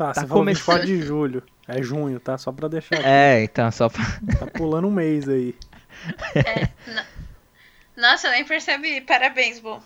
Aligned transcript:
Tá, 0.00 0.12
Tá 0.14 0.22
você 0.22 0.26
falou 0.28 0.44
come- 0.44 0.54
24 0.54 0.86
de 0.86 1.02
julho. 1.02 1.42
É 1.68 1.82
junho, 1.82 2.18
tá? 2.18 2.38
Só 2.38 2.50
pra 2.50 2.68
deixar 2.68 2.94
aqui. 2.94 3.04
É, 3.06 3.42
então, 3.44 3.70
só 3.70 3.90
pra... 3.90 4.02
Tá 4.38 4.46
pulando 4.46 4.88
um 4.88 4.90
mês 4.90 5.28
aí. 5.28 5.54
É, 6.34 6.68
no- 6.90 8.02
Nossa, 8.02 8.28
eu 8.28 8.30
nem 8.30 8.42
percebi. 8.46 9.02
Parabéns, 9.02 9.60
Bo. 9.60 9.82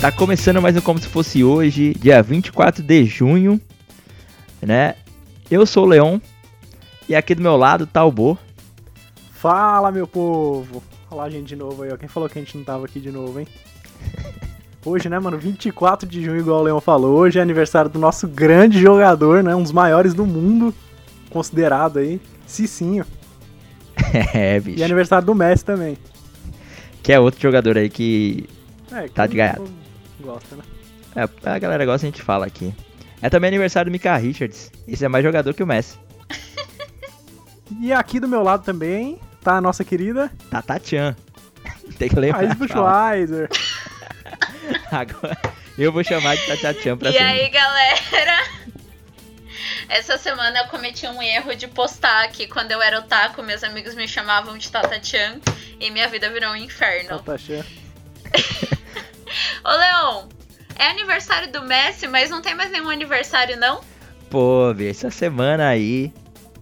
Tá 0.00 0.12
começando 0.12 0.60
mais 0.60 0.76
um 0.76 0.80
Como 0.80 0.98
Se 0.98 1.08
Fosse 1.08 1.42
Hoje, 1.42 1.94
dia 1.94 2.22
24 2.22 2.82
de 2.82 3.04
junho, 3.06 3.60
né? 4.60 4.94
Eu 5.50 5.64
sou 5.64 5.84
o 5.84 5.88
Leon 5.88 6.18
e 7.08 7.14
aqui 7.14 7.34
do 7.34 7.42
meu 7.42 7.56
lado 7.56 7.86
tá 7.86 8.04
o 8.04 8.12
Bo. 8.12 8.38
Fala, 9.32 9.90
meu 9.90 10.06
povo! 10.06 10.82
Olha 11.10 11.18
lá 11.18 11.24
a 11.24 11.30
gente 11.30 11.46
de 11.46 11.56
novo 11.56 11.82
aí, 11.82 11.92
ó. 11.92 11.96
Quem 11.96 12.08
falou 12.08 12.28
que 12.28 12.38
a 12.38 12.42
gente 12.42 12.56
não 12.56 12.64
tava 12.64 12.84
aqui 12.86 12.98
de 13.00 13.10
novo, 13.10 13.38
hein? 13.38 13.46
Hoje, 14.84 15.08
né, 15.08 15.18
mano? 15.18 15.36
24 15.36 16.08
de 16.08 16.22
junho, 16.22 16.38
igual 16.38 16.60
o 16.60 16.62
Leon 16.62 16.80
falou. 16.80 17.16
Hoje 17.18 17.38
é 17.38 17.42
aniversário 17.42 17.90
do 17.90 17.98
nosso 17.98 18.28
grande 18.28 18.80
jogador, 18.80 19.42
né? 19.42 19.54
Um 19.54 19.62
dos 19.62 19.72
maiores 19.72 20.14
do 20.14 20.24
mundo. 20.24 20.72
Considerado 21.30 21.98
aí. 21.98 22.20
Cicinho. 22.46 23.04
É, 24.32 24.60
bicho. 24.60 24.78
E 24.78 24.84
aniversário 24.84 25.26
do 25.26 25.34
Messi 25.34 25.64
também. 25.64 25.98
Que 27.02 27.12
é 27.12 27.18
outro 27.18 27.40
jogador 27.40 27.76
aí 27.76 27.90
que 27.90 28.48
É, 28.92 29.08
Tá 29.08 29.22
quem 29.26 29.30
de 29.32 29.36
gaiato. 29.38 29.64
Gosta, 30.20 30.54
né? 30.56 30.62
é, 31.16 31.50
a 31.50 31.58
galera 31.58 31.84
gosta, 31.84 32.06
a 32.06 32.10
gente 32.10 32.22
fala 32.22 32.46
aqui. 32.46 32.72
É 33.20 33.28
também 33.28 33.48
aniversário 33.48 33.90
do 33.90 33.92
Mika 33.92 34.16
Richards. 34.16 34.70
Esse 34.86 35.04
é 35.04 35.08
mais 35.08 35.24
jogador 35.24 35.52
que 35.54 35.62
o 35.62 35.66
Messi. 35.66 35.98
E 37.80 37.92
aqui 37.92 38.20
do 38.20 38.28
meu 38.28 38.42
lado 38.42 38.64
também 38.64 39.18
tá 39.46 39.58
a 39.58 39.60
nossa 39.60 39.84
querida 39.84 40.28
Tata 40.50 40.80
Chan. 40.84 41.14
Tem 41.98 42.08
que 42.08 42.18
lembrar. 42.18 42.56
Falar. 42.66 43.16
Buchweiser. 43.16 43.48
Agora 44.90 45.38
eu 45.78 45.92
vou 45.92 46.02
chamar 46.02 46.36
de 46.36 46.46
Tata 46.46 46.74
Chan 46.82 46.96
pra 46.96 47.10
E 47.10 47.12
sempre. 47.12 47.26
aí, 47.26 47.48
galera? 47.48 48.42
Essa 49.88 50.18
semana 50.18 50.58
eu 50.58 50.66
cometi 50.66 51.06
um 51.06 51.22
erro 51.22 51.54
de 51.54 51.68
postar 51.68 52.26
que 52.28 52.48
quando 52.48 52.72
eu 52.72 52.82
era 52.82 52.98
otaku, 52.98 53.40
meus 53.44 53.62
amigos 53.62 53.94
me 53.94 54.08
chamavam 54.08 54.58
de 54.58 54.68
Tata 54.68 55.00
Chan 55.00 55.40
e 55.78 55.90
minha 55.92 56.08
vida 56.08 56.28
virou 56.28 56.50
um 56.50 56.56
inferno. 56.56 57.10
Tata 57.10 57.38
Chan. 57.38 57.64
Ô, 59.64 59.70
Leon, 59.70 60.26
é 60.76 60.88
aniversário 60.88 61.52
do 61.52 61.62
Messi, 61.62 62.08
mas 62.08 62.30
não 62.30 62.42
tem 62.42 62.56
mais 62.56 62.72
nenhum 62.72 62.90
aniversário, 62.90 63.56
não? 63.56 63.80
Pô, 64.28 64.74
essa 64.80 65.08
semana 65.08 65.68
aí 65.68 66.12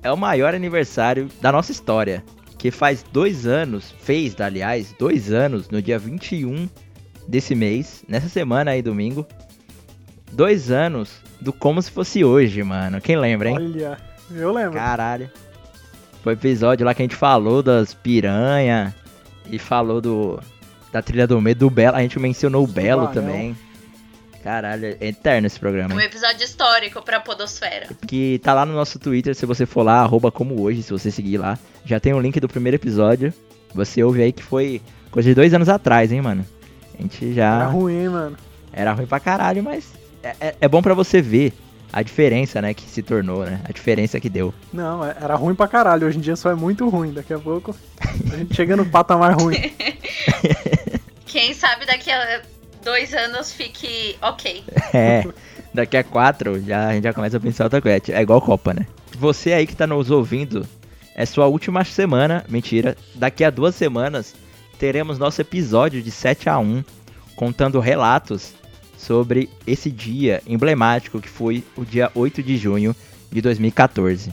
é 0.02 0.12
o 0.12 0.16
maior 0.18 0.54
aniversário 0.54 1.30
da 1.40 1.50
nossa 1.50 1.72
história. 1.72 2.22
Que 2.64 2.70
faz 2.70 3.04
dois 3.12 3.46
anos, 3.46 3.94
fez, 4.00 4.40
aliás, 4.40 4.94
dois 4.98 5.30
anos, 5.30 5.68
no 5.68 5.82
dia 5.82 5.98
21 5.98 6.66
desse 7.28 7.54
mês, 7.54 8.02
nessa 8.08 8.26
semana 8.26 8.70
aí, 8.70 8.80
domingo. 8.80 9.26
Dois 10.32 10.70
anos 10.70 11.20
do 11.38 11.52
Como 11.52 11.82
Se 11.82 11.90
Fosse 11.90 12.24
Hoje, 12.24 12.62
mano. 12.62 13.02
Quem 13.02 13.18
lembra, 13.18 13.50
hein? 13.50 13.56
Olha, 13.56 13.98
eu 14.34 14.50
lembro. 14.50 14.78
Caralho. 14.78 15.30
Foi 16.22 16.32
episódio 16.32 16.86
lá 16.86 16.94
que 16.94 17.02
a 17.02 17.04
gente 17.04 17.16
falou 17.16 17.62
das 17.62 17.92
piranha 17.92 18.94
e 19.50 19.58
falou 19.58 20.00
do 20.00 20.40
da 20.90 21.02
trilha 21.02 21.26
do 21.26 21.38
medo 21.42 21.58
do 21.58 21.70
Belo. 21.70 21.98
A 21.98 22.00
gente 22.00 22.18
mencionou 22.18 22.64
o 22.64 22.66
Belo 22.66 23.08
também. 23.08 23.54
Caralho, 24.44 24.84
é 25.00 25.08
eterno 25.08 25.46
esse 25.46 25.58
programa. 25.58 25.94
Um 25.94 26.00
episódio 26.00 26.44
histórico 26.44 27.00
pra 27.00 27.18
Podosfera. 27.18 27.88
que 28.06 28.38
tá 28.44 28.52
lá 28.52 28.66
no 28.66 28.74
nosso 28.74 28.98
Twitter, 28.98 29.34
se 29.34 29.46
você 29.46 29.64
for 29.64 29.82
lá, 29.82 30.00
arroba 30.02 30.30
como 30.30 30.60
hoje, 30.60 30.82
se 30.82 30.92
você 30.92 31.10
seguir 31.10 31.38
lá. 31.38 31.58
Já 31.86 31.98
tem 31.98 32.12
o 32.12 32.20
link 32.20 32.38
do 32.38 32.46
primeiro 32.46 32.76
episódio. 32.76 33.32
Você 33.74 34.04
ouve 34.04 34.22
aí 34.22 34.32
que 34.32 34.42
foi 34.42 34.82
coisa 35.10 35.30
de 35.30 35.34
dois 35.34 35.54
anos 35.54 35.70
atrás, 35.70 36.12
hein, 36.12 36.20
mano. 36.20 36.44
A 36.98 37.00
gente 37.00 37.32
já... 37.32 37.54
Era 37.54 37.64
ruim, 37.68 38.06
mano. 38.08 38.36
Era 38.70 38.92
ruim 38.92 39.06
pra 39.06 39.18
caralho, 39.18 39.62
mas 39.64 39.86
é, 40.22 40.34
é- 40.38 40.54
é 40.60 40.68
bom 40.68 40.82
pra 40.82 40.92
você 40.92 41.22
ver 41.22 41.54
a 41.90 42.02
diferença, 42.02 42.60
né, 42.60 42.74
que 42.74 42.82
se 42.82 43.02
tornou, 43.02 43.46
né? 43.46 43.60
A 43.64 43.72
diferença 43.72 44.20
que 44.20 44.28
deu. 44.28 44.52
Não, 44.72 45.02
é- 45.04 45.16
era 45.22 45.36
ruim 45.36 45.54
pra 45.54 45.66
caralho. 45.66 46.06
Hoje 46.06 46.18
em 46.18 46.20
dia 46.20 46.36
só 46.36 46.50
é 46.50 46.54
muito 46.54 46.86
ruim. 46.90 47.14
Daqui 47.14 47.32
a 47.32 47.38
pouco 47.38 47.74
a 48.30 48.36
gente 48.36 48.54
chega 48.54 48.76
no 48.76 48.84
patamar 48.84 49.34
ruim. 49.40 49.56
Quem 51.26 51.52
sabe 51.54 51.86
daqui 51.86 52.10
a 52.12 52.42
dois 52.84 53.12
anos 53.14 53.52
fique 53.52 54.16
ok. 54.22 54.62
É, 54.94 55.24
daqui 55.72 55.96
a 55.96 56.04
quatro 56.04 56.62
já, 56.64 56.88
a 56.88 56.92
gente 56.94 57.04
já 57.04 57.12
começa 57.12 57.36
a 57.36 57.40
pensar 57.40 57.64
outra 57.64 57.80
coisa. 57.82 58.00
É 58.12 58.22
igual 58.22 58.40
Copa, 58.40 58.72
né? 58.72 58.86
Você 59.18 59.52
aí 59.52 59.66
que 59.66 59.74
tá 59.74 59.86
nos 59.86 60.10
ouvindo, 60.10 60.64
é 61.16 61.26
sua 61.26 61.46
última 61.46 61.84
semana, 61.84 62.44
mentira. 62.48 62.96
Daqui 63.14 63.42
a 63.42 63.50
duas 63.50 63.74
semanas 63.74 64.34
teremos 64.78 65.18
nosso 65.18 65.40
episódio 65.40 66.00
de 66.02 66.10
7 66.10 66.48
a 66.48 66.58
1 66.58 66.84
contando 67.34 67.80
relatos 67.80 68.52
sobre 68.96 69.50
esse 69.66 69.90
dia 69.90 70.40
emblemático 70.46 71.20
que 71.20 71.28
foi 71.28 71.64
o 71.76 71.84
dia 71.84 72.10
8 72.14 72.42
de 72.42 72.56
junho 72.56 72.94
de 73.30 73.40
2014. 73.40 74.32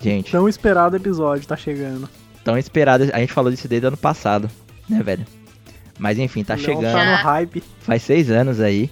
Gente, 0.00 0.30
Tão 0.30 0.48
esperado 0.48 0.94
episódio 0.96 1.46
tá 1.48 1.56
chegando. 1.56 2.08
tão 2.44 2.56
esperado. 2.56 3.04
A 3.12 3.18
gente 3.18 3.32
falou 3.32 3.50
disso 3.50 3.66
desde 3.66 3.86
o 3.86 3.88
ano 3.88 3.96
passado, 3.96 4.48
né, 4.88 5.02
velho? 5.02 5.26
Mas 5.98 6.18
enfim, 6.18 6.44
tá 6.44 6.54
O 6.54 6.56
Leon 6.56 6.66
chegando. 6.66 6.92
Tá 6.92 7.04
no 7.10 7.16
hype. 7.24 7.62
Faz 7.80 8.02
seis 8.02 8.30
anos 8.30 8.60
aí. 8.60 8.90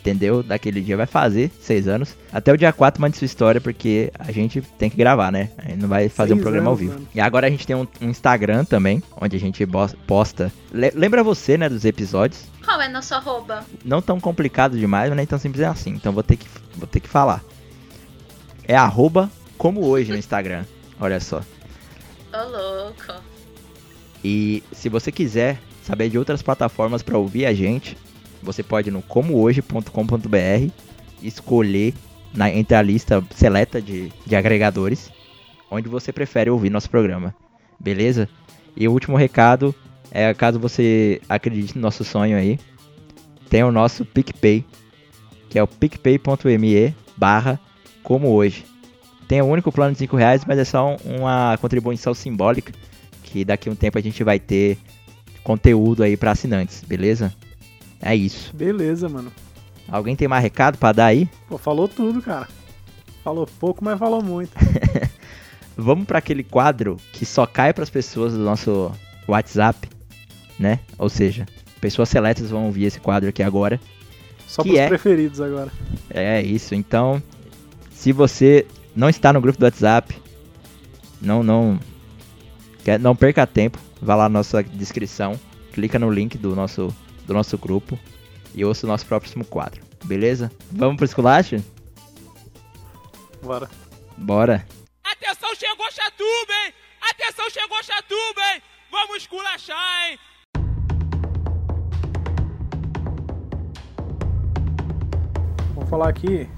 Entendeu? 0.00 0.42
Daquele 0.42 0.82
dia 0.82 0.98
vai 0.98 1.06
fazer 1.06 1.50
seis 1.58 1.88
anos. 1.88 2.14
Até 2.30 2.52
o 2.52 2.58
dia 2.58 2.70
4 2.74 3.00
mande 3.00 3.16
sua 3.16 3.24
história, 3.24 3.58
porque 3.58 4.12
a 4.18 4.30
gente 4.30 4.60
tem 4.60 4.90
que 4.90 4.98
gravar, 4.98 5.32
né? 5.32 5.48
A 5.56 5.62
gente 5.70 5.80
não 5.80 5.88
vai 5.88 6.10
fazer 6.10 6.34
um 6.34 6.36
Seis 6.36 6.42
programa 6.42 6.66
ao 6.68 6.72
anos, 6.74 6.80
vivo. 6.80 6.92
mano. 6.92 7.08
E 7.14 7.20
agora 7.22 7.46
a 7.46 7.50
gente 7.50 7.66
tem 7.66 7.74
um, 7.74 7.86
um 8.02 8.10
Instagram 8.10 8.66
também, 8.66 9.02
onde 9.18 9.34
a 9.34 9.40
gente 9.40 9.66
posta. 10.06 10.52
Le- 10.70 10.92
lembra 10.94 11.24
você, 11.24 11.56
né, 11.56 11.70
dos 11.70 11.86
episódios? 11.86 12.44
Qual 12.62 12.78
é 12.82 12.86
nosso 12.88 13.14
arroba? 13.14 13.64
Não 13.82 14.02
tão 14.02 14.20
complicado 14.20 14.76
demais, 14.78 15.08
mas 15.08 15.16
nem 15.16 15.24
tão 15.26 15.38
simples 15.38 15.64
assim. 15.64 15.92
Então 15.92 16.12
vou 16.12 16.22
ter 16.22 16.36
que, 16.36 16.46
vou 16.76 16.86
ter 16.86 17.00
que 17.00 17.08
falar. 17.08 17.42
É 18.68 18.76
arroba 18.76 19.30
como 19.56 19.86
hoje 19.86 20.10
no 20.12 20.18
Instagram. 20.18 20.64
Olha 21.00 21.18
só. 21.18 21.40
Ô, 22.30 22.48
louco. 22.50 23.22
E 24.22 24.62
se 24.70 24.90
você 24.90 25.10
quiser 25.10 25.58
saber 25.84 26.08
de 26.08 26.18
outras 26.18 26.42
plataformas 26.42 27.02
para 27.02 27.18
ouvir 27.18 27.46
a 27.46 27.52
gente, 27.54 27.96
você 28.42 28.62
pode 28.62 28.88
ir 28.88 28.92
no 28.92 29.02
comohoje.com.br 29.02 30.70
escolher 31.22 31.94
na, 32.34 32.50
entre 32.50 32.76
a 32.76 32.82
lista 32.82 33.22
seleta 33.34 33.80
de, 33.80 34.10
de 34.26 34.36
agregadores 34.36 35.10
onde 35.70 35.88
você 35.88 36.12
prefere 36.12 36.50
ouvir 36.50 36.70
nosso 36.70 36.90
programa. 36.90 37.34
Beleza? 37.78 38.28
E 38.76 38.86
o 38.88 38.92
último 38.92 39.16
recado 39.16 39.74
é 40.10 40.32
caso 40.34 40.58
você 40.58 41.20
acredite 41.28 41.74
no 41.76 41.82
nosso 41.82 42.04
sonho 42.04 42.36
aí, 42.36 42.58
tem 43.50 43.62
o 43.62 43.72
nosso 43.72 44.04
PicPay, 44.04 44.64
que 45.48 45.58
é 45.58 45.62
o 45.62 45.66
picpay.me 45.66 46.94
barra 47.16 47.58
como 48.02 48.28
hoje. 48.28 48.64
Tem 49.26 49.40
o 49.40 49.46
único 49.46 49.72
plano 49.72 49.92
de 49.92 49.98
5 49.98 50.16
reais, 50.16 50.44
mas 50.44 50.58
é 50.58 50.64
só 50.64 50.96
um- 51.04 51.20
uma 51.20 51.56
contribuição 51.60 52.12
simbólica 52.14 52.72
que 53.22 53.44
daqui 53.44 53.68
a 53.68 53.72
um 53.72 53.74
tempo 53.74 53.98
a 53.98 54.00
gente 54.00 54.22
vai 54.22 54.38
ter 54.38 54.78
conteúdo 55.44 56.02
aí 56.02 56.16
para 56.16 56.32
assinantes, 56.32 56.82
beleza? 56.82 57.32
É 58.02 58.16
isso. 58.16 58.50
Beleza, 58.56 59.08
mano. 59.08 59.30
Alguém 59.88 60.16
tem 60.16 60.26
mais 60.26 60.42
recado 60.42 60.78
para 60.78 60.92
dar 60.92 61.06
aí? 61.06 61.28
Pô, 61.48 61.58
falou 61.58 61.86
tudo, 61.86 62.20
cara. 62.20 62.48
Falou 63.22 63.46
pouco, 63.60 63.84
mas 63.84 63.98
falou 63.98 64.22
muito. 64.22 64.52
Vamos 65.76 66.06
para 66.06 66.18
aquele 66.18 66.42
quadro 66.42 66.96
que 67.12 67.26
só 67.26 67.46
cai 67.46 67.72
para 67.72 67.82
as 67.84 67.90
pessoas 67.90 68.32
do 68.32 68.38
nosso 68.38 68.90
WhatsApp, 69.28 69.88
né? 70.58 70.80
Ou 70.98 71.08
seja, 71.08 71.46
pessoas 71.80 72.08
seletas 72.08 72.50
vão 72.50 72.66
ouvir 72.66 72.84
esse 72.84 73.00
quadro 73.00 73.28
aqui 73.28 73.42
agora. 73.42 73.80
Só 74.46 74.62
Que 74.62 74.70
pros 74.70 74.80
é? 74.80 74.88
preferidos 74.88 75.40
agora. 75.40 75.70
É 76.10 76.40
isso. 76.42 76.74
Então, 76.74 77.22
se 77.90 78.12
você 78.12 78.66
não 78.94 79.08
está 79.08 79.32
no 79.32 79.40
grupo 79.40 79.58
do 79.58 79.64
WhatsApp, 79.64 80.14
não 81.20 81.42
não 81.42 81.80
não 83.00 83.16
perca 83.16 83.46
tempo, 83.46 83.78
vá 84.00 84.14
lá 84.14 84.24
na 84.24 84.40
nossa 84.40 84.62
descrição, 84.62 85.38
clica 85.72 85.98
no 85.98 86.10
link 86.10 86.36
do 86.36 86.54
nosso 86.54 86.94
do 87.26 87.32
nosso 87.32 87.56
grupo 87.56 87.98
e 88.54 88.64
ouça 88.64 88.86
o 88.86 88.88
nosso 88.88 89.06
próximo 89.06 89.44
quadro. 89.44 89.82
Beleza? 90.04 90.52
Vamos 90.70 90.96
pro 90.96 91.06
esculacho? 91.06 91.56
Bora. 93.42 93.70
Bora. 94.16 94.66
Atenção, 95.02 95.54
chegou 95.54 95.90
Chatuba, 95.90 96.52
hein? 96.66 96.74
Atenção, 97.10 97.50
chegou 97.50 97.82
Chatuba, 97.82 98.40
hein? 98.54 98.62
Vamos 98.90 99.16
esculachar, 99.16 100.10
hein? 100.10 100.18
Vamos 105.74 105.90
falar 105.90 106.08
aqui. 106.08 106.48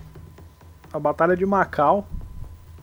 A 0.93 0.99
Batalha 0.99 1.37
de 1.37 1.47
Macau. 1.47 2.09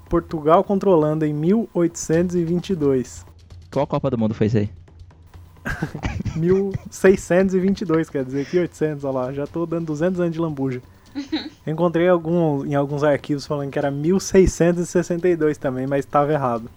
Portugal 0.10 0.64
contra 0.64 0.90
Holanda 0.90 1.28
em 1.28 1.34
1822. 1.34 3.26
Qual 3.74 3.88
Copa 3.88 4.10
do 4.12 4.18
Mundo 4.18 4.36
foi 4.36 4.48
isso 4.48 4.58
aí? 4.58 4.70
1622, 6.38 8.10
quer 8.10 8.24
dizer, 8.24 8.46
que 8.46 8.60
800, 8.60 9.04
olha 9.04 9.14
lá. 9.14 9.34
Já 9.34 9.48
tô 9.48 9.66
dando 9.66 9.88
200 9.88 10.20
anos 10.20 10.34
de 10.34 10.40
lambuja. 10.40 10.82
Encontrei 11.66 12.08
algum, 12.08 12.64
em 12.66 12.76
alguns 12.76 13.04
arquivos 13.04 13.48
falando 13.48 13.72
que 13.72 13.80
era 13.80 13.90
1662 13.90 15.58
também, 15.58 15.88
mas 15.88 16.06
estava 16.06 16.32
errado. 16.32 16.70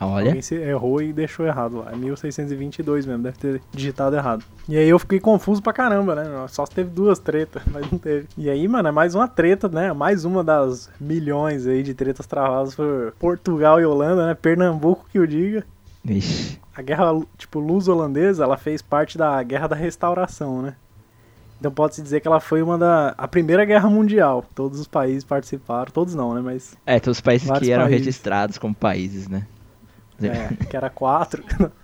Olha, 0.00 0.28
Alguém 0.28 0.42
se 0.42 0.56
errou 0.56 1.00
e 1.00 1.12
deixou 1.12 1.46
errado 1.46 1.76
lá. 1.78 1.92
É 1.92 1.96
1622 1.96 3.06
mesmo, 3.06 3.22
deve 3.22 3.38
ter 3.38 3.62
digitado 3.70 4.16
errado. 4.16 4.44
E 4.68 4.76
aí 4.76 4.88
eu 4.88 4.98
fiquei 4.98 5.20
confuso 5.20 5.62
pra 5.62 5.72
caramba, 5.72 6.16
né? 6.16 6.24
Só 6.48 6.64
teve 6.64 6.90
duas 6.90 7.18
tretas, 7.18 7.62
mas 7.70 7.88
não 7.88 7.98
teve. 7.98 8.26
E 8.36 8.50
aí, 8.50 8.66
mano, 8.66 8.88
é 8.88 8.90
mais 8.90 9.14
uma 9.14 9.28
treta, 9.28 9.68
né? 9.68 9.92
Mais 9.92 10.24
uma 10.24 10.42
das 10.42 10.90
milhões 11.00 11.66
aí 11.66 11.82
de 11.82 11.94
tretas 11.94 12.26
travadas 12.26 12.74
por 12.74 13.14
Portugal 13.18 13.80
e 13.80 13.86
Holanda, 13.86 14.26
né? 14.26 14.34
Pernambuco 14.34 15.06
que 15.12 15.20
o 15.20 15.26
diga. 15.26 15.64
Vixe. 16.04 16.58
A 16.74 16.82
guerra, 16.82 17.12
tipo, 17.36 17.58
luso-holandesa, 17.60 18.44
ela 18.44 18.56
fez 18.56 18.80
parte 18.82 19.16
da 19.18 19.42
Guerra 19.42 19.68
da 19.68 19.76
Restauração, 19.76 20.62
né? 20.62 20.74
Então 21.60 21.70
pode-se 21.70 22.02
dizer 22.02 22.20
que 22.20 22.26
ela 22.26 22.40
foi 22.40 22.60
uma 22.60 22.76
da... 22.76 23.14
a 23.16 23.28
primeira 23.28 23.64
guerra 23.64 23.88
mundial. 23.88 24.44
Todos 24.54 24.80
os 24.80 24.88
países 24.88 25.22
participaram, 25.22 25.92
todos 25.92 26.14
não, 26.14 26.34
né? 26.34 26.40
Mas, 26.40 26.74
É, 26.84 26.98
todos 26.98 27.18
os 27.18 27.20
países 27.20 27.48
que 27.58 27.70
eram 27.70 27.84
países. 27.84 28.00
registrados 28.00 28.58
como 28.58 28.74
países, 28.74 29.28
né? 29.28 29.46
é, 30.22 30.64
que 30.66 30.76
era 30.76 30.90
quatro. 30.90 31.44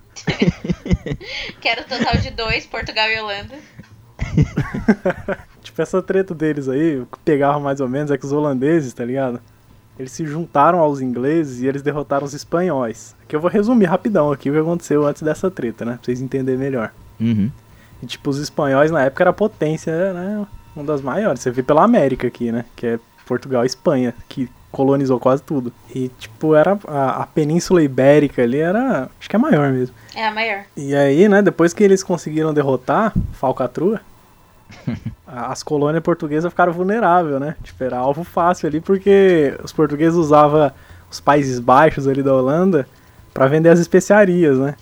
Que 1.61 1.69
era 1.69 1.83
o 1.83 1.85
total 1.85 2.17
de 2.17 2.33
dois, 2.33 2.67
Portugal 2.67 3.09
e 3.09 3.21
Holanda. 3.21 3.55
Tipo, 5.63 5.83
essa 5.83 6.03
treta 6.03 6.35
deles 6.35 6.69
aí, 6.69 6.99
o 6.99 7.07
que 7.07 7.19
pegava 7.21 7.61
mais 7.61 7.81
ou 7.81 7.89
menos 7.89 8.11
é 8.11 8.19
que 8.19 8.27
os 8.27 8.33
holandeses, 8.33 8.93
tá 8.93 9.05
ligado? 9.05 9.41
Eles 9.99 10.13
se 10.13 10.25
juntaram 10.25 10.79
aos 10.79 11.01
ingleses 11.01 11.61
e 11.61 11.67
eles 11.67 11.83
derrotaram 11.83 12.25
os 12.25 12.33
espanhóis. 12.35 13.17
Aqui 13.25 13.35
eu 13.35 13.41
vou 13.41 13.51
resumir 13.51 13.87
rapidão 13.87 14.31
aqui 14.31 14.49
o 14.49 14.53
que 14.53 14.59
aconteceu 14.61 15.07
antes 15.07 15.23
dessa 15.23 15.51
treta, 15.51 15.85
né? 15.85 15.93
Pra 15.95 16.05
vocês 16.05 16.21
entenderem 16.21 16.59
melhor. 16.61 16.93
Uhum. 17.21 17.51
E 18.03 18.07
tipo, 18.07 18.31
os 18.31 18.39
espanhóis 18.39 18.91
na 18.93 19.03
época 19.03 19.25
era 19.25 19.31
a 19.31 19.35
potência, 19.35 20.13
né? 20.13 20.47
Uma 20.77 20.85
das 20.85 21.01
maiores. 21.03 21.41
Você 21.43 21.51
vê 21.51 21.63
pela 21.65 21.83
América 21.83 22.29
aqui, 22.29 22.53
né? 22.53 22.65
Que 22.77 22.87
é 22.87 22.99
Portugal 23.27 23.65
e 23.65 23.67
Espanha, 23.67 24.15
que 24.29 24.49
colonizou 24.71 25.19
quase 25.19 25.43
tudo. 25.43 25.73
E 25.93 26.09
tipo, 26.19 26.55
era 26.55 26.79
a, 26.87 27.23
a 27.23 27.27
Península 27.27 27.83
Ibérica 27.83 28.43
ali 28.43 28.59
era. 28.59 29.11
Acho 29.19 29.29
que 29.29 29.35
é 29.35 29.39
maior 29.39 29.73
mesmo. 29.73 29.95
É 30.15 30.27
a 30.29 30.31
maior. 30.33 30.63
E 30.77 30.95
aí, 30.95 31.29
né, 31.29 31.43
depois 31.43 31.73
que 31.75 31.83
eles 31.83 32.05
conseguiram 32.05 32.55
derrotar 32.55 33.13
Falcatrua, 33.33 34.01
a- 34.87 34.93
as 35.31 35.63
colônias 35.63 36.03
portuguesas 36.03 36.51
ficaram 36.51 36.73
vulneráveis, 36.73 37.39
né? 37.39 37.55
Tipo, 37.63 37.85
era 37.85 37.99
alvo 37.99 38.25
fácil 38.25 38.67
ali, 38.67 38.81
porque 38.81 39.55
os 39.63 39.73
portugueses 39.73 40.17
usavam 40.19 40.71
os 41.11 41.21
Países 41.21 41.59
Baixos 41.59 42.09
ali 42.09 42.23
da 42.23 42.35
Holanda 42.35 42.89
pra 43.35 43.47
vender 43.47 43.69
as 43.69 43.79
especiarias, 43.79 44.59
né? 44.59 44.75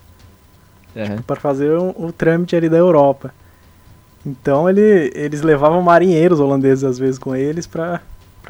Uhum. 0.94 1.22
Pra 1.22 1.36
fazer 1.36 1.70
o, 1.70 1.94
o 1.98 2.12
trâmite 2.12 2.54
ali 2.54 2.68
da 2.68 2.76
Europa. 2.76 3.34
Então 4.24 4.68
ele, 4.68 5.12
eles 5.14 5.42
levavam 5.42 5.82
marinheiros 5.82 6.40
holandeses 6.40 6.84
às 6.84 6.98
vezes 6.98 7.18
com 7.18 7.34
eles 7.34 7.66
pra 7.66 8.00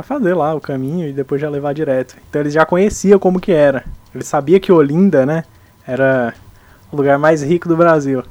fazer 0.02 0.34
lá 0.34 0.54
o 0.54 0.60
caminho 0.60 1.08
e 1.08 1.12
depois 1.12 1.40
já 1.40 1.48
levar 1.48 1.72
direto. 1.72 2.16
Então 2.28 2.40
eles 2.40 2.52
já 2.52 2.64
conheciam 2.64 3.18
como 3.18 3.40
que 3.40 3.52
era. 3.52 3.84
Eles 4.14 4.26
sabiam 4.26 4.60
que 4.60 4.72
Olinda, 4.72 5.26
né, 5.26 5.44
era 5.86 6.34
o 6.92 6.96
lugar 6.96 7.18
mais 7.18 7.42
rico 7.42 7.68
do 7.68 7.76
Brasil. 7.76 8.22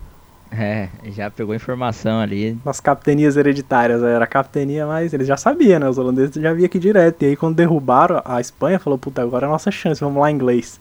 É, 0.57 0.87
já 1.11 1.29
pegou 1.29 1.53
informação 1.53 2.19
ali. 2.19 2.57
Nas 2.63 2.79
capitanias 2.79 3.35
hereditárias, 3.35 4.01
era 4.01 4.23
a 4.23 4.27
capitania, 4.27 4.85
mas 4.85 5.13
eles 5.13 5.27
já 5.27 5.35
sabiam, 5.35 5.79
né? 5.79 5.89
Os 5.89 5.97
holandeses 5.97 6.33
já 6.35 6.53
vinham 6.53 6.65
aqui 6.65 6.79
direto. 6.79 7.23
E 7.23 7.25
aí 7.25 7.35
quando 7.35 7.55
derrubaram 7.55 8.21
a 8.23 8.39
Espanha, 8.39 8.79
falou, 8.79 8.97
puta, 8.97 9.21
agora 9.21 9.45
é 9.45 9.49
a 9.49 9.51
nossa 9.51 9.69
chance, 9.69 9.99
vamos 9.99 10.21
lá 10.21 10.31
inglês. 10.31 10.79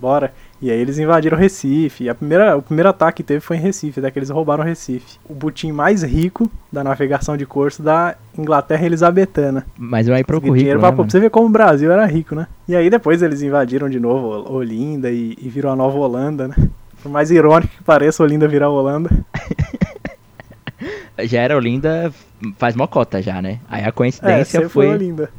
Bora. 0.00 0.32
E 0.60 0.70
aí 0.70 0.78
eles 0.78 0.98
invadiram 0.98 1.38
Recife. 1.38 2.04
E 2.04 2.08
a 2.08 2.14
primeira, 2.14 2.56
o 2.56 2.62
primeiro 2.62 2.88
ataque 2.88 3.18
que 3.18 3.22
teve 3.22 3.40
foi 3.40 3.56
em 3.56 3.60
Recife, 3.60 4.00
até 4.00 4.10
que 4.10 4.18
eles 4.18 4.30
roubaram 4.30 4.64
Recife. 4.64 5.18
O 5.28 5.34
butim 5.34 5.72
mais 5.72 6.02
rico 6.02 6.50
da 6.70 6.82
navegação 6.82 7.36
de 7.36 7.46
curso 7.46 7.82
da 7.82 8.16
Inglaterra 8.36 8.86
Elizabetana. 8.86 9.66
Mas 9.76 10.06
vai 10.06 10.24
pro 10.24 10.40
Conseguiram 10.40 10.56
dinheiro 10.58 10.80
currículo, 10.80 10.96
pra, 10.96 11.04
né, 11.04 11.08
pra 11.08 11.18
você 11.18 11.20
ver 11.20 11.30
como 11.30 11.46
o 11.46 11.50
Brasil 11.50 11.90
era 11.90 12.04
rico, 12.06 12.34
né? 12.34 12.46
E 12.66 12.76
aí 12.76 12.90
depois 12.90 13.22
eles 13.22 13.42
invadiram 13.42 13.88
de 13.88 13.98
novo 13.98 14.52
Olinda 14.52 15.10
e, 15.10 15.36
e 15.40 15.48
virou 15.48 15.72
a 15.72 15.76
nova 15.76 15.96
Holanda, 15.96 16.48
né? 16.48 16.54
Por 17.02 17.10
mais 17.10 17.30
irônico 17.30 17.74
que 17.76 17.82
pareça, 17.82 18.22
Olinda 18.22 18.48
virar 18.48 18.68
Holanda. 18.68 19.10
Já 21.24 21.42
era 21.42 21.56
Olinda 21.56 22.12
faz 22.56 22.76
mocota 22.76 23.20
já, 23.20 23.42
né? 23.42 23.58
Aí 23.68 23.82
a 23.82 23.88
É, 23.88 23.92
coincidência 23.92 24.44
sempre 24.44 24.68
foi 24.68 24.86
foi... 24.86 24.94
Olinda. 24.94 25.30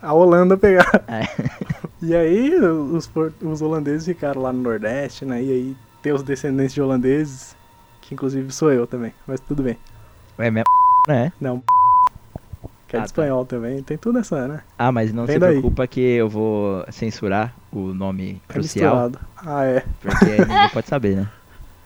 A 0.00 0.12
Holanda 0.12 0.56
pegar. 0.56 1.00
É. 1.08 1.26
E 2.02 2.14
aí 2.14 2.54
os, 2.56 3.10
os 3.42 3.62
holandeses 3.62 4.06
ficaram 4.06 4.42
lá 4.42 4.52
no 4.52 4.60
Nordeste, 4.60 5.24
né? 5.24 5.42
E 5.42 5.50
aí 5.50 5.76
tem 6.02 6.12
os 6.12 6.22
descendentes 6.22 6.74
de 6.74 6.82
holandeses, 6.82 7.56
que 8.02 8.12
inclusive 8.12 8.52
sou 8.52 8.70
eu 8.70 8.86
também, 8.86 9.14
mas 9.26 9.40
tudo 9.40 9.62
bem. 9.62 9.78
É 10.36 10.50
minha 10.50 10.64
né? 11.08 11.32
Não, 11.40 11.62
que 12.94 12.98
é 12.98 13.00
Ah, 13.00 13.06
de 13.06 13.12
tá. 13.12 13.22
espanhol 13.22 13.44
também, 13.44 13.82
tem 13.82 13.96
tudo 13.98 14.18
essa, 14.18 14.46
né? 14.48 14.60
Ah, 14.78 14.90
mas 14.92 15.12
não 15.12 15.26
Vem 15.26 15.34
se 15.34 15.38
daí. 15.40 15.50
preocupa 15.52 15.86
que 15.86 16.00
eu 16.00 16.28
vou 16.28 16.84
censurar 16.90 17.54
o 17.72 17.92
nome 17.94 18.40
É 18.48 18.52
crucial, 18.52 19.08
misturado. 19.10 19.26
Ah, 19.44 19.64
é. 19.64 19.84
porque 20.00 20.24
ninguém 20.24 20.68
pode 20.72 20.86
saber, 20.88 21.16
né? 21.16 21.28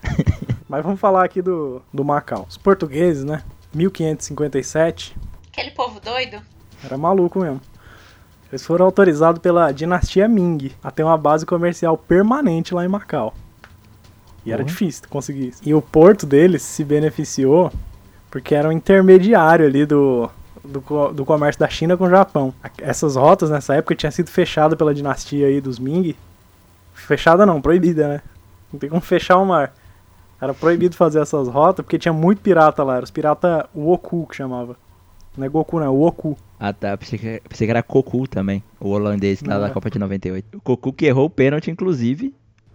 Mas 0.69 0.85
vamos 0.85 1.01
falar 1.01 1.25
aqui 1.25 1.41
do, 1.43 1.81
do 1.93 2.05
Macau. 2.05 2.47
Os 2.49 2.57
portugueses, 2.59 3.25
né? 3.25 3.43
1557, 3.75 5.17
Aquele 5.51 5.71
povo 5.73 5.99
doido. 6.01 6.41
era 6.85 6.97
maluco 6.99 7.41
mesmo. 7.41 7.61
Eles 8.51 8.65
foram 8.65 8.85
autorizados 8.87 9.41
pela 9.41 9.73
dinastia 9.73 10.29
Ming 10.29 10.73
a 10.83 10.91
ter 10.91 11.03
uma 11.03 11.17
base 11.19 11.45
comercial 11.45 11.97
permanente 11.99 12.73
lá 12.75 12.85
em 12.85 12.89
Macau. 12.89 13.35
E 14.45 14.51
era 14.53 14.63
Porra. 14.63 14.69
difícil 14.69 15.03
conseguir 15.11 15.49
isso. 15.49 15.63
E 15.65 15.75
o 15.75 15.83
porto 15.83 16.25
deles 16.27 16.63
se 16.63 16.85
beneficiou 16.85 17.73
porque 18.31 18.55
era 18.55 18.69
um 18.69 18.73
intermediário 18.73 19.67
ali 19.67 19.85
do, 19.85 20.31
do, 20.69 21.13
do 21.13 21.25
comércio 21.25 21.59
da 21.59 21.69
China 21.69 21.97
com 21.97 22.05
o 22.05 22.11
Japão. 22.11 22.53
Essas 22.79 23.17
rotas 23.17 23.51
nessa 23.51 23.75
época 23.75 23.95
tinham 23.95 24.11
sido 24.11 24.31
fechadas 24.31 24.77
pela 24.77 24.95
dinastia 24.95 25.47
aí 25.47 25.61
dos 25.61 25.79
Ming. 25.79 26.15
Fechada 26.95 27.47
não, 27.47 27.61
proibida, 27.61 28.09
né? 28.09 28.23
Não 28.73 28.79
tem 28.79 28.91
como 28.91 29.01
fechar 29.01 29.39
o 29.39 29.47
mar. 29.47 29.73
Era 30.41 30.53
proibido 30.53 30.95
fazer 30.95 31.21
essas 31.21 31.49
rotas 31.49 31.85
porque 31.85 31.99
tinha 31.99 32.13
muito 32.13 32.41
pirata 32.43 32.85
lá. 32.85 32.97
Era 32.97 33.05
os 33.05 33.11
piratas 33.11 33.65
Woku 33.75 34.27
que 34.27 34.37
chamava. 34.37 34.77
Não 35.37 35.47
é 35.47 35.49
Goku, 35.49 35.79
não, 35.79 35.87
é 35.87 35.89
Woku. 35.89 36.37
Ah 36.59 36.73
tá, 36.73 36.97
pensei 36.97 37.17
que, 37.19 37.43
pensei 37.49 37.67
que 37.67 37.71
era 37.71 37.83
Cocu 37.83 38.27
também, 38.27 38.63
o 38.81 38.89
holandês 38.89 39.41
lá 39.43 39.55
Não 39.55 39.61
da 39.61 39.69
é. 39.69 39.71
Copa 39.71 39.89
de 39.89 39.99
98. 39.99 40.59
O 40.59 40.61
Cocu 40.61 40.93
que 40.93 41.07
errou 41.07 41.27
o 41.27 41.31
pênalti, 41.31 41.71
inclusive, 41.71 42.35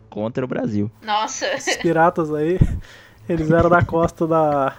contra 0.09 0.45
o 0.45 0.47
Brasil. 0.47 0.89
Nossa. 1.01 1.45
Esses 1.47 1.75
piratas 1.75 2.33
aí, 2.33 2.57
eles 3.27 3.51
eram 3.51 3.69
da 3.69 3.83
costa 3.83 4.25
da, 4.25 4.73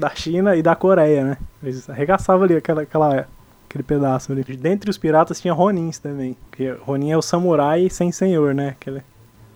da 0.00 0.10
China 0.10 0.56
e 0.56 0.62
da 0.62 0.74
Coreia, 0.74 1.24
né? 1.24 1.36
Eles 1.62 1.88
arregaçavam 1.88 2.44
ali 2.44 2.56
aquela, 2.56 2.82
aquela, 2.82 3.28
aquele 3.68 3.84
pedaço 3.84 4.32
ali. 4.32 4.42
Dentre 4.42 4.90
os 4.90 4.98
piratas 4.98 5.40
tinha 5.40 5.52
Ronins 5.54 5.98
também. 5.98 6.36
Porque 6.48 6.70
Ronin 6.82 7.10
é 7.12 7.16
o 7.16 7.22
samurai 7.22 7.88
sem 7.90 8.10
senhor, 8.10 8.54
né? 8.54 8.70
Aquele 8.70 9.02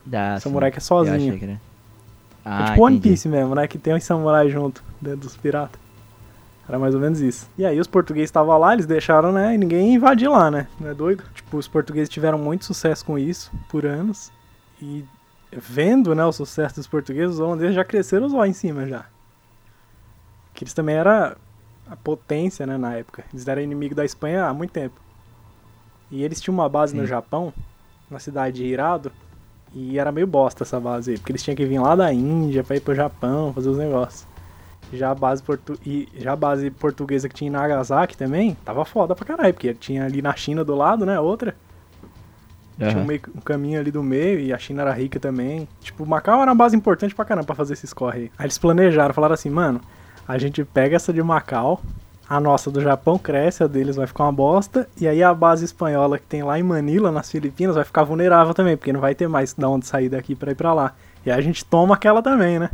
Da, 0.04 0.38
samurai 0.38 0.70
que 0.70 0.78
é 0.78 0.80
sozinho. 0.80 1.38
que 1.38 1.44
era. 1.44 1.52
é 1.54 1.58
Ah, 2.44 2.64
tipo 2.70 2.84
One 2.84 2.96
entendi. 2.96 3.08
Piece 3.14 3.28
mesmo, 3.28 3.54
né? 3.54 3.66
Que 3.66 3.78
tem 3.78 3.94
uns 3.94 4.04
samurais 4.04 4.52
junto 4.52 4.84
dentro 5.00 5.20
dos 5.20 5.36
piratas. 5.36 5.80
Era 6.68 6.78
mais 6.78 6.94
ou 6.94 7.00
menos 7.00 7.20
isso. 7.20 7.46
E 7.58 7.66
aí 7.66 7.78
os 7.78 7.86
portugueses 7.86 8.28
estavam 8.28 8.56
lá, 8.58 8.72
eles 8.72 8.86
deixaram, 8.86 9.32
né? 9.32 9.54
E 9.54 9.58
ninguém 9.58 9.94
invadir 9.94 10.28
lá, 10.30 10.50
né? 10.50 10.66
Não 10.80 10.88
é 10.88 10.94
doido? 10.94 11.22
Tipo, 11.34 11.58
os 11.58 11.68
portugueses 11.68 12.08
tiveram 12.08 12.38
muito 12.38 12.64
sucesso 12.64 13.04
com 13.04 13.18
isso 13.18 13.52
por 13.68 13.84
anos. 13.84 14.32
E 14.80 15.04
vendo, 15.52 16.14
né, 16.14 16.24
o 16.24 16.32
sucesso 16.32 16.76
dos 16.76 16.86
portugueses, 16.86 17.34
os 17.34 17.40
holandeses 17.40 17.74
já 17.74 17.84
cresceram 17.84 18.26
os 18.26 18.32
olhos 18.32 18.56
em 18.56 18.58
cima 18.58 18.86
já. 18.86 19.04
Que 20.54 20.64
eles 20.64 20.72
também 20.72 20.94
eram 20.94 21.34
a 21.90 21.96
potência, 21.96 22.66
né, 22.66 22.78
na 22.78 22.94
época. 22.94 23.24
Eles 23.32 23.46
eram 23.46 23.60
inimigo 23.60 23.94
da 23.94 24.04
Espanha 24.04 24.46
há 24.46 24.54
muito 24.54 24.70
tempo. 24.70 24.94
E 26.10 26.22
eles 26.22 26.40
tinham 26.40 26.54
uma 26.54 26.68
base 26.68 26.94
no 26.94 27.02
Sim. 27.02 27.08
Japão, 27.08 27.52
na 28.10 28.18
cidade 28.18 28.56
de 28.56 28.64
Hirado, 28.64 29.10
e 29.72 29.98
era 29.98 30.12
meio 30.12 30.26
bosta 30.26 30.62
essa 30.62 30.78
base 30.78 31.10
aí, 31.10 31.18
porque 31.18 31.32
eles 31.32 31.42
tinham 31.42 31.56
que 31.56 31.66
vir 31.66 31.80
lá 31.80 31.96
da 31.96 32.12
Índia 32.12 32.62
pra 32.62 32.76
ir 32.76 32.80
pro 32.80 32.94
Japão, 32.94 33.52
fazer 33.52 33.68
os 33.68 33.78
negócios. 33.78 34.26
Já 34.92 35.10
a 35.10 35.14
base, 35.14 35.42
portu... 35.42 35.76
e 35.84 36.08
já 36.14 36.32
a 36.32 36.36
base 36.36 36.70
portuguesa 36.70 37.28
que 37.28 37.34
tinha 37.34 37.48
em 37.48 37.52
Nagasaki 37.52 38.16
também, 38.16 38.54
tava 38.64 38.84
foda 38.84 39.14
pra 39.16 39.24
caralho, 39.24 39.52
porque 39.52 39.74
tinha 39.74 40.04
ali 40.04 40.22
na 40.22 40.36
China 40.36 40.64
do 40.64 40.76
lado, 40.76 41.04
né, 41.04 41.18
outra. 41.18 41.56
Tinha 42.78 42.98
um, 42.98 43.04
meio- 43.04 43.22
um 43.34 43.40
caminho 43.40 43.80
ali 43.80 43.90
do 43.90 44.02
meio 44.02 44.38
e 44.40 44.52
a 44.52 44.58
China 44.58 44.82
era 44.82 44.92
rica 44.92 45.18
também. 45.18 45.66
Tipo, 45.80 46.04
Macau 46.06 46.40
era 46.42 46.50
uma 46.50 46.56
base 46.56 46.76
importante 46.76 47.14
pra 47.14 47.24
caramba 47.24 47.46
pra 47.46 47.54
fazer 47.54 47.72
esses 47.72 47.92
corre 47.92 48.18
aí. 48.18 48.32
Aí 48.38 48.46
eles 48.46 48.58
planejaram, 48.58 49.14
falaram 49.14 49.34
assim, 49.34 49.48
mano, 49.50 49.80
a 50.26 50.38
gente 50.38 50.64
pega 50.64 50.96
essa 50.96 51.12
de 51.12 51.22
Macau, 51.22 51.80
a 52.28 52.40
nossa 52.40 52.70
do 52.70 52.80
Japão 52.80 53.18
cresce, 53.18 53.62
a 53.62 53.66
deles 53.66 53.96
vai 53.96 54.06
ficar 54.06 54.24
uma 54.24 54.32
bosta, 54.32 54.88
e 54.98 55.06
aí 55.06 55.22
a 55.22 55.34
base 55.34 55.64
espanhola 55.64 56.18
que 56.18 56.24
tem 56.26 56.42
lá 56.42 56.58
em 56.58 56.62
Manila, 56.62 57.12
nas 57.12 57.30
Filipinas, 57.30 57.74
vai 57.76 57.84
ficar 57.84 58.02
vulnerável 58.04 58.54
também, 58.54 58.76
porque 58.76 58.92
não 58.92 59.00
vai 59.00 59.14
ter 59.14 59.28
mais 59.28 59.52
de 59.52 59.64
onde 59.64 59.86
sair 59.86 60.08
daqui 60.08 60.34
pra 60.34 60.52
ir 60.52 60.54
pra 60.54 60.72
lá. 60.72 60.94
E 61.26 61.30
aí 61.30 61.38
a 61.38 61.42
gente 61.42 61.64
toma 61.64 61.94
aquela 61.94 62.22
também, 62.22 62.58
né? 62.58 62.70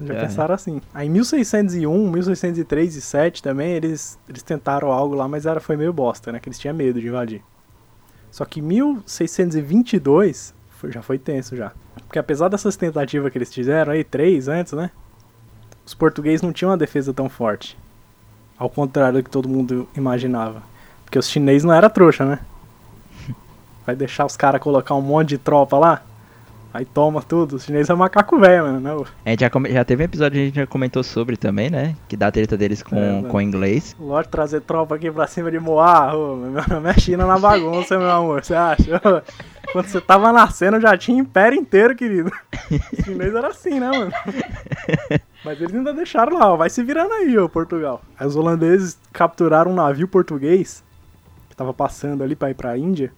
Já 0.00 0.14
É. 0.14 0.20
pensaram 0.20 0.54
assim. 0.54 0.80
Aí 0.92 1.06
em 1.06 1.10
1601, 1.10 2.10
1603 2.10 2.96
e 2.96 3.00
7 3.00 3.42
também, 3.42 3.72
eles, 3.72 4.18
eles 4.28 4.42
tentaram 4.42 4.90
algo 4.90 5.14
lá, 5.14 5.26
mas 5.28 5.46
era, 5.46 5.60
foi 5.60 5.76
meio 5.76 5.92
bosta, 5.92 6.32
né? 6.32 6.40
Que 6.40 6.48
eles 6.48 6.58
tinham 6.58 6.74
medo 6.74 7.00
de 7.00 7.06
invadir. 7.06 7.42
Só 8.30 8.44
que 8.44 8.60
em 8.60 8.62
1622 8.62 10.54
foi- 10.70 10.90
já 10.92 11.02
foi 11.02 11.18
tenso 11.18 11.56
já. 11.56 11.72
Porque 12.06 12.18
apesar 12.18 12.48
dessas 12.48 12.76
tentativas 12.76 13.30
que 13.30 13.38
eles 13.38 13.52
fizeram 13.52 13.92
aí, 13.92 14.02
três 14.04 14.48
antes, 14.48 14.72
né? 14.72 14.90
Os 15.92 15.94
portugueses 15.94 16.40
não 16.40 16.54
tinham 16.54 16.70
uma 16.70 16.76
defesa 16.78 17.12
tão 17.12 17.28
forte. 17.28 17.76
Ao 18.58 18.66
contrário 18.70 19.18
do 19.18 19.22
que 19.24 19.28
todo 19.28 19.46
mundo 19.46 19.86
imaginava. 19.94 20.62
Porque 21.04 21.18
os 21.18 21.28
chineses 21.28 21.64
não 21.64 21.74
era 21.74 21.90
trouxa, 21.90 22.24
né? 22.24 22.38
Vai 23.86 23.94
deixar 23.94 24.24
os 24.24 24.34
caras 24.34 24.58
colocar 24.62 24.94
um 24.94 25.02
monte 25.02 25.28
de 25.28 25.38
tropa 25.38 25.76
lá? 25.76 26.00
Aí 26.72 26.86
toma 26.86 27.20
tudo. 27.20 27.56
Os 27.56 27.64
chineses 27.64 27.90
é 27.90 27.94
macaco 27.94 28.38
velho, 28.40 28.62
mano. 28.64 28.80
Não. 28.80 29.04
A 29.26 29.28
gente 29.28 29.40
já, 29.40 29.50
come- 29.50 29.70
já 29.70 29.84
teve 29.84 30.02
um 30.02 30.06
episódio 30.06 30.36
que 30.36 30.40
a 30.40 30.44
gente 30.46 30.54
já 30.54 30.66
comentou 30.66 31.02
sobre 31.02 31.36
também, 31.36 31.68
né? 31.68 31.94
Que 32.08 32.16
dá 32.16 32.28
a 32.28 32.32
treta 32.32 32.56
deles 32.56 32.82
com, 32.82 32.96
É, 32.96 33.22
com 33.28 33.36
o 33.36 33.40
inglês. 33.42 33.94
Lógico, 34.00 34.32
trazer 34.32 34.62
tropa 34.62 34.94
aqui 34.94 35.10
pra 35.10 35.26
cima 35.26 35.50
de 35.50 35.60
Moá. 35.60 36.14
Ô, 36.16 36.36
meu 36.36 36.62
nome 36.66 36.88
é 36.88 36.94
China 36.98 37.26
na 37.26 37.38
bagunça, 37.38 37.98
meu 37.98 38.10
amor. 38.10 38.42
Você 38.42 38.54
acha? 38.54 39.02
Quando 39.72 39.86
você 39.86 40.00
tava 40.00 40.32
nascendo, 40.32 40.80
já 40.80 40.96
tinha 40.96 41.18
império 41.18 41.58
inteiro, 41.58 41.96
querido. 41.96 42.30
Os 42.70 43.04
chineses 43.04 43.34
era 43.34 43.48
assim, 43.48 43.80
né, 43.80 43.90
mano? 43.90 44.12
Mas 45.44 45.60
eles 45.60 45.74
ainda 45.74 45.92
deixaram 45.92 46.38
lá, 46.38 46.52
ó. 46.52 46.56
Vai 46.56 46.70
se 46.70 46.82
virando 46.82 47.12
aí, 47.14 47.38
ô, 47.38 47.48
Portugal. 47.48 48.02
Aí 48.18 48.26
os 48.26 48.36
holandeses 48.36 48.98
capturaram 49.12 49.70
um 49.70 49.74
navio 49.74 50.06
português 50.06 50.84
que 51.48 51.56
tava 51.56 51.72
passando 51.72 52.22
ali 52.22 52.36
pra 52.36 52.50
ir 52.50 52.54
pra 52.54 52.76
Índia 52.76 53.12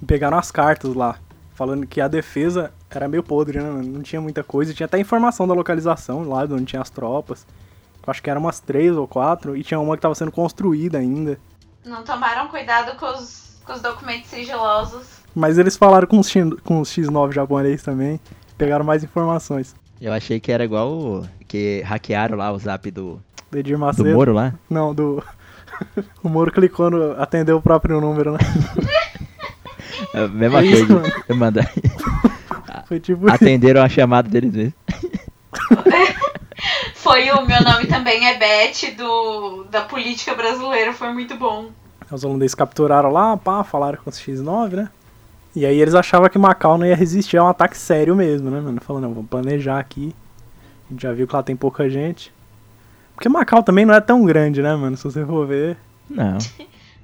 e 0.00 0.04
pegaram 0.04 0.38
as 0.38 0.50
cartas 0.50 0.94
lá, 0.94 1.16
falando 1.54 1.86
que 1.86 2.00
a 2.00 2.08
defesa 2.08 2.72
era 2.90 3.06
meio 3.06 3.22
podre, 3.22 3.60
né? 3.60 3.70
Não 3.84 4.02
tinha 4.02 4.20
muita 4.20 4.42
coisa. 4.42 4.72
Tinha 4.72 4.86
até 4.86 4.98
informação 4.98 5.46
da 5.46 5.54
localização 5.54 6.28
lá 6.28 6.46
de 6.46 6.54
onde 6.54 6.64
tinha 6.64 6.82
as 6.82 6.90
tropas. 6.90 7.46
Eu 8.06 8.10
acho 8.10 8.22
que 8.22 8.30
eram 8.30 8.40
umas 8.40 8.60
três 8.60 8.96
ou 8.96 9.06
quatro, 9.06 9.56
e 9.56 9.62
tinha 9.62 9.78
uma 9.80 9.96
que 9.96 10.02
tava 10.02 10.14
sendo 10.14 10.32
construída 10.32 10.96
ainda. 10.96 11.38
Não 11.84 12.02
tomaram 12.04 12.48
cuidado 12.48 12.96
com 12.96 13.06
os, 13.06 13.60
com 13.64 13.72
os 13.72 13.82
documentos 13.82 14.30
sigilosos. 14.30 15.25
Mas 15.36 15.58
eles 15.58 15.76
falaram 15.76 16.06
com 16.08 16.18
os, 16.18 16.30
X- 16.30 16.54
com 16.64 16.80
os 16.80 16.88
X9 16.90 17.32
japonês 17.32 17.82
também, 17.82 18.18
pegaram 18.56 18.84
mais 18.84 19.04
informações. 19.04 19.76
Eu 20.00 20.12
achei 20.12 20.40
que 20.40 20.50
era 20.50 20.64
igual 20.64 20.90
o, 20.90 21.28
que 21.46 21.82
hackearam 21.84 22.38
lá 22.38 22.50
o 22.50 22.58
zap 22.58 22.90
do, 22.90 23.20
Do 23.50 23.58
Edir 23.58 23.76
do 23.76 23.80
Macedo. 23.80 24.08
Moro 24.14 24.32
lá. 24.32 24.54
Não, 24.70 24.94
do. 24.94 25.22
o 26.24 26.28
Moro 26.30 26.50
clicou 26.50 26.90
no. 26.90 27.20
atendeu 27.20 27.58
o 27.58 27.62
próprio 27.62 28.00
número, 28.00 28.32
né? 28.32 28.38
É 30.14 30.24
a 30.24 30.28
mesma 30.28 30.60
É 30.62 30.64
isso, 30.64 30.86
coisa. 30.86 31.02
mano. 31.02 31.24
Eu 31.28 31.36
mandei. 31.36 31.64
Foi 32.88 32.98
tipo. 32.98 33.30
Atenderam 33.30 33.82
a 33.82 33.88
chamada 33.90 34.28
deles 34.28 34.54
mesmo. 34.54 34.74
Foi 36.94 37.30
o 37.30 37.46
meu 37.46 37.62
nome 37.62 37.86
também 37.86 38.26
é 38.26 38.36
Beth 38.38 38.94
do 38.96 39.64
da 39.64 39.82
política 39.82 40.34
brasileira, 40.34 40.92
foi 40.92 41.12
muito 41.12 41.36
bom. 41.36 41.66
Os 42.10 42.24
holandeses 42.24 42.54
capturaram 42.54 43.10
lá, 43.10 43.36
pá, 43.36 43.62
falaram 43.62 43.98
com 44.02 44.10
os 44.10 44.18
X9, 44.18 44.70
né? 44.72 44.88
E 45.56 45.64
aí 45.66 45.80
eles 45.80 45.94
achavam 45.94 46.28
que 46.28 46.38
Macau 46.38 46.76
não 46.78 46.86
ia 46.86 46.94
resistir 46.94 47.38
a 47.38 47.44
um 47.44 47.48
ataque 47.48 47.76
sério 47.76 48.14
mesmo, 48.14 48.50
né, 48.50 48.60
mano? 48.60 48.80
Falando, 48.80 49.04
não, 49.04 49.14
vamos 49.14 49.30
planejar 49.30 49.78
aqui. 49.78 50.14
A 50.88 50.92
gente 50.92 51.02
já 51.02 51.12
viu 51.12 51.26
que 51.26 51.34
lá 51.34 51.42
tem 51.42 51.56
pouca 51.56 51.88
gente. 51.90 52.32
Porque 53.14 53.28
Macau 53.28 53.62
também 53.62 53.86
não 53.86 53.94
é 53.94 54.00
tão 54.00 54.24
grande, 54.24 54.60
né, 54.60 54.76
mano? 54.76 54.96
Se 54.96 55.04
você 55.04 55.24
for 55.24 55.46
ver. 55.46 55.76
Não. 56.08 56.36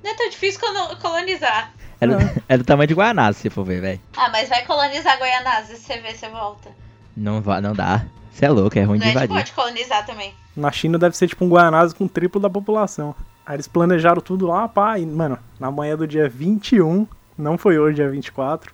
Não 0.05 0.11
é 0.11 0.15
tão 0.17 0.29
difícil 0.29 0.61
colo- 0.61 0.97
colonizar. 1.01 1.73
É 2.01 2.07
é 2.55 2.59
do 2.59 2.65
tamanho 2.65 2.89
de 2.89 2.95
Guanás, 2.95 3.37
se 3.37 3.49
for 3.49 3.63
ver, 3.65 3.81
velho. 3.81 4.01
Ah, 4.17 4.29
mas 4.33 4.49
vai 4.49 4.65
colonizar 4.67 5.17
Goianás 5.17 5.71
e 5.71 5.77
você 5.77 5.99
vê, 6.01 6.13
você 6.13 6.29
volta. 6.29 6.71
Não, 7.17 7.41
va- 7.41 7.61
não 7.61 7.73
dá. 7.73 8.05
Você 8.33 8.45
é 8.47 8.51
louco, 8.51 8.77
é 8.77 8.83
ruim 8.83 8.99
Não 8.99 9.05
de 9.07 9.11
é 9.11 9.11
de 9.11 9.17
invadir. 9.19 9.29
boa 9.29 9.43
de 9.45 9.53
colonizar 9.53 10.05
também. 10.05 10.35
Na 10.57 10.73
China 10.73 10.99
deve 10.99 11.17
ser 11.17 11.29
tipo 11.29 11.45
um 11.45 11.49
Guianazes 11.49 11.93
com 11.95 12.09
triplo 12.09 12.41
da 12.41 12.51
população. 12.51 13.15
Aí 13.47 13.55
eles 13.55 13.69
planejaram 13.69 14.21
tudo 14.21 14.45
lá, 14.49 14.67
pá, 14.67 14.99
e, 14.99 15.07
mano, 15.07 15.39
na 15.61 15.71
manhã 15.71 15.97
do 15.97 16.05
dia 16.05 16.29
21, 16.29 17.07
não 17.37 17.57
foi 17.59 17.79
hoje, 17.79 17.97
dia 17.97 18.11
24, 18.11 18.73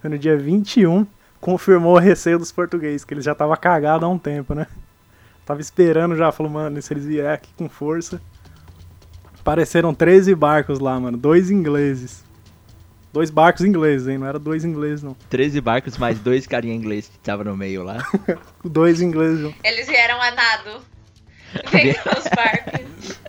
foi 0.00 0.10
no 0.10 0.18
dia 0.18 0.36
21, 0.36 1.06
confirmou 1.40 1.94
o 1.94 1.98
receio 1.98 2.38
dos 2.38 2.52
portugueses, 2.52 3.04
que 3.04 3.14
eles 3.14 3.24
já 3.24 3.32
estavam 3.32 3.56
cagados 3.56 4.04
há 4.04 4.08
um 4.08 4.18
tempo, 4.18 4.54
né? 4.54 4.66
Tava 5.44 5.60
esperando 5.60 6.16
já, 6.16 6.32
falou, 6.32 6.50
mano, 6.50 6.80
se 6.80 6.92
eles 6.92 7.04
vierem 7.04 7.30
aqui 7.30 7.50
com 7.56 7.68
força. 7.68 8.20
Apareceram 9.40 9.92
13 9.94 10.34
barcos 10.34 10.78
lá, 10.78 10.98
mano, 10.98 11.18
dois 11.18 11.50
ingleses. 11.50 12.24
Dois 13.12 13.30
barcos 13.30 13.64
ingleses, 13.64 14.08
hein? 14.08 14.18
Não 14.18 14.26
era 14.26 14.38
dois 14.38 14.64
ingleses, 14.64 15.02
não. 15.02 15.14
13 15.30 15.60
barcos 15.60 15.98
mais 15.98 16.18
dois 16.18 16.46
carinha 16.46 16.74
inglês 16.74 17.06
que 17.08 17.18
tava 17.18 17.44
no 17.44 17.56
meio 17.56 17.84
lá. 17.84 17.98
Dois 18.64 19.00
ingleses. 19.00 19.54
Eles 19.62 19.86
vieram 19.86 20.20
a 20.20 20.30
nado. 20.32 20.80
Vem 21.70 21.94
com 21.94 22.08
os 22.18 22.24
barcos. 22.34 23.20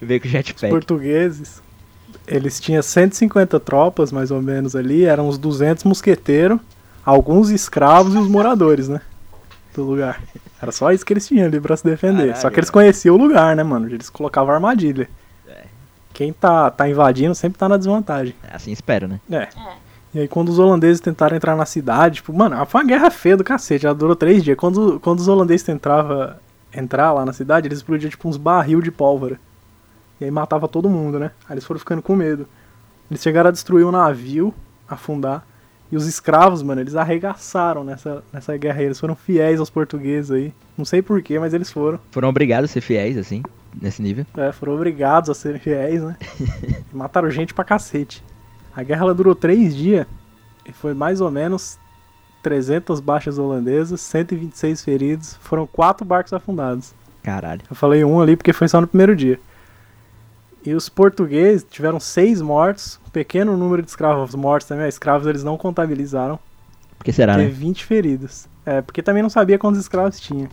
Veio 0.00 0.20
com 0.20 0.26
Os 0.26 0.32
jetpack. 0.32 0.70
portugueses, 0.70 1.60
eles 2.26 2.60
tinham 2.60 2.82
150 2.82 3.58
tropas, 3.60 4.10
mais 4.10 4.30
ou 4.30 4.42
menos, 4.42 4.74
ali. 4.74 5.04
Eram 5.04 5.28
uns 5.28 5.38
200 5.38 5.84
mosqueteiros, 5.84 6.58
alguns 7.04 7.50
escravos 7.50 8.14
e 8.14 8.18
os 8.18 8.28
moradores, 8.28 8.88
né? 8.88 9.00
Do 9.74 9.84
lugar. 9.84 10.22
Era 10.60 10.72
só 10.72 10.90
isso 10.90 11.04
que 11.04 11.12
eles 11.12 11.26
tinham 11.26 11.46
ali 11.46 11.60
pra 11.60 11.76
se 11.76 11.84
defender. 11.84 12.28
Caralho, 12.28 12.40
só 12.40 12.50
que 12.50 12.58
eles 12.58 12.70
conheciam 12.70 13.14
o 13.14 13.18
lugar, 13.18 13.54
né, 13.54 13.62
mano? 13.62 13.88
Eles 13.88 14.08
colocavam 14.08 14.54
armadilha. 14.54 15.08
É. 15.46 15.64
Quem 16.12 16.32
tá, 16.32 16.70
tá 16.70 16.88
invadindo 16.88 17.34
sempre 17.34 17.58
tá 17.58 17.68
na 17.68 17.76
desvantagem. 17.76 18.34
Assim 18.50 18.72
espero, 18.72 19.06
né? 19.06 19.20
É. 19.30 19.36
É. 19.36 19.48
E 20.14 20.20
aí 20.20 20.28
quando 20.28 20.48
os 20.48 20.58
holandeses 20.58 21.00
tentaram 21.00 21.36
entrar 21.36 21.54
na 21.54 21.66
cidade, 21.66 22.16
tipo, 22.16 22.32
mano, 22.32 22.64
foi 22.64 22.80
uma 22.80 22.86
guerra 22.86 23.10
feia 23.10 23.36
do 23.36 23.44
cacete, 23.44 23.82
já 23.82 23.92
durou 23.92 24.16
três 24.16 24.42
dias. 24.42 24.56
Quando, 24.56 24.98
quando 25.00 25.20
os 25.20 25.28
holandeses 25.28 25.62
tentavam 25.62 26.32
entrar 26.74 27.12
lá 27.12 27.24
na 27.24 27.34
cidade, 27.34 27.68
eles 27.68 27.78
explodiam 27.78 28.08
tipo 28.08 28.26
uns 28.28 28.38
barril 28.38 28.80
de 28.80 28.90
pólvora. 28.90 29.38
E 30.20 30.24
aí 30.24 30.30
matava 30.30 30.66
todo 30.66 30.88
mundo, 30.88 31.18
né? 31.18 31.30
Aí 31.48 31.54
eles 31.54 31.64
foram 31.64 31.78
ficando 31.78 32.02
com 32.02 32.16
medo. 32.16 32.46
Eles 33.10 33.22
chegaram 33.22 33.48
a 33.48 33.52
destruir 33.52 33.84
o 33.84 33.92
navio, 33.92 34.54
afundar. 34.88 35.46
E 35.90 35.96
os 35.96 36.06
escravos, 36.06 36.62
mano, 36.62 36.80
eles 36.80 36.96
arregaçaram 36.96 37.84
nessa, 37.84 38.22
nessa 38.32 38.56
guerra 38.56 38.80
aí. 38.80 38.86
Eles 38.86 38.98
foram 38.98 39.14
fiéis 39.14 39.60
aos 39.60 39.70
portugueses 39.70 40.30
aí. 40.30 40.52
Não 40.76 40.84
sei 40.84 41.00
porquê, 41.00 41.38
mas 41.38 41.54
eles 41.54 41.70
foram. 41.70 42.00
Foram 42.10 42.28
obrigados 42.28 42.70
a 42.70 42.72
ser 42.72 42.80
fiéis, 42.80 43.16
assim, 43.16 43.42
nesse 43.80 44.02
nível. 44.02 44.26
É, 44.36 44.50
foram 44.50 44.74
obrigados 44.74 45.30
a 45.30 45.34
serem 45.34 45.60
fiéis, 45.60 46.02
né? 46.02 46.16
Mataram 46.92 47.30
gente 47.30 47.54
pra 47.54 47.64
cacete. 47.64 48.24
A 48.74 48.82
guerra 48.82 49.04
ela 49.04 49.14
durou 49.14 49.34
três 49.34 49.76
dias 49.76 50.06
e 50.66 50.72
foi 50.72 50.92
mais 50.92 51.20
ou 51.20 51.30
menos 51.30 51.78
300 52.42 53.00
baixas 53.00 53.38
holandesas, 53.38 54.00
126 54.00 54.84
feridos, 54.84 55.38
foram 55.40 55.66
quatro 55.66 56.04
barcos 56.04 56.32
afundados. 56.32 56.94
Caralho. 57.22 57.62
Eu 57.68 57.74
falei 57.74 58.04
um 58.04 58.20
ali 58.20 58.36
porque 58.36 58.52
foi 58.52 58.68
só 58.68 58.80
no 58.80 58.86
primeiro 58.86 59.16
dia. 59.16 59.40
E 60.66 60.74
os 60.74 60.88
portugueses 60.88 61.64
tiveram 61.70 62.00
seis 62.00 62.42
mortos, 62.42 62.98
um 63.06 63.10
pequeno 63.10 63.56
número 63.56 63.82
de 63.82 63.88
escravos 63.88 64.34
mortos 64.34 64.66
também. 64.66 64.88
Escravos 64.88 65.26
eles 65.26 65.44
não 65.44 65.56
contabilizaram, 65.56 66.38
Por 66.98 67.04
que 67.04 67.12
será, 67.12 67.36
teve 67.36 67.46
né? 67.46 67.54
20 67.54 67.84
feridos. 67.84 68.48
É, 68.64 68.82
porque 68.82 69.00
também 69.00 69.22
não 69.22 69.30
sabia 69.30 69.58
quantos 69.58 69.80
escravos 69.80 70.18
tinha. 70.18 70.48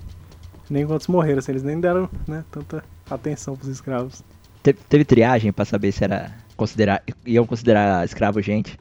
Nem 0.69 0.85
quantos 0.85 1.07
morreram, 1.07 1.39
assim, 1.39 1.51
eles 1.51 1.63
nem 1.63 1.79
deram 1.79 2.07
né, 2.27 2.43
tanta 2.51 2.83
atenção 3.09 3.55
pros 3.55 3.69
escravos. 3.69 4.23
Te- 4.61 4.73
teve 4.73 5.03
triagem 5.03 5.51
pra 5.51 5.65
saber 5.65 5.91
se 5.91 6.03
era 6.03 6.31
considerar 6.55 7.01
iam 7.25 7.45
considerar 7.45 8.05
escravo 8.05 8.39
gente 8.41 8.77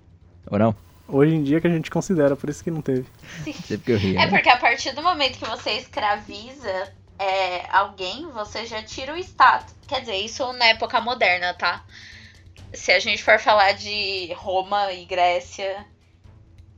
ou 0.50 0.58
não? 0.58 0.74
Hoje 1.08 1.34
em 1.34 1.42
dia 1.42 1.60
que 1.60 1.66
a 1.66 1.70
gente 1.70 1.90
considera, 1.90 2.36
por 2.36 2.48
isso 2.48 2.62
que 2.62 2.70
não 2.70 2.80
teve. 2.80 3.04
Sempre 3.64 3.78
que 3.86 3.92
eu 3.92 3.98
ria. 3.98 4.20
É 4.20 4.24
né? 4.26 4.30
porque 4.30 4.48
a 4.48 4.56
partir 4.58 4.94
do 4.94 5.02
momento 5.02 5.38
que 5.38 5.44
você 5.46 5.70
escraviza 5.72 6.92
é, 7.22 7.66
alguém, 7.70 8.28
você 8.32 8.66
já 8.66 8.82
tira 8.82 9.12
o 9.14 9.16
status. 9.16 9.74
Quer 9.86 10.00
dizer, 10.00 10.16
isso 10.16 10.52
na 10.54 10.66
época 10.66 11.00
moderna, 11.00 11.54
tá? 11.54 11.84
Se 12.74 12.90
a 12.90 12.98
gente 12.98 13.22
for 13.22 13.38
falar 13.38 13.72
de 13.72 14.32
Roma 14.34 14.92
e 14.92 15.04
Grécia, 15.04 15.86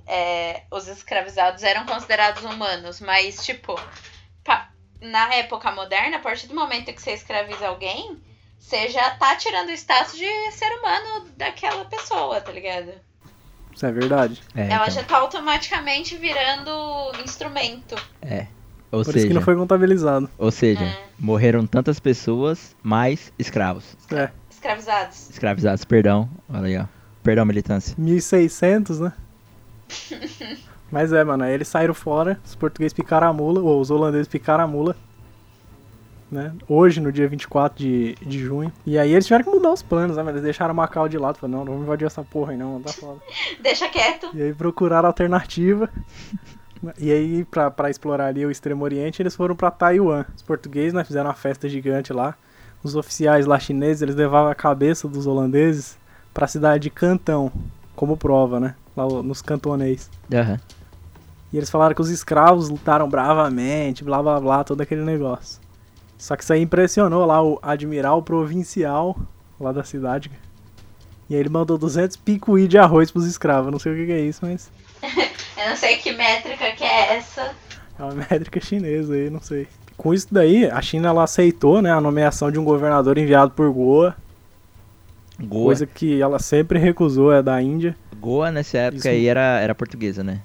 é, 0.07 0.63
os 0.71 0.87
escravizados 0.89 1.63
eram 1.63 1.87
considerados 1.87 2.43
humanos, 2.45 3.01
mas, 3.01 3.45
tipo, 3.45 3.75
pa- 4.45 4.71
na 5.01 5.33
época 5.35 5.71
moderna, 5.71 6.17
a 6.19 6.21
partir 6.21 6.47
do 6.47 6.55
momento 6.55 6.93
que 6.93 7.01
você 7.01 7.13
escraviza 7.13 7.69
alguém, 7.69 8.21
você 8.59 8.89
já 8.89 9.11
tá 9.13 9.37
tirando 9.37 9.69
o 9.69 9.73
status 9.73 10.17
de 10.17 10.51
ser 10.53 10.71
humano 10.79 11.31
daquela 11.37 11.85
pessoa, 11.87 12.41
tá 12.41 12.51
ligado? 12.53 12.93
Isso 13.75 13.87
é 13.87 13.93
verdade. 13.93 14.43
É, 14.55 14.63
Ela 14.73 14.85
então. 14.85 14.91
já 14.91 15.05
tá 15.05 15.19
automaticamente 15.19 16.17
virando 16.17 17.13
instrumento. 17.25 17.95
É. 18.23 18.47
Ou 18.95 19.05
por 19.05 19.07
seja, 19.07 19.19
isso 19.19 19.29
que 19.29 19.35
não 19.35 19.43
foi 19.43 19.57
contabilizado. 19.57 20.29
ou 20.39 20.51
seja, 20.51 20.85
É. 20.85 20.99
morreram 21.19 21.67
tantas 21.67 21.99
pessoas, 22.01 22.75
mais 22.83 23.33
escravos. 23.39 23.97
É, 24.13 24.31
Escravizados. 24.51 25.29
Escravizados, 25.31 25.85
perdão. 25.85 26.29
Olha 26.49 26.67
aí, 26.67 26.79
ó. 26.79 26.85
Perdão, 27.23 27.45
militância. 27.45 27.95
1600, 27.99 29.01
né? 29.01 29.13
Mas 30.91 31.13
é, 31.13 31.25
mano, 31.25 31.45
aí 31.45 31.53
eles 31.53 31.69
saíram 31.69 31.95
fora, 31.95 32.39
os 32.45 32.55
portugueses 32.55 32.93
picaram 32.93 33.29
a 33.29 33.33
mula, 33.33 33.61
ou 33.61 33.81
os 33.81 33.91
holandeses 33.91 34.29
picaram 34.29 34.65
a 34.65 34.67
mula, 34.67 34.97
né? 36.31 36.53
Hoje, 36.69 37.01
no 37.01 37.11
dia 37.13 37.29
24 37.29 37.79
de, 37.79 38.15
de 38.23 38.39
junho. 38.39 38.73
E 38.87 38.99
aí 38.99 39.13
eles 39.13 39.25
tiveram 39.27 39.45
que 39.45 39.51
mudar 39.51 39.73
os 39.73 39.83
planos, 39.83 40.17
né? 40.17 40.23
mano? 40.23 40.37
Eles 40.37 40.45
deixaram 40.45 40.73
Macau 40.75 41.09
de 41.09 41.19
lado, 41.19 41.39
falaram, 41.39 41.59
não, 41.59 41.65
não 41.65 41.73
vamos 41.73 41.87
invadir 41.87 42.07
essa 42.07 42.23
porra 42.23 42.53
aí 42.53 42.57
não, 42.59 42.81
tá 42.81 42.93
foda. 42.93 43.19
Deixa 43.63 43.89
quieto. 43.89 44.31
E 44.35 44.43
aí 44.43 44.55
procuraram 44.55 45.09
alternativa. 45.09 45.89
E 46.99 47.11
aí, 47.11 47.45
pra, 47.45 47.71
pra 47.71 47.91
explorar 47.91 48.27
ali 48.27 48.45
o 48.45 48.51
Extremo 48.51 48.85
Oriente, 48.85 49.23
eles 49.23 49.35
foram 49.35 49.55
pra 49.55 49.71
Taiwan. 49.71 50.25
Os 50.35 50.43
portugueses, 50.43 50.93
né, 50.93 51.05
fizeram 51.05 51.29
uma 51.29 51.35
festa 51.35 51.69
gigante 51.69 52.13
lá. 52.13 52.35
Os 52.83 52.95
oficiais 52.95 53.47
lá 53.47 53.59
chineses, 53.59 54.03
eles 54.03 54.15
levavam 54.15 54.51
a 54.51 54.55
cabeça 54.55 55.09
dos 55.09 55.27
holandeses 55.27 55.97
pra 56.33 56.47
cidade 56.47 56.83
de 56.85 56.91
Cantão, 56.91 57.51
como 57.95 58.17
prova, 58.17 58.61
né? 58.61 58.75
Lá 58.97 59.07
nos 59.23 59.41
cantonês. 59.41 60.11
Aham. 60.33 60.59
E 61.53 61.57
eles 61.57 61.71
falaram 61.71 61.95
que 61.95 62.01
os 62.01 62.11
escravos 62.11 62.69
lutaram 62.69 63.09
bravamente, 63.09 64.03
blá 64.03 64.21
blá 64.21 64.41
blá, 64.41 64.65
todo 64.65 64.81
aquele 64.81 65.03
negócio. 65.03 65.61
Só 66.19 66.37
que 66.37 66.43
isso 66.43 66.53
aí 66.53 66.63
impressionou 66.63 67.25
lá 67.25 67.43
o 67.43 67.59
admiral 67.63 68.23
provincial 68.23 69.17
lá 69.61 69.71
da 69.71 69.85
cidade. 69.85 70.31
E 71.29 71.35
aí 71.35 71.41
ele 71.41 71.49
mandou 71.49 71.79
200 71.79 72.17
picuí 72.17 72.67
de 72.67 72.77
arroz 72.77 73.11
pros 73.11 73.27
escravos. 73.27 73.71
Não 73.71 73.79
sei 73.79 73.93
o 73.93 73.97
que 73.97 74.07
que 74.07 74.13
é 74.13 74.21
isso, 74.21 74.41
mas 74.43 74.71
Eu 75.57 75.71
não 75.71 75.77
sei 75.77 75.97
que 75.99 76.13
métrica 76.13 76.73
que 76.73 76.85
é 76.85 77.17
essa. 77.17 77.55
É 77.99 78.03
uma 78.03 78.15
métrica 78.15 78.61
chinesa 78.61 79.15
aí, 79.15 79.31
não 79.31 79.41
sei. 79.41 79.69
Com 79.97 80.13
isso 80.13 80.27
daí, 80.31 80.67
a 80.69 80.81
China 80.83 81.09
ela 81.09 81.23
aceitou 81.25 81.81
né, 81.81 81.93
a 81.93 82.01
nomeação 82.01 82.51
de 82.51 82.59
um 82.59 82.65
governador 82.65 83.17
enviado 83.17 83.53
por 83.53 83.71
Goa, 83.71 84.17
Goa, 85.41 85.65
coisa 85.67 85.87
que 85.87 86.21
ela 86.21 86.39
sempre 86.41 86.79
recusou, 86.79 87.33
é 87.33 87.41
da 87.43 87.61
Índia. 87.63 87.97
Goa 88.19 88.51
nessa 88.51 88.79
época 88.79 88.99
Isso- 88.99 89.09
aí 89.09 89.27
era, 89.29 89.61
era 89.61 89.75
portuguesa, 89.75 90.25
né? 90.25 90.41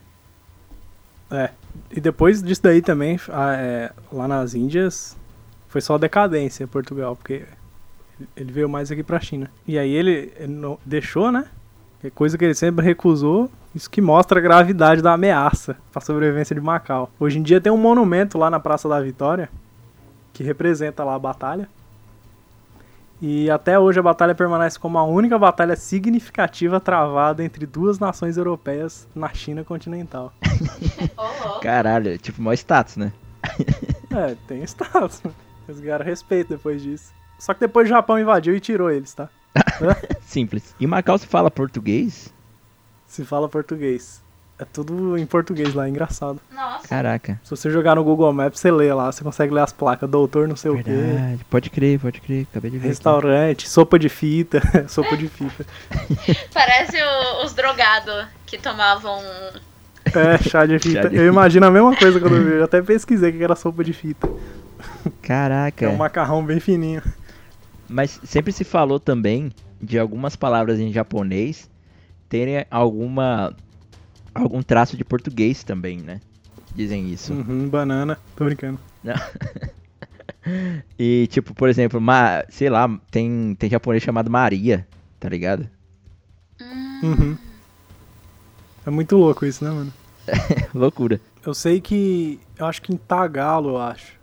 É. 1.32 1.50
E 1.92 2.00
depois 2.00 2.42
disso 2.44 2.62
daí 2.64 2.82
também, 2.82 3.20
a- 3.30 3.56
é, 3.56 3.92
lá 4.12 4.28
nas 4.28 4.54
Índias, 4.54 5.18
foi 5.68 5.82
só 5.82 5.98
decadência 5.98 6.68
Portugal, 6.68 7.16
porque 7.16 7.44
ele 8.36 8.52
veio 8.52 8.70
mais 8.70 8.92
aqui 8.92 9.02
pra 9.04 9.20
China. 9.20 9.50
E 9.68 9.78
aí 9.80 9.92
ele, 9.92 10.32
ele 10.38 10.54
não- 10.54 10.78
deixou, 10.86 11.32
né? 11.32 11.46
Que 12.00 12.08
é 12.08 12.10
coisa 12.10 12.38
que 12.38 12.46
ele 12.46 12.54
sempre 12.54 12.84
recusou, 12.86 13.50
isso 13.76 13.90
que 13.90 14.02
mostra 14.02 14.40
a 14.40 14.42
gravidade 14.42 15.02
da 15.02 15.14
ameaça 15.14 15.76
pra 15.92 16.02
sobrevivência 16.02 16.56
de 16.56 16.62
Macau. 16.62 17.12
Hoje 17.20 17.40
em 17.40 17.44
dia 17.44 17.60
tem 17.60 17.72
um 17.72 17.78
monumento 17.78 18.38
lá 18.38 18.50
na 18.50 18.60
Praça 18.60 18.88
da 18.88 19.02
Vitória, 19.02 19.50
que 20.32 20.44
representa 20.44 21.04
lá 21.04 21.16
a 21.16 21.20
batalha. 21.20 21.68
E 23.22 23.50
até 23.50 23.78
hoje 23.78 24.00
a 24.00 24.04
batalha 24.04 24.34
permanece 24.34 24.80
como 24.80 24.98
a 24.98 25.04
única 25.04 25.38
batalha 25.38 25.76
significativa 25.76 26.80
travada 26.80 27.44
entre 27.44 27.66
duas 27.66 28.00
nações 28.00 28.38
europeias 28.38 29.06
na 29.14 29.28
China 29.34 29.66
continental. 29.66 30.32
Caralho, 31.62 32.18
tipo, 32.18 32.42
maior 32.42 32.56
status, 32.56 32.96
né? 32.98 33.12
É, 34.12 34.36
tem 34.48 34.64
status. 34.64 35.22
Eles 35.68 35.80
ganharam 35.80 36.04
respeito 36.04 36.50
depois 36.50 36.82
disso. 36.82 37.14
Só 37.38 37.54
que 37.54 37.60
depois 37.60 37.86
o 37.86 37.90
Japão 37.90 38.18
invadiu 38.18 38.56
e 38.56 38.60
tirou 38.60 38.90
eles, 38.90 39.14
tá? 39.14 39.30
Simples. 40.22 40.76
E 40.80 40.86
Macau 40.88 41.18
se 41.18 41.26
fala 41.28 41.50
português? 41.50 42.34
Se 43.08 43.26
fala 43.26 43.50
português. 43.50 44.22
É 44.62 44.66
tudo 44.66 45.18
em 45.18 45.26
português 45.26 45.74
lá, 45.74 45.86
é 45.86 45.90
engraçado. 45.90 46.38
Nossa. 46.54 46.86
Caraca. 46.86 47.40
Se 47.46 47.50
você 47.50 47.70
jogar 47.72 47.96
no 47.96 48.04
Google 48.04 48.32
Maps, 48.34 48.60
você 48.60 48.70
lê 48.70 48.94
lá, 48.94 49.10
você 49.10 49.24
consegue 49.24 49.54
ler 49.54 49.62
as 49.62 49.72
placas, 49.72 50.10
doutor 50.10 50.50
não 50.50 50.58
sei 50.58 50.70
o 50.72 50.76
quê, 50.84 50.92
Verdade. 50.92 51.46
Pode 51.50 51.70
crer, 51.70 51.98
pode 51.98 52.20
crer. 52.20 52.46
Acabei 52.52 52.70
de 52.70 52.78
ver. 52.78 52.82
aqui. 52.82 52.88
restaurante, 52.90 53.70
sopa 53.70 53.98
de 53.98 54.10
fita, 54.10 54.62
sopa 54.90 55.16
de 55.16 55.30
fita. 55.30 55.66
Parece 56.54 56.98
o- 57.02 57.46
os 57.46 57.54
drogados 57.54 58.28
que 58.46 58.58
tomavam. 58.58 59.22
É, 60.14 60.38
chá 60.40 60.66
de 60.66 60.78
fita. 60.78 61.04
Chá 61.04 61.08
de 61.08 61.16
eu 61.16 61.22
fita. 61.22 61.34
imagino 61.34 61.66
a 61.66 61.72
mesma 61.72 61.96
coisa 61.96 62.20
quando 62.20 62.36
eu 62.36 62.44
vi. 62.44 62.52
Eu 62.56 62.64
até 62.66 62.82
pesquisei 62.82 63.30
o 63.30 63.34
que 63.38 63.44
era 63.44 63.56
sopa 63.56 63.82
de 63.82 63.94
fita. 63.94 64.30
Caraca. 65.22 65.86
É 65.86 65.90
um 65.90 65.96
macarrão 65.96 66.44
bem 66.46 66.60
fininho. 66.60 67.02
Mas 67.90 68.20
sempre 68.24 68.52
se 68.52 68.64
falou 68.64 69.00
também 69.00 69.52
de 69.82 69.98
algumas 69.98 70.36
palavras 70.36 70.80
em 70.80 70.92
japonês 70.92 71.70
terem 72.28 72.66
alguma 72.70 73.56
algum 74.34 74.62
traço 74.62 74.96
de 74.96 75.04
português 75.04 75.64
também, 75.64 75.98
né? 75.98 76.22
Dizem 76.76 77.10
isso. 77.12 77.34
Uhum, 77.34 77.68
banana. 77.68 78.18
Tô 78.36 78.46
brincando. 78.46 78.80
E 80.98 81.28
tipo, 81.28 81.54
por 81.54 81.70
exemplo, 81.70 82.00
ma, 82.02 82.44
sei 82.50 82.70
lá, 82.70 82.90
tem 83.12 83.56
tem 83.56 83.70
japonês 83.70 84.02
chamado 84.02 84.32
Maria, 84.32 84.88
tá 85.20 85.30
ligado? 85.30 85.70
Hum, 86.62 87.00
Uhum. 87.04 87.38
É 88.86 88.90
muito 88.90 89.16
louco 89.18 89.46
isso, 89.46 89.64
né, 89.64 89.70
mano? 89.70 89.94
Loucura. 90.74 91.20
Eu 91.46 91.54
sei 91.54 91.80
que. 91.80 92.40
Eu 92.58 92.66
acho 92.66 92.82
que 92.82 92.94
em 92.94 92.98
Tagalo, 92.98 93.70
eu 93.70 93.78
acho. 93.78 94.14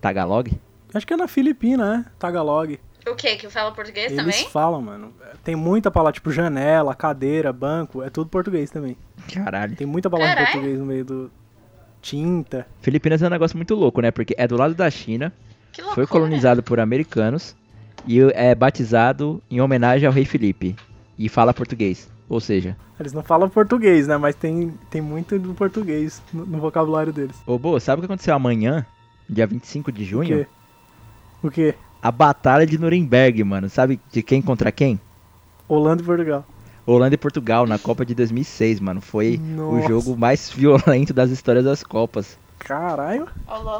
Tagalog? 0.00 0.52
Acho 0.94 1.06
que 1.06 1.12
é 1.14 1.16
na 1.16 1.28
Filipina, 1.28 1.98
né? 1.98 2.04
Tagalog. 2.18 2.78
O 3.08 3.14
que? 3.14 3.36
Que 3.36 3.48
fala 3.48 3.72
português 3.72 4.12
Eles 4.12 4.16
também? 4.24 4.48
falam, 4.50 4.82
mano. 4.82 5.12
Tem 5.42 5.56
muita 5.56 5.90
palavra, 5.90 6.12
tipo 6.12 6.30
janela, 6.30 6.94
cadeira, 6.94 7.52
banco, 7.52 8.02
é 8.02 8.10
tudo 8.10 8.28
português 8.28 8.70
também. 8.70 8.96
Caralho. 9.32 9.74
Tem 9.76 9.86
muita 9.86 10.10
palavra 10.10 10.32
em 10.32 10.34
Caralho. 10.36 10.52
português 10.52 10.78
no 10.78 10.86
meio 10.86 11.04
do. 11.04 11.30
Tinta. 12.02 12.66
Filipinas 12.80 13.22
é 13.22 13.26
um 13.26 13.30
negócio 13.30 13.56
muito 13.56 13.74
louco, 13.74 14.00
né? 14.00 14.10
Porque 14.10 14.34
é 14.38 14.46
do 14.48 14.56
lado 14.56 14.74
da 14.74 14.90
China, 14.90 15.32
Que 15.72 15.82
loucura. 15.82 15.94
foi 15.94 16.06
colonizado 16.06 16.62
por 16.62 16.80
americanos 16.80 17.54
e 18.06 18.20
é 18.34 18.54
batizado 18.54 19.42
em 19.50 19.60
homenagem 19.60 20.06
ao 20.06 20.12
rei 20.12 20.24
Felipe 20.24 20.74
e 21.18 21.28
fala 21.28 21.52
português. 21.52 22.10
Ou 22.28 22.40
seja, 22.40 22.76
Eles 22.98 23.12
não 23.12 23.22
falam 23.22 23.48
português, 23.50 24.06
né? 24.06 24.16
Mas 24.16 24.34
tem, 24.34 24.72
tem 24.88 25.00
muito 25.02 25.38
do 25.38 25.52
português 25.52 26.22
no, 26.32 26.46
no 26.46 26.58
vocabulário 26.58 27.12
deles. 27.12 27.36
ô 27.46 27.58
Bo, 27.58 27.78
sabe 27.80 27.98
o 27.98 28.02
que 28.02 28.06
aconteceu 28.06 28.34
amanhã, 28.34 28.86
dia 29.28 29.46
25 29.46 29.90
de 29.92 30.02
O 30.02 30.06
junho? 30.06 30.38
quê? 30.38 30.46
O 31.42 31.50
quê? 31.50 31.74
A 32.02 32.10
batalha 32.10 32.66
de 32.66 32.78
Nuremberg, 32.78 33.42
mano. 33.44 33.68
Sabe 33.68 34.00
de 34.10 34.22
quem 34.22 34.40
contra 34.40 34.70
quem? 34.72 35.00
Holanda 35.68 36.02
e 36.02 36.04
Portugal. 36.06 36.44
Holanda 36.86 37.14
e 37.14 37.18
Portugal 37.18 37.66
na 37.66 37.78
Copa 37.78 38.04
de 38.04 38.14
2006, 38.14 38.80
mano. 38.80 39.00
Foi 39.00 39.36
o 39.36 39.40
Nossa. 39.74 39.88
jogo 39.88 40.16
mais 40.16 40.50
violento 40.50 41.12
das 41.12 41.30
histórias 41.30 41.64
das 41.64 41.82
Copas. 41.82 42.38
Caralho. 42.58 43.26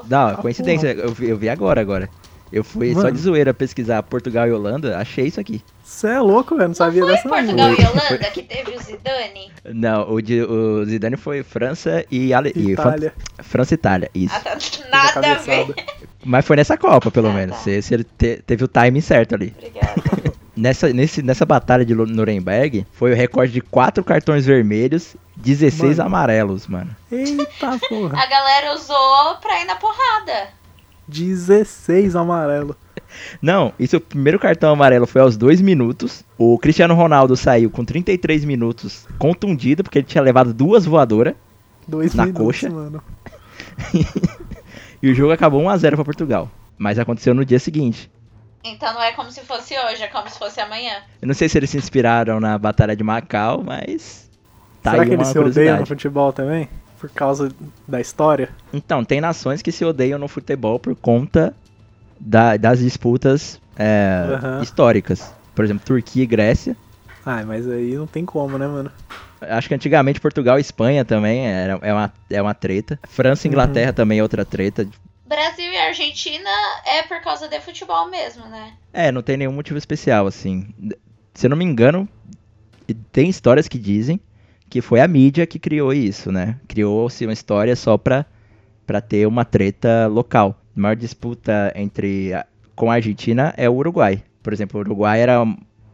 Não, 0.08 0.28
Ah, 0.28 0.34
coincidência, 0.36 0.88
eu 0.92 1.12
vi, 1.12 1.28
eu 1.28 1.36
vi 1.36 1.48
agora, 1.48 1.80
agora. 1.80 2.08
Eu 2.52 2.64
fui 2.64 2.92
só 2.94 3.02
Mano. 3.02 3.12
de 3.12 3.18
zoeira 3.20 3.54
pesquisar 3.54 4.02
Portugal 4.02 4.48
e 4.48 4.50
Holanda, 4.50 4.98
achei 4.98 5.26
isso 5.26 5.38
aqui. 5.38 5.62
Você 5.84 6.08
é 6.08 6.20
louco, 6.20 6.56
velho. 6.56 6.68
Não 6.68 6.74
sabia 6.74 7.02
Foi 7.02 7.12
dessa 7.12 7.28
não. 7.28 7.36
Portugal 7.36 7.74
Foi- 7.76 7.84
e 7.84 7.86
Holanda 7.86 8.30
que 8.32 8.42
teve 8.42 8.76
o 8.76 8.80
Zidane? 8.82 9.52
Não, 9.72 10.10
o, 10.12 10.20
de, 10.20 10.42
o 10.42 10.84
Zidane 10.84 11.16
foi 11.16 11.44
França 11.44 12.04
e, 12.10 12.34
Ale... 12.34 12.52
e 12.56 12.72
Itália. 12.72 13.12
Fran- 13.36 13.44
França 13.44 13.74
e 13.74 13.76
Itália, 13.76 14.10
isso. 14.14 14.34
Ah, 14.34 14.40
tá. 14.40 14.58
Nada 14.90 15.32
a 15.32 15.34
ver. 15.38 15.74
Mas 16.24 16.44
foi 16.46 16.56
nessa 16.56 16.76
Copa, 16.76 17.10
pelo 17.10 17.28
Ah, 17.28 17.32
menos. 17.32 17.56
tá. 17.56 17.62
Se, 17.62 17.82
se 17.82 17.94
ele 17.94 18.04
te- 18.04 18.42
teve 18.46 18.64
o 18.64 18.68
timing 18.68 19.00
certo 19.00 19.34
ali. 19.34 19.54
Obrigada. 19.56 20.30
Nessa, 20.56 20.92
nesse, 20.92 21.22
nessa 21.22 21.46
batalha 21.46 21.86
de 21.86 21.94
Nuremberg, 21.94 22.86
foi 22.92 23.12
o 23.12 23.16
recorde 23.16 23.50
de 23.50 23.62
4 23.62 24.04
cartões 24.04 24.44
vermelhos, 24.44 25.16
16 25.36 25.96
Mano. 25.96 26.08
amarelos, 26.08 26.66
mano. 26.66 26.94
Eita 27.10 27.78
porra. 27.88 28.18
A 28.22 28.26
galera 28.26 28.74
usou 28.74 29.36
pra 29.40 29.58
ir 29.62 29.64
na 29.64 29.76
porrada. 29.76 30.48
16 31.08 32.14
amarelo. 32.14 32.76
Não, 33.40 33.72
isso 33.78 33.96
o 33.96 34.00
primeiro 34.00 34.38
cartão 34.38 34.70
amarelo 34.70 35.06
foi 35.06 35.22
aos 35.22 35.34
2 35.34 35.62
minutos. 35.62 36.24
O 36.36 36.58
Cristiano 36.58 36.94
Ronaldo 36.94 37.36
saiu 37.38 37.70
com 37.70 37.82
33 37.82 38.44
minutos 38.44 39.06
contundido, 39.18 39.82
porque 39.82 40.00
ele 40.00 40.06
tinha 40.06 40.22
levado 40.22 40.52
duas 40.52 40.84
voadoras. 40.84 41.34
Dois 41.88 42.12
Na 42.14 42.26
minutos, 42.26 42.44
coxa? 42.44 42.68
mano. 42.68 43.02
E 45.02 45.10
o 45.10 45.14
jogo 45.14 45.32
acabou 45.32 45.62
1x0 45.62 45.94
pra 45.96 46.04
Portugal. 46.04 46.50
Mas 46.78 46.98
aconteceu 46.98 47.34
no 47.34 47.44
dia 47.44 47.58
seguinte. 47.58 48.10
Então 48.64 48.92
não 48.92 49.02
é 49.02 49.12
como 49.12 49.30
se 49.30 49.40
fosse 49.42 49.74
hoje, 49.78 50.02
é 50.02 50.06
como 50.08 50.28
se 50.28 50.38
fosse 50.38 50.60
amanhã. 50.60 50.96
Eu 51.20 51.28
não 51.28 51.34
sei 51.34 51.48
se 51.48 51.58
eles 51.58 51.70
se 51.70 51.78
inspiraram 51.78 52.38
na 52.40 52.58
Batalha 52.58 52.94
de 52.94 53.02
Macau, 53.02 53.62
mas. 53.64 54.28
Tá 54.82 54.92
Será 54.92 55.02
aí 55.02 55.08
que 55.08 55.14
eles 55.14 55.28
se 55.28 55.38
odeiam 55.38 55.78
no 55.80 55.86
futebol 55.86 56.32
também? 56.32 56.68
Por 56.98 57.08
causa 57.10 57.50
da 57.88 58.00
história? 58.00 58.50
Então, 58.72 59.02
tem 59.04 59.20
nações 59.20 59.62
que 59.62 59.72
se 59.72 59.84
odeiam 59.84 60.18
no 60.18 60.28
futebol 60.28 60.78
por 60.78 60.94
conta 60.94 61.54
da- 62.18 62.56
das 62.58 62.78
disputas 62.80 63.58
é, 63.78 64.26
Aham. 64.34 64.62
históricas. 64.62 65.34
Por 65.54 65.64
exemplo, 65.64 65.82
Turquia 65.86 66.22
e 66.22 66.26
Grécia. 66.26 66.76
Ai, 67.24 67.44
mas 67.46 67.66
aí 67.66 67.94
não 67.94 68.06
tem 68.06 68.26
como, 68.26 68.58
né, 68.58 68.66
mano? 68.66 68.90
Acho 69.40 69.68
que 69.68 69.74
antigamente 69.74 70.20
Portugal 70.20 70.58
e 70.58 70.60
Espanha 70.60 71.04
também 71.04 71.46
era, 71.46 71.78
é, 71.82 71.92
uma, 71.92 72.12
é 72.30 72.42
uma 72.42 72.54
treta. 72.54 72.98
França 73.08 73.46
e 73.46 73.48
Uhum. 73.48 73.52
Inglaterra 73.54 73.92
também 73.92 74.18
é 74.18 74.22
outra 74.22 74.44
treta. 74.44 74.86
Brasil 75.26 75.70
e 75.72 75.76
Argentina 75.76 76.50
é 76.86 77.02
por 77.02 77.20
causa 77.22 77.48
de 77.48 77.60
futebol 77.60 78.10
mesmo, 78.10 78.46
né? 78.46 78.72
É, 78.92 79.12
não 79.12 79.22
tem 79.22 79.36
nenhum 79.36 79.52
motivo 79.52 79.78
especial, 79.78 80.26
assim. 80.26 80.66
Se 81.34 81.46
eu 81.46 81.50
não 81.50 81.56
me 81.56 81.64
engano, 81.64 82.08
tem 83.12 83.28
histórias 83.28 83.68
que 83.68 83.78
dizem 83.78 84.20
que 84.68 84.80
foi 84.80 85.00
a 85.00 85.08
mídia 85.08 85.46
que 85.46 85.58
criou 85.58 85.92
isso, 85.92 86.30
né? 86.30 86.56
Criou-se 86.68 87.24
uma 87.24 87.32
história 87.32 87.74
só 87.76 87.96
pra, 87.98 88.24
pra 88.86 89.00
ter 89.00 89.26
uma 89.26 89.44
treta 89.44 90.06
local. 90.08 90.60
A 90.76 90.80
maior 90.80 90.96
disputa 90.96 91.72
entre 91.74 92.32
a- 92.34 92.46
com 92.76 92.90
a 92.90 92.94
Argentina 92.94 93.52
é 93.56 93.68
o 93.68 93.74
Uruguai. 93.74 94.22
Por 94.42 94.52
exemplo, 94.52 94.78
o 94.78 94.80
Uruguai 94.84 95.20
era, 95.20 95.44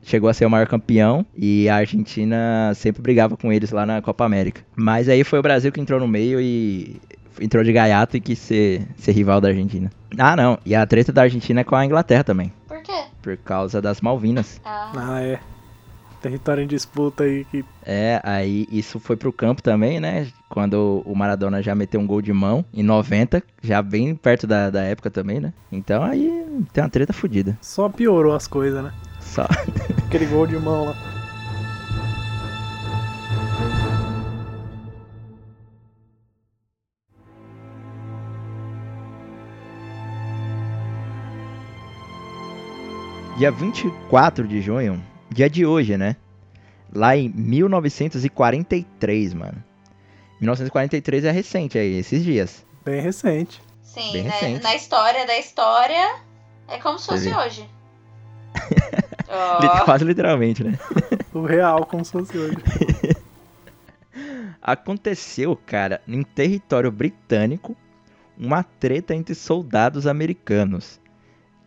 chegou 0.06 0.30
a 0.30 0.34
ser 0.34 0.46
o 0.46 0.50
maior 0.50 0.66
campeão 0.68 1.26
e 1.36 1.68
a 1.68 1.76
Argentina 1.76 2.72
sempre 2.74 3.02
brigava 3.02 3.36
com 3.36 3.52
eles 3.52 3.72
lá 3.72 3.84
na 3.84 4.00
Copa 4.00 4.24
América. 4.24 4.62
Mas 4.74 5.08
aí 5.08 5.24
foi 5.24 5.40
o 5.40 5.42
Brasil 5.42 5.72
que 5.72 5.80
entrou 5.80 5.98
no 6.00 6.06
meio 6.06 6.40
e 6.40 6.96
entrou 7.40 7.62
de 7.64 7.72
gaiato 7.72 8.16
e 8.16 8.20
quis 8.20 8.38
ser, 8.38 8.86
ser 8.96 9.12
rival 9.12 9.40
da 9.40 9.48
Argentina. 9.48 9.90
Ah, 10.16 10.36
não. 10.36 10.58
E 10.64 10.74
a 10.74 10.86
treta 10.86 11.12
da 11.12 11.22
Argentina 11.22 11.60
é 11.60 11.64
com 11.64 11.74
a 11.74 11.84
Inglaterra 11.84 12.24
também. 12.24 12.52
Por 12.68 12.80
quê? 12.82 13.04
Por 13.20 13.36
causa 13.36 13.82
das 13.82 14.00
Malvinas. 14.00 14.60
Ah, 14.64 14.92
Ah, 14.96 15.20
é. 15.22 15.40
Território 16.22 16.64
em 16.64 16.66
disputa 16.66 17.24
aí 17.24 17.44
que. 17.44 17.64
É, 17.84 18.20
aí 18.24 18.66
isso 18.70 18.98
foi 18.98 19.16
pro 19.16 19.32
campo 19.32 19.62
também, 19.62 20.00
né? 20.00 20.26
Quando 20.48 21.02
o 21.04 21.14
Maradona 21.14 21.62
já 21.62 21.74
meteu 21.74 22.00
um 22.00 22.06
gol 22.06 22.22
de 22.22 22.32
mão 22.32 22.64
em 22.72 22.82
90, 22.82 23.42
já 23.62 23.82
bem 23.82 24.14
perto 24.14 24.46
da, 24.46 24.70
da 24.70 24.82
época 24.82 25.10
também, 25.10 25.38
né? 25.40 25.52
Então 25.70 26.02
aí 26.02 26.44
tem 26.72 26.82
uma 26.82 26.90
treta 26.90 27.12
fodida. 27.12 27.56
Só 27.60 27.88
piorou 27.88 28.34
as 28.34 28.46
coisas, 28.48 28.82
né? 28.82 28.92
Só. 29.26 29.46
Aquele 30.06 30.26
gol 30.26 30.46
de 30.46 30.56
mão 30.56 30.86
lá. 30.86 30.94
Dia 43.36 43.50
24 43.50 44.48
de 44.48 44.62
junho, 44.62 45.04
dia 45.30 45.50
de 45.50 45.66
hoje, 45.66 45.98
né? 45.98 46.16
lá 46.94 47.16
em 47.16 47.28
1943, 47.28 49.34
mano. 49.34 49.62
1943 50.40 51.24
é 51.24 51.30
recente 51.30 51.78
aí, 51.78 51.98
esses 51.98 52.24
dias. 52.24 52.66
Bem 52.84 53.00
recente. 53.00 53.62
Sim, 53.82 54.12
Bem 54.12 54.24
né, 54.24 54.30
recente. 54.30 54.62
na 54.62 54.74
história 54.74 55.26
da 55.26 55.38
história, 55.38 56.16
é 56.68 56.76
como 56.78 56.98
se 56.98 57.06
fosse 57.06 57.30
vê. 57.30 57.36
hoje. 57.36 57.66
Lit- 59.60 59.84
Quase 59.84 60.04
literalmente, 60.04 60.62
né? 60.64 60.78
O 61.32 61.42
real, 61.42 61.84
como 61.86 62.04
se 62.04 62.12
fosse 62.12 62.36
hoje. 62.36 62.56
Aconteceu, 64.62 65.56
cara, 65.66 66.00
em 66.08 66.22
território 66.22 66.90
britânico, 66.90 67.76
uma 68.38 68.62
treta 68.62 69.14
entre 69.14 69.34
soldados 69.34 70.06
americanos, 70.06 71.00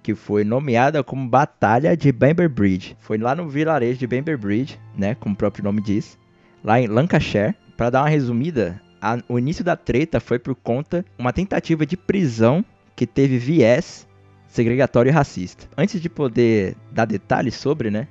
que 0.04 0.16
foi 0.16 0.44
nomeada 0.44 1.04
como 1.04 1.28
Batalha 1.28 1.96
de 1.96 2.12
Bamber 2.12 2.50
Bridge. 2.50 2.98
Foi 3.00 3.18
lá 3.18 3.36
no 3.36 3.48
vilarejo 3.48 4.00
de 4.00 4.08
Bamber 4.08 4.38
Bridge, 4.38 4.80
né, 4.98 5.16
como 5.16 5.34
o 5.34 5.38
próprio 5.38 5.64
nome 5.64 5.82
diz, 5.82 6.18
lá 6.64 6.80
em 6.80 6.88
Lancashire. 6.88 7.56
Para 7.78 7.90
dar 7.92 8.02
uma 8.02 8.10
resumida, 8.10 8.82
a- 9.02 9.20
o 9.30 9.40
início 9.40 9.64
da 9.64 9.76
treta 9.78 10.20
foi 10.20 10.38
por 10.40 10.56
conta 10.56 11.06
uma 11.18 11.32
tentativa 11.32 11.86
de 11.86 11.96
prisão 11.96 12.64
que 12.96 13.08
teve 13.08 13.38
viés 13.38 14.06
segregatório 14.50 15.10
e 15.10 15.14
racista. 15.14 15.66
Antes 15.78 16.02
de 16.02 16.10
poder 16.10 16.76
dar 16.92 17.06
detalhes 17.06 17.56
sobre, 17.56 17.90
né, 17.90 18.08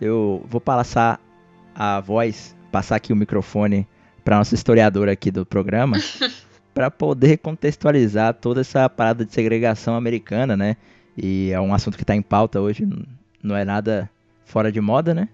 eu 0.00 0.44
vou 0.48 0.60
passar 0.60 1.20
a 1.74 2.00
voz, 2.00 2.54
passar 2.70 2.96
aqui 2.96 3.12
o 3.12 3.16
microfone 3.16 3.86
para 4.24 4.38
nossa 4.38 4.54
historiadora 4.54 5.12
aqui 5.12 5.30
do 5.30 5.44
programa, 5.44 5.96
para 6.72 6.90
poder 6.90 7.38
contextualizar 7.38 8.34
toda 8.34 8.60
essa 8.62 8.88
parada 8.88 9.24
de 9.24 9.32
segregação 9.32 9.94
americana, 9.96 10.56
né? 10.56 10.76
E 11.16 11.50
é 11.52 11.60
um 11.60 11.72
assunto 11.74 11.96
que 11.98 12.04
tá 12.04 12.14
em 12.16 12.22
pauta 12.22 12.60
hoje, 12.60 12.88
não 13.42 13.54
é 13.56 13.64
nada 13.64 14.08
fora 14.44 14.72
de 14.72 14.80
moda, 14.80 15.12
né? 15.14 15.28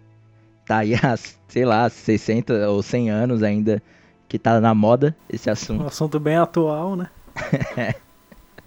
Tá 0.67 0.79
aí 0.79 0.95
há, 0.95 1.17
sei 1.49 1.65
lá, 1.65 1.89
60 1.89 2.69
ou 2.71 2.83
100 2.83 3.11
anos 3.11 3.43
ainda 3.43 3.83
que 4.29 4.39
tá 4.39 4.61
na 4.61 4.75
moda 4.75 5.17
esse 5.29 5.49
Um 5.49 5.53
assunto. 5.53 5.87
assunto 5.87 6.21
bem 6.21 6.37
atual, 6.37 6.95
né? 6.97 7.09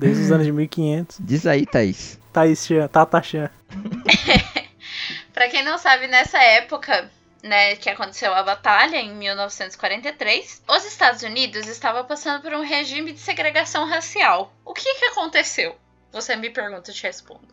Desde 0.04 0.24
os 0.24 0.32
anos 0.32 0.46
de 0.46 0.52
1500. 0.52 1.18
Diz 1.22 1.46
aí, 1.48 1.66
Thaís. 1.66 2.20
Thaís 2.34 2.66
Chan, 2.66 2.88
Tata 2.90 3.22
Chan. 3.24 3.50
Pra 5.34 5.48
quem 5.50 5.64
não 5.64 5.78
sabe, 5.78 6.08
nessa 6.08 6.38
época, 6.44 7.10
né, 7.42 7.76
que 7.78 7.90
aconteceu 7.90 8.34
a 8.34 8.44
batalha 8.44 8.98
em 8.98 9.14
1943, 9.16 10.64
os 10.68 10.86
Estados 10.86 11.24
Unidos 11.24 11.68
estavam 11.68 12.06
passando 12.06 12.42
por 12.42 12.54
um 12.54 12.62
regime 12.64 13.14
de 13.14 13.20
segregação 13.20 13.86
racial. 13.88 14.54
O 14.66 14.74
que 14.74 14.94
que 14.96 15.06
aconteceu? 15.06 15.76
Você 16.12 16.36
me 16.36 16.50
pergunta, 16.50 16.92
eu 16.92 16.96
te 16.96 17.04
respondo. 17.04 17.48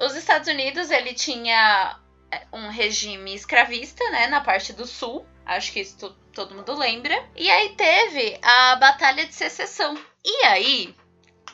Os 0.00 0.14
Estados 0.14 0.48
Unidos, 0.48 0.90
ele 0.90 1.12
tinha 1.12 1.98
é, 2.30 2.42
um 2.52 2.68
regime 2.68 3.34
escravista, 3.34 4.02
né, 4.10 4.26
na 4.28 4.40
parte 4.40 4.72
do 4.72 4.86
sul. 4.86 5.26
Acho 5.44 5.72
que 5.72 5.80
isso 5.80 5.98
to- 5.98 6.16
todo 6.32 6.54
mundo 6.54 6.76
lembra. 6.78 7.22
E 7.36 7.50
aí 7.50 7.70
teve 7.76 8.38
a 8.42 8.76
Batalha 8.76 9.26
de 9.26 9.34
Secessão. 9.34 9.96
E 10.24 10.44
aí 10.46 10.94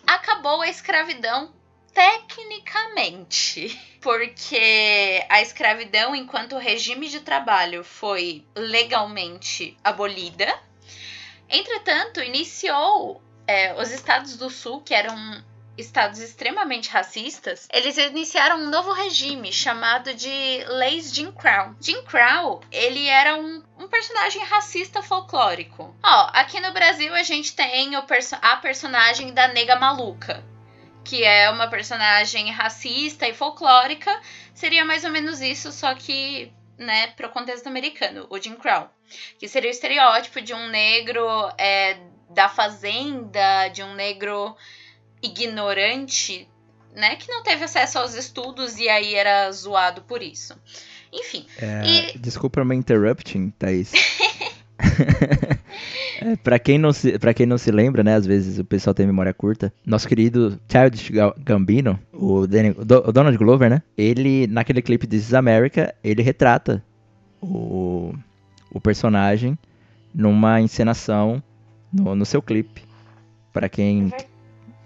acabou 0.07 0.61
a 0.61 0.69
escravidão 0.69 1.53
tecnicamente. 1.93 3.81
Porque 4.03 5.25
a 5.29 5.41
escravidão, 5.41 6.15
enquanto 6.15 6.59
regime 6.59 7.09
de 7.09 7.21
trabalho, 7.21 7.85
foi 7.85 8.45
legalmente 8.57 9.77
abolida. 9.85 10.59
Entretanto, 11.49 12.21
iniciou 12.21 13.23
é, 13.47 13.81
os 13.81 13.93
estados 13.93 14.37
do 14.37 14.51
sul, 14.51 14.81
que 14.81 14.93
eram 14.93 15.45
estados 15.77 16.19
extremamente 16.21 16.91
racistas, 16.91 17.67
eles 17.73 17.97
iniciaram 17.97 18.59
um 18.59 18.71
novo 18.71 18.93
regime 18.93 19.53
chamado 19.53 20.13
de 20.15 20.65
Leis 20.69 21.15
Jim 21.15 21.33
Crow. 21.33 21.75
Jim 21.81 22.03
Crow, 22.03 22.61
ele 22.71 23.07
era 23.07 23.37
um, 23.37 23.63
um 23.79 23.89
personagem 23.89 24.43
racista 24.45 25.03
folclórico. 25.03 25.95
Ó, 26.03 26.31
aqui 26.33 26.61
no 26.61 26.73
Brasil 26.73 27.15
a 27.15 27.23
gente 27.23 27.55
tem 27.55 27.97
o 27.97 28.03
perso- 28.03 28.37
a 28.43 28.57
personagem 28.57 29.33
da 29.33 29.49
nega 29.49 29.77
maluca, 29.77 30.45
que 31.05 31.25
é 31.25 31.51
uma 31.51 31.69
personagem 31.69 32.51
racista 32.51 33.27
e 33.27 33.35
folclórica. 33.35 34.21
Seria 34.55 34.85
mais 34.85 35.05
ou 35.05 35.11
menos 35.11 35.41
isso, 35.41 35.73
só 35.73 35.95
que, 35.95 36.53
né, 36.77 37.09
pro 37.09 37.31
contexto 37.31 37.67
americano, 37.67 38.27
o 38.29 38.39
Jim 38.39 38.57
Crow. 38.57 38.89
Que 39.39 39.49
seria 39.49 39.71
o 39.71 39.73
estereótipo 39.73 40.41
de 40.41 40.55
um 40.55 40.69
negro 40.69 41.27
é, 41.59 41.99
da 42.31 42.49
fazenda, 42.49 43.69
de 43.69 43.83
um 43.83 43.95
negro 43.95 44.57
ignorante, 45.23 46.49
né, 46.95 47.17
que 47.17 47.31
não 47.31 47.43
teve 47.43 47.65
acesso 47.65 47.99
aos 47.99 48.15
estudos 48.15 48.79
e 48.79 48.89
aí 48.89 49.15
era 49.15 49.51
zoado 49.53 50.03
por 50.03 50.23
isso. 50.23 50.55
Enfim, 51.13 51.47
É, 51.61 52.11
E- 52.15 52.19
Desculpa 52.19 52.65
me 52.65 52.75
interrupting, 52.75 53.51
Thaís. 53.59 53.93
é, 56.21 56.37
pra, 56.37 56.59
quem 56.59 56.79
não 56.79 56.93
se, 56.93 57.19
pra 57.19 57.35
quem 57.35 57.47
não 57.47 57.59
se 57.59 57.71
lembra, 57.71 58.03
né? 58.03 58.15
Às 58.15 58.27
vezes 58.27 58.59
o 58.59 58.65
pessoal 58.65 58.95
tem 58.95 59.07
memória 59.07 59.33
curta. 59.35 59.73
Nosso 59.85 60.09
querido 60.09 60.59
Childish 60.71 61.11
Ga- 61.11 61.35
Gambino, 61.39 61.99
o, 62.13 62.47
Danny- 62.47 62.75
o 62.77 62.85
Do- 62.85 63.09
o 63.09 63.13
Donald 63.13 63.37
Glover, 63.37 63.71
né? 63.71 63.83
Ele, 63.97 64.47
naquele 64.47 64.83
clipe 64.83 65.07
This 65.07 65.25
is 65.29 65.35
America, 65.35 65.95
ele 66.03 66.23
retrata 66.23 66.83
o, 67.41 68.15
o 68.71 68.81
personagem 68.81 69.59
numa 70.15 70.61
encenação 70.61 71.43
no, 71.93 72.15
no 72.15 72.25
seu 72.27 72.41
clipe. 72.43 72.83
Pra 73.53 73.69
quem 73.69 74.11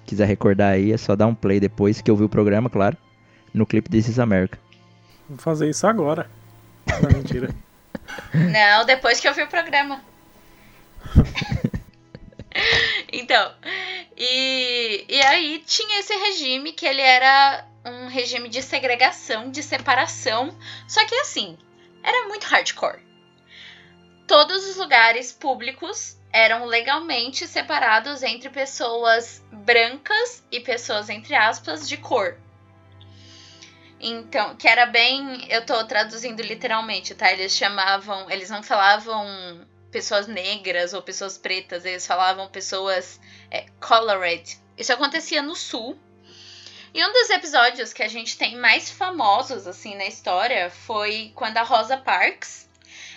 quiser 0.07 0.27
recordar 0.27 0.73
aí, 0.73 0.93
é 0.93 0.97
só 0.97 1.15
dar 1.15 1.27
um 1.27 1.35
play 1.35 1.61
depois 1.61 2.01
que 2.01 2.11
eu 2.11 2.17
vi 2.17 2.25
o 2.25 2.29
programa, 2.29 2.71
claro. 2.71 2.97
No 3.53 3.67
clipe 3.67 3.91
This 3.91 4.09
is 4.09 4.19
America. 4.19 4.59
Vou 5.29 5.39
fazer 5.39 5.69
isso 5.69 5.87
agora. 5.87 6.31
Não, 7.03 7.11
mentira. 7.11 7.55
Não, 8.33 8.87
depois 8.87 9.21
que 9.21 9.29
eu 9.29 9.35
vi 9.35 9.43
o 9.43 9.49
programa. 9.49 10.03
então, 13.13 13.53
e, 14.17 15.05
e 15.09 15.21
aí 15.23 15.63
tinha 15.67 16.01
esse 16.01 16.15
regime 16.15 16.73
que 16.73 16.87
ele 16.87 17.03
era 17.03 17.65
um 17.85 18.09
regime 18.09 18.49
de 18.49 18.63
segregação, 18.63 19.51
de 19.51 19.63
separação. 19.63 20.57
Só 20.89 21.05
que 21.07 21.15
assim, 21.17 21.57
era 22.03 22.29
muito 22.29 22.45
hardcore. 22.45 23.05
Todos 24.27 24.69
os 24.69 24.77
lugares 24.77 25.33
públicos 25.33 26.16
eram 26.33 26.65
legalmente 26.65 27.47
separados 27.47 28.23
entre 28.23 28.51
pessoas 28.51 29.43
brancas 29.53 30.45
e 30.51 30.61
pessoas, 30.61 31.09
entre 31.09 31.35
aspas, 31.35 31.89
de 31.89 31.97
cor. 31.97 32.39
Então, 33.99 34.55
que 34.57 34.69
era 34.69 34.87
bem. 34.87 35.47
Eu 35.51 35.65
tô 35.65 35.83
traduzindo 35.85 36.43
literalmente, 36.43 37.15
tá? 37.15 37.33
Eles 37.33 37.57
chamavam. 37.57 38.31
Eles 38.31 38.51
não 38.51 38.63
falavam 38.63 39.67
pessoas 39.91 40.27
negras 40.27 40.93
ou 40.93 41.01
pessoas 41.01 41.39
pretas, 41.39 41.85
eles 41.87 42.07
falavam 42.07 42.49
pessoas 42.49 43.19
é, 43.51 43.65
colored. 43.81 44.61
Isso 44.77 44.93
acontecia 44.93 45.41
no 45.41 45.55
sul. 45.55 45.99
E 46.93 47.05
um 47.05 47.13
dos 47.13 47.31
episódios 47.31 47.93
que 47.93 48.03
a 48.03 48.09
gente 48.09 48.37
tem 48.37 48.57
mais 48.57 48.91
famosos, 48.91 49.67
assim, 49.67 49.95
na 49.95 50.07
história 50.07 50.71
foi 50.71 51.33
quando 51.35 51.57
a 51.57 51.63
Rosa 51.63 51.97
Parks. 51.97 52.66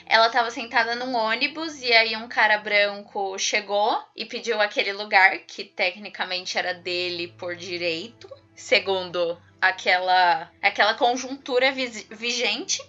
Ela 0.10 0.30
tava 0.30 0.50
sentada 0.50 0.96
num 0.96 1.16
ônibus 1.16 1.80
e 1.82 1.94
aí 1.94 2.16
um 2.18 2.28
cara 2.28 2.58
branco 2.58 3.38
chegou 3.38 4.04
e 4.16 4.26
pediu 4.26 4.60
aquele 4.60 4.92
lugar 4.92 5.38
que 5.46 5.64
tecnicamente 5.64 6.58
era 6.58 6.74
dele 6.74 7.28
por 7.38 7.56
direito, 7.56 8.28
segundo 8.56 9.40
aquela 9.62 10.52
aquela 10.62 10.96
conjuntura 10.96 11.72
vigente. 11.72 12.82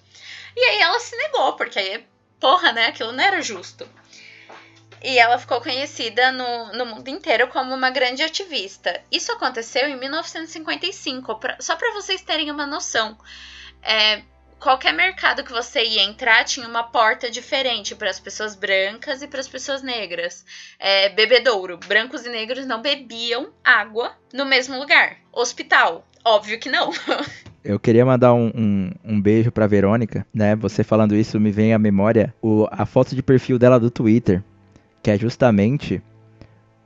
E 0.57 0.61
aí 0.61 0.79
ela 0.81 0.99
se 0.99 1.15
negou, 1.15 1.53
porque 1.57 1.79
aí, 1.79 2.07
porra, 2.41 2.73
né, 2.73 2.87
aquilo 2.87 3.13
não 3.13 3.23
era 3.23 3.43
justo. 3.43 3.87
E 5.03 5.19
ela 5.19 5.39
ficou 5.39 5.61
conhecida 5.61 6.31
no, 6.33 6.73
no 6.73 6.87
mundo 6.87 7.09
inteiro 7.09 7.49
como 7.49 7.75
uma 7.75 7.91
grande 7.91 8.23
ativista. 8.23 9.03
Isso 9.11 9.31
aconteceu 9.33 9.89
em 9.89 9.97
1955, 9.97 11.37
pra- 11.39 11.57
só 11.61 11.77
para 11.77 11.93
vocês 11.93 12.21
terem 12.23 12.51
uma 12.51 12.67
noção. 12.67 13.17
É, 13.83 14.23
qualquer 14.61 14.93
mercado 14.93 15.43
que 15.43 15.51
você 15.51 15.83
ia 15.83 16.05
entrar 16.05 16.45
tinha 16.45 16.69
uma 16.69 16.85
porta 16.85 17.31
diferente 17.31 17.95
para 17.95 18.11
as 18.11 18.21
pessoas 18.21 18.55
brancas 18.55 19.23
e 19.23 19.27
para 19.27 19.41
as 19.41 19.49
pessoas 19.49 19.83
negras. 19.83 20.45
É, 20.79 21.09
bebedouro. 21.09 21.79
Brancos 21.89 22.27
e 22.27 22.29
negros 22.29 22.67
não 22.67 22.83
bebiam 22.83 23.49
água 23.65 24.13
no 24.33 24.45
mesmo 24.45 24.79
lugar. 24.79 25.17
Hospital. 25.33 26.07
Óbvio 26.25 26.61
que 26.61 26.69
não. 26.69 26.93
Eu 27.65 27.79
queria 27.79 28.07
mandar 28.07 28.33
um, 28.33 28.51
um, 28.55 28.91
um 29.05 29.21
beijo 29.21 29.51
pra 29.51 29.67
Verônica, 29.67 30.27
né? 30.33 30.57
Você 30.57 30.83
falando 30.83 31.15
isso 31.15 31.39
me 31.39 31.51
vem 31.51 31.75
à 31.75 31.79
memória 31.79 32.35
o, 32.41 32.67
a 32.71 32.87
foto 32.87 33.15
de 33.15 33.23
perfil 33.23 33.59
dela 33.59 33.79
do 33.79 33.91
Twitter, 33.91 34.43
que 35.03 35.11
é 35.11 35.19
justamente 35.19 36.03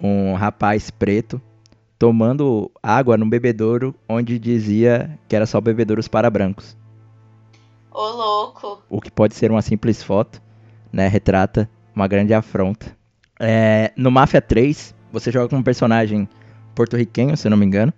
um 0.01 0.35
rapaz 0.35 0.91
preto 0.91 1.41
tomando 1.97 2.73
água 2.83 3.17
num 3.17 3.29
bebedouro 3.29 3.95
onde 4.09 4.37
dizia 4.37 5.17
que 5.29 5.37
era 5.37 5.47
só 5.47 5.61
bebedouros 5.61 6.09
para 6.09 6.29
brancos. 6.29 6.77
Ô, 7.95 8.09
louco. 8.11 8.83
O 8.91 9.01
que 9.01 9.11
pode 9.11 9.35
ser 9.35 9.51
uma 9.51 9.63
simples 9.63 10.03
foto, 10.03 10.43
né? 10.93 11.09
Retrata 11.09 11.71
uma 11.95 12.09
grande 12.09 12.35
afronta. 12.35 12.95
É, 13.41 13.93
no 13.97 14.11
Mafia 14.11 14.43
3, 14.43 14.95
você 15.13 15.31
joga 15.31 15.49
com 15.49 15.57
um 15.57 15.63
personagem 15.63 16.29
porto-riquenho, 16.75 17.37
se 17.37 17.49
não 17.49 17.57
me 17.57 17.65
engano. 17.65 17.93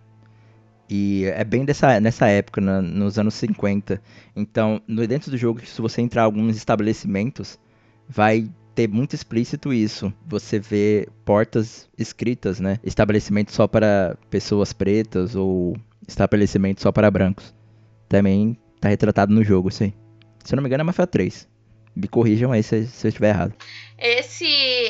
E 0.89 1.25
é 1.35 1.43
bem 1.45 1.65
dessa, 1.65 1.99
nessa 2.01 2.29
época, 2.29 2.61
na- 2.61 2.81
nos 2.83 3.19
anos 3.19 3.35
50. 3.35 4.01
Então, 4.37 4.81
no, 4.87 5.07
dentro 5.07 5.31
do 5.31 5.37
jogo, 5.37 5.65
se 5.67 5.81
você 5.83 6.01
entrar 6.01 6.23
em 6.23 6.25
alguns 6.27 6.57
estabelecimentos, 6.57 7.59
vai 8.09 8.49
ter 8.75 8.89
muito 8.89 9.15
explícito 9.15 9.73
isso. 9.73 10.13
Você 10.29 10.61
vê 10.61 11.09
portas 11.25 11.89
escritas, 11.99 12.61
né? 12.61 12.79
Estabelecimento 12.85 13.51
só 13.53 13.67
para 13.67 14.17
pessoas 14.31 14.73
pretas 14.73 15.35
ou 15.35 15.77
estabelecimento 16.07 16.83
só 16.83 16.93
para 16.93 17.11
brancos. 17.11 17.55
Também 18.09 18.57
tá 18.87 18.91
retratado 18.91 19.33
no 19.33 19.45
jogo, 19.45 19.69
isso 19.69 19.83
aí. 19.83 19.95
Se 20.45 20.55
eu 20.55 20.57
não 20.57 20.63
me 20.63 20.69
engano, 20.69 20.83
é 20.83 20.85
Mafia 20.85 21.07
3. 21.07 21.49
Me 21.95 22.07
corrijam 22.07 22.53
aí 22.53 22.63
se, 22.63 22.87
se 22.87 23.07
eu 23.07 23.09
estiver 23.09 23.31
errado. 23.31 23.55
Esse, 23.99 24.47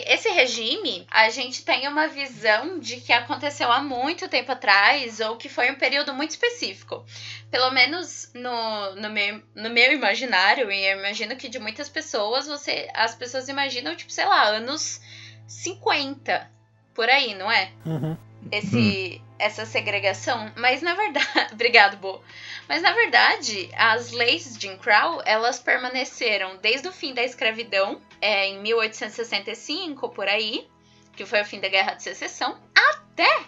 esse 0.07 0.29
regime, 0.31 1.07
a 1.09 1.31
gente 1.31 1.65
tem 1.65 1.87
uma 1.87 2.09
visão 2.09 2.81
de 2.81 2.97
que 2.97 3.13
aconteceu 3.13 3.71
há 3.71 3.81
muito 3.81 4.29
tempo 4.29 4.51
atrás 4.51 5.21
ou 5.21 5.37
que 5.37 5.49
foi 5.49 5.71
um 5.71 5.77
período 5.77 6.13
muito 6.13 6.33
específico. 6.33 7.05
Pelo 7.49 7.71
menos 7.71 8.33
no, 8.35 8.97
no, 8.97 9.09
meu, 9.09 9.41
no 9.55 9.71
meu 9.71 9.93
imaginário, 9.93 10.71
e 10.71 10.85
eu 10.85 10.99
imagino 10.99 11.37
que 11.37 11.49
de 11.49 11.61
muitas 11.61 11.89
pessoas, 11.89 12.49
você 12.49 12.89
as 12.93 13.15
pessoas 13.15 13.49
imaginam, 13.49 13.95
tipo, 13.95 14.13
sei 14.13 14.27
lá, 14.27 14.49
anos 14.49 15.01
50, 15.47 16.51
por 16.93 17.09
aí, 17.09 17.35
não 17.37 17.51
é? 17.51 17.71
Uhum. 17.87 18.17
esse, 18.51 19.23
essa 19.39 19.67
segregação, 19.67 20.53
mas 20.57 20.83
na 20.83 20.95
verdade, 20.95 21.27
obrigado, 21.53 21.97
Bo. 21.97 22.23
Mas 22.69 22.83
na 22.83 22.93
verdade, 22.93 23.71
as 23.77 24.11
leis 24.11 24.57
de 24.57 24.63
Jim 24.63 24.77
Crow, 24.79 25.23
elas 25.25 25.59
permaneceram 25.59 26.57
desde 26.59 26.89
o 26.89 26.93
fim 26.93 27.15
da 27.15 27.23
escravidão, 27.23 28.01
é, 28.21 28.47
em 28.47 28.61
1865 28.61 30.09
por 30.11 30.27
aí, 30.27 30.69
que 31.15 31.25
foi 31.25 31.41
o 31.41 31.45
fim 31.45 31.61
da 31.61 31.69
Guerra 31.69 31.95
de 31.95 32.03
Secessão, 32.03 32.61
até 32.75 33.45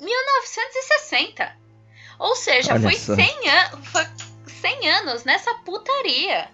1960. 0.00 1.56
Ou 2.18 2.36
seja, 2.36 2.74
Olha 2.74 2.82
foi 2.82 2.94
só. 2.96 3.14
100, 3.14 3.48
an 3.48 3.82
foi 3.82 4.06
100 4.60 4.90
anos 4.90 5.24
nessa 5.24 5.54
putaria. 5.58 6.48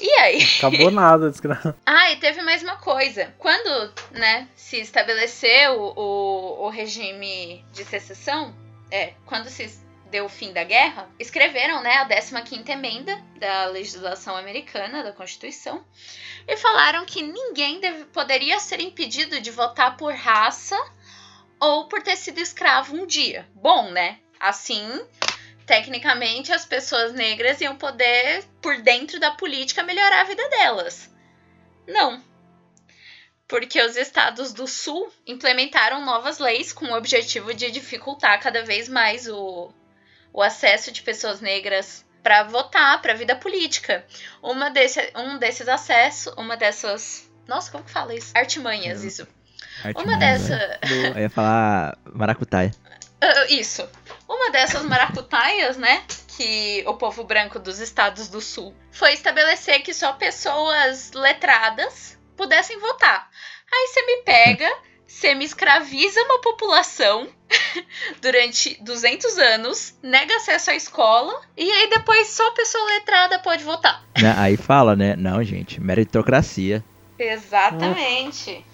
E 0.00 0.10
aí? 0.20 0.42
Acabou 0.58 0.90
nada, 0.90 1.30
desgraça. 1.30 1.76
Ah, 1.86 2.10
e 2.10 2.16
teve 2.16 2.42
mais 2.42 2.62
uma 2.62 2.76
coisa. 2.76 3.34
Quando, 3.38 3.92
né, 4.12 4.48
se 4.56 4.80
estabeleceu 4.80 5.80
o, 5.96 6.64
o 6.64 6.68
regime 6.68 7.64
de 7.72 7.84
secessão, 7.84 8.54
é, 8.90 9.14
quando 9.26 9.48
se 9.48 9.82
deu 10.10 10.26
o 10.26 10.28
fim 10.28 10.52
da 10.52 10.62
guerra, 10.64 11.08
escreveram, 11.18 11.82
né, 11.82 11.94
a 11.96 12.06
15ª 12.08 12.68
emenda 12.70 13.20
da 13.38 13.66
legislação 13.66 14.36
americana, 14.36 15.02
da 15.02 15.12
Constituição, 15.12 15.84
e 16.46 16.56
falaram 16.56 17.04
que 17.04 17.22
ninguém 17.22 17.80
deve- 17.80 18.04
poderia 18.06 18.58
ser 18.60 18.80
impedido 18.80 19.40
de 19.40 19.50
votar 19.50 19.96
por 19.96 20.12
raça 20.14 20.76
ou 21.60 21.88
por 21.88 22.02
ter 22.02 22.16
sido 22.16 22.38
escravo 22.40 22.94
um 22.96 23.06
dia. 23.06 23.46
Bom, 23.54 23.90
né? 23.90 24.18
Assim, 24.38 25.00
tecnicamente 25.66 26.52
as 26.52 26.64
pessoas 26.64 27.12
negras 27.12 27.60
iam 27.60 27.76
poder, 27.76 28.44
por 28.60 28.80
dentro 28.82 29.18
da 29.18 29.30
política, 29.30 29.82
melhorar 29.82 30.20
a 30.20 30.24
vida 30.24 30.48
delas. 30.48 31.10
Não. 31.86 32.22
Porque 33.46 33.80
os 33.80 33.96
estados 33.96 34.52
do 34.52 34.66
sul 34.66 35.12
implementaram 35.26 36.04
novas 36.04 36.38
leis 36.38 36.72
com 36.72 36.86
o 36.86 36.96
objetivo 36.96 37.52
de 37.52 37.70
dificultar 37.70 38.40
cada 38.40 38.64
vez 38.64 38.88
mais 38.88 39.28
o, 39.28 39.72
o 40.32 40.42
acesso 40.42 40.90
de 40.90 41.02
pessoas 41.02 41.40
negras 41.40 42.04
para 42.22 42.42
votar, 42.44 43.00
para 43.02 43.12
a 43.12 43.16
vida 43.16 43.36
política. 43.36 44.04
Uma 44.42 44.70
desse, 44.70 45.12
um 45.14 45.38
desses 45.38 45.68
acessos, 45.68 46.32
uma 46.38 46.56
dessas. 46.56 47.30
Nossa, 47.46 47.70
como 47.70 47.84
que 47.84 47.90
fala 47.90 48.14
isso? 48.14 48.32
Artimanhas, 48.34 49.04
isso. 49.04 49.28
Artimanha, 49.84 50.08
Uma 50.08 50.16
né? 50.16 50.32
dessa. 50.32 50.80
Eu 51.14 51.20
ia 51.20 51.28
falar 51.28 51.98
maracutaia. 52.06 52.70
Ah, 53.20 53.46
isso. 53.48 53.86
Uma 54.28 54.50
dessas 54.50 54.82
maracutaias, 54.84 55.76
né? 55.76 56.02
Que 56.36 56.82
o 56.86 56.94
povo 56.94 57.24
branco 57.24 57.58
dos 57.58 57.78
estados 57.78 58.28
do 58.28 58.40
sul 58.40 58.74
foi 58.90 59.12
estabelecer 59.12 59.82
que 59.82 59.94
só 59.94 60.12
pessoas 60.14 61.12
letradas 61.12 62.18
pudessem 62.36 62.78
votar. 62.78 63.28
Aí 63.72 63.88
você 63.88 64.06
me 64.06 64.16
pega, 64.22 64.76
você 65.06 65.34
me 65.34 65.44
escraviza 65.44 66.20
uma 66.22 66.40
população 66.40 67.28
durante 68.20 68.82
200 68.82 69.38
anos, 69.38 69.94
nega 70.02 70.36
acesso 70.36 70.70
à 70.70 70.74
escola, 70.74 71.40
e 71.56 71.70
aí 71.70 71.90
depois 71.90 72.28
só 72.28 72.50
pessoa 72.52 72.84
letrada 72.86 73.38
pode 73.38 73.62
votar. 73.62 74.02
Né? 74.20 74.34
Aí 74.36 74.56
fala, 74.56 74.96
né? 74.96 75.14
Não, 75.16 75.42
gente, 75.42 75.80
meritocracia. 75.80 76.82
Exatamente. 77.18 78.64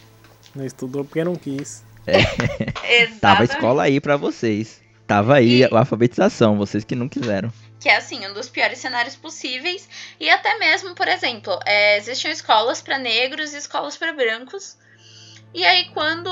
Não 0.54 0.64
estudou 0.64 1.04
porque 1.04 1.22
não 1.22 1.36
quis. 1.36 1.84
Exatamente. 2.06 3.18
Tava 3.20 3.42
a 3.42 3.44
escola 3.44 3.82
aí 3.82 4.00
pra 4.00 4.16
vocês. 4.16 4.80
Tava 5.10 5.34
aí 5.34 5.62
E- 5.62 5.64
a 5.64 5.78
alfabetização, 5.80 6.56
vocês 6.56 6.84
que 6.84 6.94
não 6.94 7.08
quiseram. 7.08 7.52
que 7.80 7.88
é 7.88 7.96
assim 7.96 8.24
um 8.24 8.32
dos 8.32 8.48
piores 8.48 8.78
cenários 8.78 9.16
possíveis. 9.16 9.88
E 10.20 10.30
até 10.30 10.56
mesmo 10.58 10.94
por 10.94 11.08
exemplo 11.08 11.58
é, 11.66 11.96
existiam 11.96 12.30
escolas 12.30 12.80
para 12.80 12.96
negros 12.96 13.52
e 13.52 13.56
escolas 13.56 13.96
para 13.96 14.12
brancos. 14.12 14.76
E 15.52 15.66
aí 15.66 15.86
quando 15.86 16.30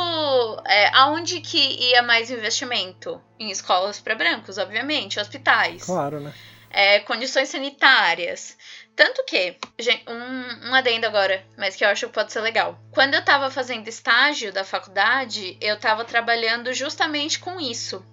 é, 0.64 0.90
aonde 0.94 1.40
que 1.40 1.58
ia 1.58 2.02
mais 2.02 2.30
investimento? 2.30 3.20
Em 3.36 3.50
escolas 3.50 3.98
para 3.98 4.14
brancos 4.14 4.58
obviamente 4.58 5.18
hospitais. 5.18 5.82
Claro, 5.82 6.20
né? 6.20 6.32
é, 6.70 7.00
condições 7.00 7.48
sanitárias. 7.48 8.56
Tanto 8.94 9.24
que 9.24 9.56
gente, 9.76 10.04
um, 10.08 10.68
um 10.70 10.74
adendo 10.74 11.04
agora 11.04 11.44
mas 11.56 11.74
que 11.74 11.84
eu 11.84 11.88
acho 11.88 12.06
que 12.06 12.12
pode 12.12 12.32
ser 12.32 12.42
legal. 12.42 12.78
Quando 12.92 13.14
eu 13.14 13.24
tava 13.24 13.50
fazendo 13.50 13.88
estágio 13.88 14.52
da 14.52 14.62
faculdade 14.62 15.56
eu 15.60 15.76
tava 15.80 16.04
trabalhando 16.04 16.72
justamente 16.72 17.40
com 17.40 17.58
isso 17.58 18.04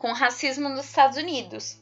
com 0.00 0.12
racismo 0.12 0.68
nos 0.68 0.86
Estados 0.86 1.16
Unidos 1.16 1.78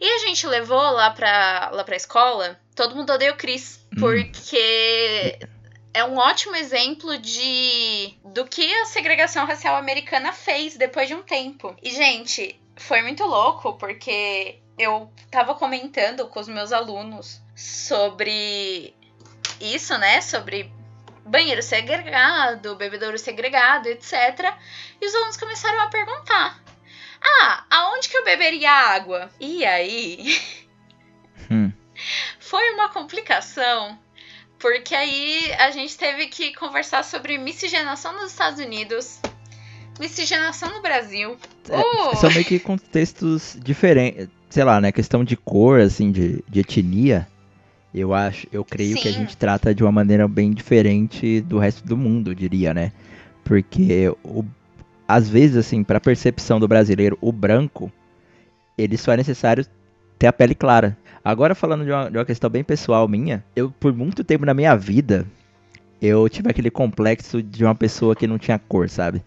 e 0.00 0.08
a 0.08 0.18
gente 0.18 0.46
levou 0.46 0.78
lá 0.78 1.10
pra, 1.10 1.70
lá 1.72 1.82
pra 1.82 1.96
escola, 1.96 2.60
todo 2.74 2.94
mundo 2.94 3.12
odeia 3.12 3.32
o 3.32 3.36
Chris, 3.36 3.84
Hum. 3.96 4.00
porque 4.00 5.38
é 5.94 6.04
um 6.04 6.18
ótimo 6.18 6.54
exemplo 6.54 7.16
de 7.16 8.14
do 8.26 8.44
que 8.44 8.74
a 8.74 8.84
segregação 8.84 9.46
racial 9.46 9.76
americana 9.76 10.32
fez 10.32 10.76
depois 10.76 11.08
de 11.08 11.14
um 11.14 11.22
tempo. 11.22 11.74
E, 11.82 11.90
gente, 11.90 12.60
foi 12.76 13.00
muito 13.00 13.24
louco, 13.24 13.72
porque 13.78 14.60
eu 14.78 15.10
tava 15.30 15.54
comentando 15.54 16.28
com 16.28 16.38
os 16.38 16.48
meus 16.48 16.72
alunos 16.72 17.40
sobre 17.56 18.94
isso, 19.58 19.96
né? 19.96 20.20
Sobre 20.20 20.70
banheiro 21.24 21.62
segregado, 21.62 22.76
bebedouro 22.76 23.18
segregado, 23.18 23.88
etc. 23.88 24.12
E 25.00 25.06
os 25.06 25.14
alunos 25.14 25.38
começaram 25.38 25.80
a 25.80 25.86
perguntar. 25.88 26.65
Beberia 28.26 28.70
água? 28.70 29.30
E 29.40 29.64
aí, 29.64 30.38
Hum. 31.50 31.70
foi 32.40 32.70
uma 32.74 32.88
complicação, 32.88 33.96
porque 34.58 34.94
aí 34.94 35.52
a 35.58 35.70
gente 35.70 35.96
teve 35.96 36.26
que 36.26 36.52
conversar 36.54 37.04
sobre 37.04 37.38
miscigenação 37.38 38.12
nos 38.14 38.32
Estados 38.32 38.58
Unidos, 38.58 39.20
miscigenação 40.00 40.74
no 40.74 40.82
Brasil. 40.82 41.36
É, 41.70 41.80
Uh! 41.80 42.16
São 42.16 42.30
meio 42.30 42.44
que 42.44 42.58
contextos 42.58 43.56
diferentes. 43.62 44.28
Sei 44.50 44.64
lá, 44.64 44.80
né? 44.80 44.90
Questão 44.92 45.24
de 45.24 45.36
cor, 45.36 45.80
assim, 45.80 46.10
de, 46.12 46.42
de 46.48 46.60
etnia. 46.60 47.26
Eu 47.94 48.12
acho, 48.14 48.46
eu 48.52 48.64
creio 48.64 48.96
que 48.96 49.08
a 49.08 49.12
Sim. 49.12 49.18
gente 49.20 49.36
trata 49.36 49.74
de 49.74 49.82
uma 49.82 49.90
maneira 49.92 50.26
bem 50.28 50.52
diferente 50.52 51.40
do 51.40 51.58
resto 51.58 51.86
do 51.86 51.96
mundo, 51.96 52.30
eu 52.30 52.34
diria, 52.34 52.74
né? 52.74 52.92
Porque 53.44 54.08
o, 54.22 54.44
às 55.08 55.28
vezes, 55.28 55.56
assim, 55.56 55.82
pra 55.82 55.98
percepção 56.00 56.60
do 56.60 56.68
brasileiro, 56.68 57.16
o 57.20 57.32
branco, 57.32 57.90
ele 58.76 58.96
só 58.96 59.12
é 59.12 59.16
necessário 59.16 59.64
ter 60.18 60.26
a 60.26 60.32
pele 60.32 60.54
clara. 60.54 60.96
Agora 61.24 61.54
falando 61.54 61.84
de 61.84 61.90
uma, 61.90 62.10
de 62.10 62.16
uma 62.18 62.24
questão 62.24 62.48
bem 62.48 62.62
pessoal 62.62 63.06
minha, 63.08 63.44
eu 63.54 63.70
por 63.70 63.92
muito 63.92 64.22
tempo 64.22 64.46
na 64.46 64.54
minha 64.54 64.76
vida, 64.76 65.26
eu 66.00 66.28
tive 66.28 66.50
aquele 66.50 66.70
complexo 66.70 67.42
de 67.42 67.64
uma 67.64 67.74
pessoa 67.74 68.14
que 68.14 68.26
não 68.26 68.38
tinha 68.38 68.58
cor, 68.58 68.88
sabe? 68.88 69.22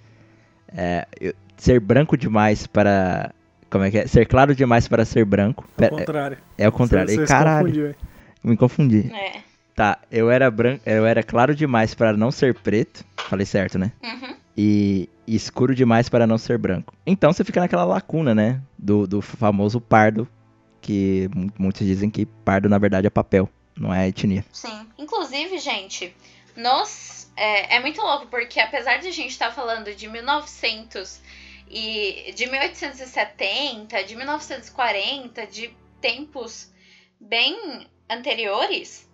É, 0.75 1.05
eu- 1.19 1.33
ser 1.57 1.79
branco 1.79 2.15
demais 2.15 2.65
para. 2.67 3.33
Como 3.69 3.83
é 3.83 3.91
que 3.91 3.97
é? 3.99 4.07
Ser 4.07 4.25
claro 4.25 4.55
demais 4.55 4.87
para 4.87 5.03
ser 5.05 5.25
branco. 5.25 5.63
Ao 5.67 5.75
Pera- 5.75 5.95
contrário. 5.97 6.37
é 6.57 6.67
o 6.67 6.71
contrário. 6.71 7.09
Você- 7.09 7.15
E, 7.15 7.17
você 7.17 7.27
se 7.27 7.33
caralho, 7.33 7.65
confundiu, 7.67 7.95
me 8.43 8.57
confundi. 8.57 9.11
É. 9.13 9.39
Tá, 9.75 9.97
eu 10.11 10.29
era 10.31 10.49
branco, 10.51 10.81
eu 10.85 11.05
era 11.05 11.21
claro 11.23 11.53
demais 11.55 11.93
para 11.93 12.13
não 12.13 12.31
ser 12.31 12.53
preto. 12.55 13.03
Falei 13.29 13.45
certo, 13.45 13.77
né? 13.77 13.91
Uhum. 14.03 14.35
E 14.57 15.09
escuro 15.35 15.73
demais 15.75 16.09
para 16.09 16.25
não 16.27 16.37
ser 16.37 16.57
branco. 16.57 16.93
Então 17.05 17.31
você 17.33 17.43
fica 17.43 17.59
naquela 17.59 17.83
lacuna, 17.83 18.33
né? 18.35 18.61
Do, 18.77 19.05
do 19.07 19.21
famoso 19.21 19.79
pardo, 19.81 20.27
que 20.81 21.29
mu- 21.35 21.51
muitos 21.57 21.85
dizem 21.85 22.09
que 22.09 22.25
pardo 22.25 22.67
na 22.69 22.77
verdade 22.77 23.07
é 23.07 23.09
papel, 23.09 23.49
não 23.77 23.93
é 23.93 24.07
etnia. 24.07 24.43
Sim. 24.51 24.87
Inclusive, 24.97 25.57
gente. 25.59 26.15
É, 27.35 27.77
é 27.77 27.79
muito 27.79 28.01
louco, 28.01 28.27
porque 28.27 28.59
apesar 28.59 28.97
de 28.97 29.07
a 29.07 29.11
gente 29.11 29.29
estar 29.29 29.51
falando 29.51 29.95
de 29.95 30.09
1900 30.09 31.21
e 31.71 32.33
de 32.35 32.47
1870, 32.47 34.03
de 34.03 34.15
1940, 34.15 35.47
de 35.47 35.69
tempos 36.01 36.69
bem 37.19 37.87
anteriores, 38.09 39.07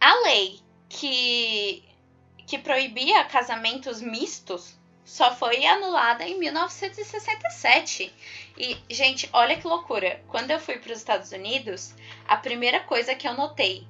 a 0.00 0.22
lei 0.22 0.60
que, 0.88 1.82
que 2.50 2.58
proibia 2.58 3.22
casamentos 3.22 4.00
mistos 4.00 4.76
só 5.04 5.32
foi 5.32 5.64
anulada 5.64 6.24
em 6.24 6.36
1967. 6.36 8.12
E, 8.58 8.76
gente, 8.90 9.30
olha 9.32 9.56
que 9.56 9.68
loucura. 9.68 10.20
Quando 10.26 10.50
eu 10.50 10.58
fui 10.58 10.76
para 10.78 10.90
os 10.90 10.98
Estados 10.98 11.30
Unidos, 11.30 11.94
a 12.26 12.36
primeira 12.36 12.80
coisa 12.80 13.14
que 13.14 13.28
eu 13.28 13.34
notei 13.34 13.86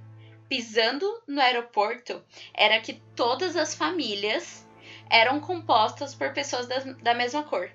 pisando 0.46 1.22
no 1.26 1.40
aeroporto 1.40 2.22
era 2.52 2.78
que 2.80 3.00
todas 3.16 3.56
as 3.56 3.74
famílias 3.74 4.66
eram 5.08 5.40
compostas 5.40 6.14
por 6.14 6.34
pessoas 6.34 6.66
da, 6.66 6.80
da 6.80 7.14
mesma 7.14 7.42
cor. 7.42 7.70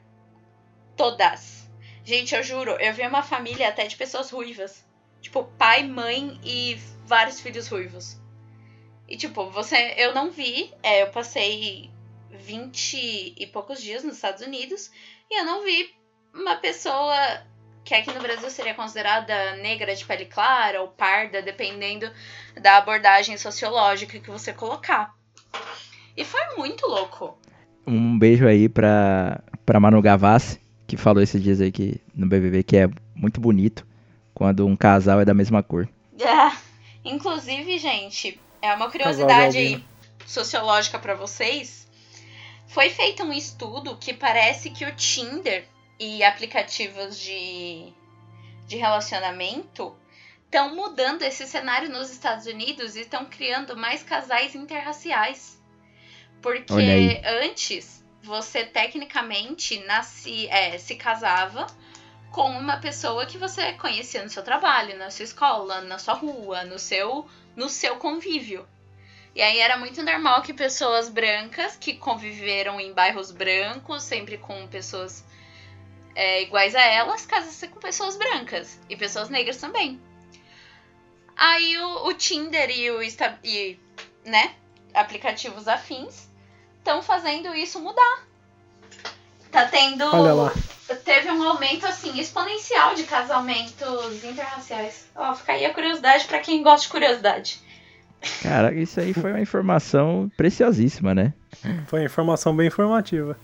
Todas. 0.96 1.68
Gente, 2.04 2.36
eu 2.36 2.44
juro, 2.44 2.74
eu 2.74 2.94
vi 2.94 3.02
uma 3.08 3.24
família 3.24 3.70
até 3.70 3.88
de 3.88 3.96
pessoas 3.96 4.30
ruivas. 4.30 4.86
Tipo, 5.20 5.46
pai, 5.58 5.82
mãe 5.82 6.40
e 6.44 6.76
vários 7.08 7.40
filhos 7.42 7.68
ruivos. 7.68 8.24
E, 9.08 9.18
tipo, 9.18 9.50
você. 9.50 9.94
Eu 9.98 10.14
não 10.14 10.32
vi. 10.32 10.74
É, 10.82 11.04
eu 11.04 11.08
passei 11.08 11.90
20 12.32 13.36
e 13.38 13.48
poucos 13.48 13.82
dias 13.82 14.04
nos 14.04 14.16
Estados 14.16 14.42
Unidos. 14.42 14.92
E 15.30 15.40
eu 15.40 15.46
não 15.46 15.64
vi 15.64 15.94
uma 16.34 16.56
pessoa 16.56 17.16
que 17.84 17.94
aqui 17.94 18.12
no 18.12 18.20
Brasil 18.20 18.50
seria 18.50 18.74
considerada 18.74 19.56
negra 19.58 19.96
de 19.96 20.04
pele 20.04 20.26
clara 20.26 20.82
ou 20.82 20.88
parda, 20.88 21.42
dependendo 21.42 22.12
da 22.60 22.78
abordagem 22.78 23.38
sociológica 23.38 24.20
que 24.20 24.32
você 24.32 24.52
colocar. 24.52 25.14
E 26.18 26.26
foi 26.26 26.42
muito 26.58 26.88
louco. 26.88 27.38
Um 27.86 28.18
beijo 28.18 28.48
aí 28.48 28.68
pra, 28.68 29.44
pra 29.66 29.80
Manu 29.80 30.02
Gavassi, 30.02 30.60
que 30.88 30.98
falou 30.98 31.22
esses 31.22 31.42
dias 31.42 31.62
aí 31.62 31.72
que, 31.72 32.02
no 32.16 32.28
BBB 32.28 32.64
que 32.64 32.78
é 32.78 32.90
muito 33.14 33.40
bonito 33.40 33.86
quando 34.34 34.66
um 34.66 34.76
casal 34.76 35.22
é 35.22 35.26
da 35.26 35.34
mesma 35.34 35.62
cor. 35.62 35.88
É. 36.18 36.66
Inclusive, 37.04 37.78
gente, 37.78 38.40
é 38.66 38.76
uma 38.76 38.90
curiosidade 38.90 39.84
sociológica 40.26 40.98
para 41.00 41.16
vocês. 41.16 41.88
Foi 42.68 42.90
feito 42.90 43.24
um 43.24 43.32
estudo 43.32 43.96
que 43.98 44.14
parece 44.14 44.70
que 44.70 44.86
o 44.86 44.96
Tinder 44.96 45.68
e 46.00 46.24
aplicativos 46.24 47.20
de, 47.20 47.94
de 48.68 48.76
relacionamento 48.76 49.96
estão 50.46 50.76
mudando 50.76 51.22
esse 51.22 51.46
cenário 51.48 51.90
nos 51.90 52.10
Estados 52.10 52.46
Unidos 52.46 52.96
e 52.96 53.02
estão 53.02 53.26
criando 53.26 53.76
mais 53.76 54.04
casais 54.04 54.56
interraciais. 54.56 55.62
Porque 56.42 57.22
antes 57.44 58.04
você 58.22 58.66
tecnicamente 58.66 59.80
nasci, 59.86 60.48
é, 60.48 60.78
se 60.78 60.96
casava 60.96 61.68
com 62.32 62.50
uma 62.50 62.78
pessoa 62.78 63.26
que 63.26 63.38
você 63.38 63.74
conhecia 63.74 64.24
no 64.24 64.30
seu 64.30 64.44
trabalho, 64.44 64.98
na 64.98 65.10
sua 65.10 65.24
escola, 65.24 65.82
na 65.82 65.98
sua 65.98 66.16
rua, 66.16 66.64
no 66.66 66.78
seu, 66.78 67.26
no 67.56 67.70
seu 67.70 67.98
convívio. 67.98 68.68
E 69.34 69.42
aí 69.42 69.60
era 69.60 69.78
muito 69.78 70.02
normal 70.02 70.42
que 70.42 70.54
pessoas 70.54 71.10
brancas 71.10 71.76
que 71.76 71.94
conviveram 71.94 72.80
em 72.80 72.94
bairros 72.94 73.32
brancos, 73.32 74.04
sempre 74.04 74.38
com 74.38 74.66
pessoas 74.68 75.26
é, 76.16 76.42
iguais 76.42 76.74
a 76.74 76.82
elas, 76.82 77.26
casassem 77.26 77.70
com 77.70 77.80
pessoas 77.80 78.16
brancas 78.16 78.80
e 78.90 78.96
pessoas 78.96 79.30
negras 79.30 79.58
também. 79.58 80.00
Aí 81.36 81.78
o, 81.78 82.08
o 82.08 82.14
Tinder 82.14 82.70
e 82.70 82.92
o 82.92 83.02
e, 83.44 83.80
né, 84.24 84.56
aplicativos 84.94 85.68
afins 85.68 86.30
estão 86.78 87.02
fazendo 87.02 87.54
isso 87.54 87.80
mudar. 87.82 88.26
Tá 89.52 89.66
tendo. 89.66 90.06
Olha 90.06 90.34
lá. 90.34 90.54
Teve 91.04 91.32
um 91.32 91.44
aumento 91.44 91.86
assim 91.86 92.20
exponencial 92.20 92.94
de 92.94 93.04
casamentos 93.04 94.24
interraciais. 94.24 95.08
Ó, 95.16 95.34
fica 95.34 95.54
aí 95.54 95.66
a 95.66 95.74
curiosidade 95.74 96.26
para 96.26 96.40
quem 96.40 96.62
gosta 96.62 96.86
de 96.86 96.92
curiosidade. 96.92 97.60
Cara, 98.42 98.74
isso 98.74 99.00
aí 99.00 99.14
foi 99.14 99.32
uma 99.32 99.42
informação 99.42 100.32
preciosíssima, 100.38 101.14
né? 101.14 101.34
Foi 101.88 102.00
uma 102.00 102.06
informação 102.06 102.56
bem 102.56 102.68
informativa. 102.68 103.38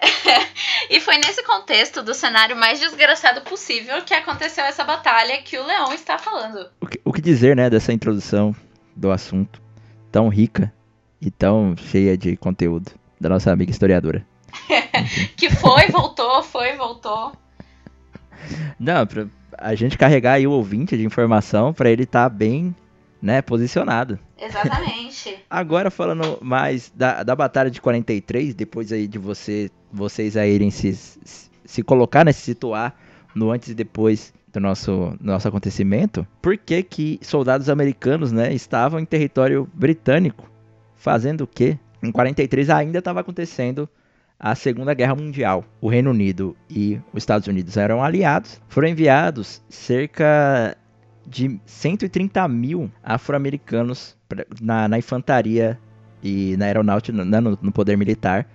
e 0.88 1.00
foi 1.00 1.18
nesse 1.18 1.42
contexto 1.44 2.02
do 2.02 2.14
cenário 2.14 2.56
mais 2.56 2.80
desgraçado 2.80 3.42
possível 3.42 4.02
que 4.02 4.14
aconteceu 4.14 4.64
essa 4.64 4.84
batalha 4.84 5.42
que 5.42 5.58
o 5.58 5.66
Leão 5.66 5.92
está 5.92 6.18
falando. 6.18 6.70
O 6.80 6.86
que, 6.86 7.00
o 7.04 7.12
que 7.12 7.20
dizer, 7.20 7.54
né, 7.56 7.68
dessa 7.68 7.92
introdução 7.92 8.54
do 8.96 9.10
assunto 9.10 9.60
tão 10.10 10.28
rica 10.28 10.72
e 11.20 11.30
tão 11.30 11.76
cheia 11.76 12.16
de 12.16 12.36
conteúdo 12.36 12.92
da 13.20 13.28
nossa 13.28 13.52
amiga 13.52 13.70
historiadora. 13.70 14.26
que 15.36 15.50
foi, 15.50 15.88
voltou, 15.88 16.42
foi, 16.42 16.76
voltou. 16.76 17.32
Não, 18.78 19.06
pra 19.06 19.26
a 19.58 19.74
gente 19.74 19.98
carregar 19.98 20.34
aí 20.34 20.46
o 20.46 20.52
ouvinte 20.52 20.96
de 20.96 21.04
informação 21.04 21.72
para 21.72 21.90
ele 21.90 22.04
estar 22.04 22.24
tá 22.24 22.28
bem 22.28 22.74
né, 23.20 23.42
posicionado. 23.42 24.18
Exatamente. 24.38 25.38
Agora 25.50 25.90
falando 25.90 26.38
mais 26.40 26.90
da, 26.94 27.22
da 27.22 27.36
batalha 27.36 27.70
de 27.70 27.80
43, 27.80 28.54
depois 28.54 28.90
aí 28.90 29.06
de 29.06 29.18
você, 29.18 29.70
vocês 29.92 30.36
aí 30.36 30.54
irem 30.54 30.70
se, 30.70 30.94
se 31.64 31.82
colocar, 31.82 32.24
né, 32.24 32.32
se 32.32 32.40
situar 32.40 32.94
no 33.34 33.50
antes 33.50 33.68
e 33.68 33.74
depois 33.74 34.32
do 34.50 34.58
nosso, 34.58 35.14
nosso 35.20 35.46
acontecimento, 35.46 36.26
por 36.40 36.56
que 36.56 36.82
que 36.82 37.20
soldados 37.22 37.68
americanos, 37.68 38.32
né, 38.32 38.52
estavam 38.52 38.98
em 38.98 39.04
território 39.04 39.68
britânico 39.74 40.50
fazendo 40.96 41.42
o 41.42 41.46
quê? 41.46 41.78
Em 42.02 42.10
43 42.10 42.70
ainda 42.70 42.98
estava 42.98 43.20
acontecendo 43.20 43.88
a 44.40 44.54
Segunda 44.54 44.94
Guerra 44.94 45.14
Mundial. 45.14 45.64
O 45.80 45.88
Reino 45.88 46.10
Unido 46.10 46.56
e 46.68 46.98
os 47.12 47.22
Estados 47.22 47.46
Unidos 47.46 47.76
eram 47.76 48.02
aliados. 48.02 48.60
Foram 48.68 48.88
enviados 48.88 49.62
cerca 49.68 50.74
de 51.26 51.60
130 51.66 52.48
mil 52.48 52.90
afro-americanos 53.04 54.16
na, 54.60 54.88
na, 54.88 54.98
infantaria 54.98 55.78
e 56.22 56.56
na 56.56 56.64
aeronáutica, 56.64 57.24
né, 57.24 57.38
no, 57.38 57.58
no, 57.60 57.70
poder 57.70 57.96
militar, 57.96 58.48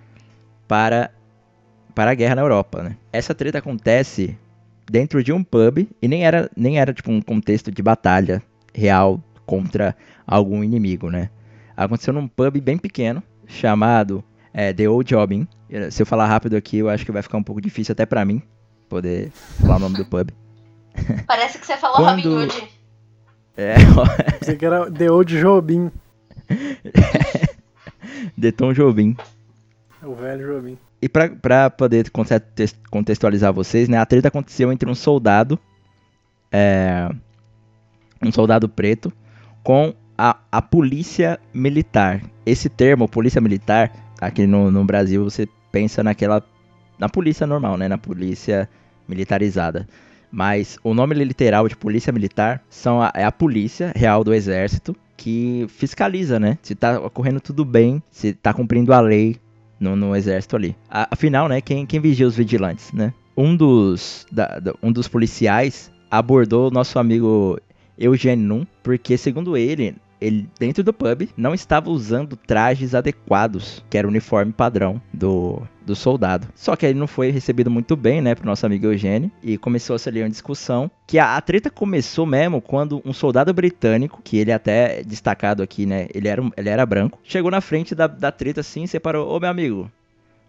para, 0.66 1.10
para 1.94 2.10
a 2.10 2.14
guerra 2.14 2.34
na 2.34 2.42
Europa. 2.42 2.82
Né? 2.82 2.96
Essa 3.12 3.34
treta 3.34 3.58
acontece 3.58 4.36
dentro 4.90 5.22
de 5.22 5.32
um 5.32 5.44
pub 5.44 5.88
e 6.02 6.08
nem 6.08 6.26
era, 6.26 6.50
nem 6.56 6.78
era 6.78 6.92
tipo 6.92 7.10
um 7.10 7.20
contexto 7.20 7.70
de 7.70 7.82
batalha 7.82 8.42
real 8.74 9.22
contra 9.46 9.96
algum 10.26 10.62
inimigo, 10.62 11.08
né? 11.08 11.30
Aconteceu 11.76 12.12
num 12.12 12.26
pub 12.26 12.60
bem 12.60 12.76
pequeno 12.76 13.22
chamado 13.46 14.24
é, 14.52 14.72
The 14.72 14.88
Old 14.88 15.08
Jobbing. 15.08 15.46
Se 15.90 16.02
eu 16.02 16.06
falar 16.06 16.26
rápido 16.26 16.56
aqui, 16.56 16.78
eu 16.78 16.88
acho 16.88 17.04
que 17.04 17.12
vai 17.12 17.22
ficar 17.22 17.38
um 17.38 17.42
pouco 17.42 17.60
difícil 17.60 17.92
até 17.92 18.06
para 18.06 18.24
mim 18.24 18.42
poder 18.88 19.30
falar 19.60 19.76
o 19.76 19.80
nome 19.80 19.96
do 19.96 20.04
pub. 20.04 20.30
Parece 21.26 21.58
que 21.58 21.66
você 21.66 21.76
falou 21.76 21.96
Quando... 21.96 22.22
Robin 22.22 22.44
Hood. 22.44 22.68
É. 23.56 23.76
Você 24.38 24.54
que 24.54 24.66
era 24.66 24.90
The 24.90 25.10
Old 25.10 25.40
Jobim. 25.40 25.90
The 28.38 28.52
Tom 28.52 28.72
Jobim. 28.74 29.16
O 30.02 30.14
velho 30.14 30.46
Jobim. 30.46 30.78
E 31.00 31.08
pra, 31.08 31.28
pra 31.30 31.70
poder 31.70 32.10
contextualizar 32.90 33.52
vocês, 33.52 33.88
né? 33.88 33.98
A 33.98 34.06
treta 34.06 34.28
aconteceu 34.28 34.70
entre 34.70 34.90
um 34.90 34.94
soldado. 34.94 35.58
É, 36.52 37.08
um 38.22 38.30
soldado 38.30 38.68
preto 38.68 39.12
com 39.62 39.94
a, 40.16 40.36
a 40.52 40.62
polícia 40.62 41.40
militar. 41.52 42.22
Esse 42.44 42.68
termo, 42.68 43.08
polícia 43.08 43.40
militar, 43.40 43.90
aqui 44.20 44.46
no, 44.46 44.70
no 44.70 44.84
Brasil 44.84 45.24
você 45.24 45.48
pensa 45.70 46.02
naquela. 46.02 46.42
Na 46.98 47.08
polícia 47.08 47.46
normal, 47.46 47.76
né? 47.76 47.88
Na 47.88 47.98
polícia 47.98 48.68
militarizada. 49.06 49.86
Mas 50.30 50.78
o 50.82 50.94
nome 50.94 51.14
literal 51.14 51.68
de 51.68 51.76
polícia 51.76 52.12
militar 52.12 52.62
são 52.68 53.00
a, 53.00 53.12
é 53.14 53.24
a 53.24 53.32
polícia 53.32 53.92
real 53.94 54.24
do 54.24 54.34
exército 54.34 54.96
que 55.16 55.66
fiscaliza, 55.68 56.38
né? 56.38 56.58
Se 56.62 56.74
tá 56.74 57.00
ocorrendo 57.00 57.40
tudo 57.40 57.64
bem, 57.64 58.02
se 58.10 58.32
tá 58.32 58.52
cumprindo 58.52 58.92
a 58.92 59.00
lei 59.00 59.36
no, 59.78 59.96
no 59.96 60.14
exército 60.16 60.56
ali. 60.56 60.76
A, 60.90 61.08
afinal, 61.10 61.48
né? 61.48 61.60
Quem, 61.60 61.86
quem 61.86 62.00
vigia 62.00 62.26
os 62.26 62.36
vigilantes, 62.36 62.92
né? 62.92 63.12
Um 63.36 63.54
dos, 63.54 64.26
da, 64.32 64.58
da, 64.58 64.74
um 64.82 64.90
dos 64.90 65.08
policiais 65.08 65.90
abordou 66.10 66.70
nosso 66.70 66.98
amigo 66.98 67.58
Eugênio 67.98 68.46
Num, 68.46 68.66
porque 68.82 69.16
segundo 69.16 69.56
ele, 69.56 69.96
ele 70.20 70.48
dentro 70.58 70.82
do 70.82 70.92
pub 70.92 71.28
não 71.36 71.54
estava 71.54 71.90
usando 71.90 72.36
trajes 72.36 72.94
adequados, 72.94 73.84
que 73.88 73.98
era 73.98 74.06
o 74.06 74.10
uniforme 74.10 74.52
padrão 74.52 75.00
do, 75.12 75.62
do 75.84 75.94
soldado. 75.94 76.48
Só 76.54 76.74
que 76.74 76.86
ele 76.86 76.98
não 76.98 77.06
foi 77.06 77.30
recebido 77.30 77.70
muito 77.70 77.96
bem, 77.96 78.20
né, 78.20 78.34
pro 78.34 78.46
nosso 78.46 78.66
amigo 78.66 78.86
Eugênio, 78.86 79.30
e 79.42 79.56
começou-se 79.56 80.08
ali 80.08 80.22
uma 80.22 80.30
discussão, 80.30 80.90
que 81.06 81.18
a, 81.18 81.36
a, 81.36 81.40
treta 81.40 81.70
começou 81.70 82.26
mesmo 82.26 82.60
quando 82.60 83.00
um 83.04 83.12
soldado 83.12 83.52
britânico, 83.52 84.20
que 84.22 84.38
ele 84.38 84.52
até 84.52 85.00
é 85.00 85.04
destacado 85.04 85.62
aqui, 85.62 85.86
né, 85.86 86.08
ele 86.14 86.28
era, 86.28 86.42
ele 86.56 86.68
era 86.68 86.86
branco, 86.86 87.18
chegou 87.22 87.50
na 87.50 87.60
frente 87.60 87.94
da, 87.94 88.06
da 88.06 88.32
treta 88.32 88.60
assim 88.60 88.84
e 88.84 88.88
separou, 88.88 89.28
ô 89.28 89.38
meu 89.38 89.48
amigo, 89.48 89.90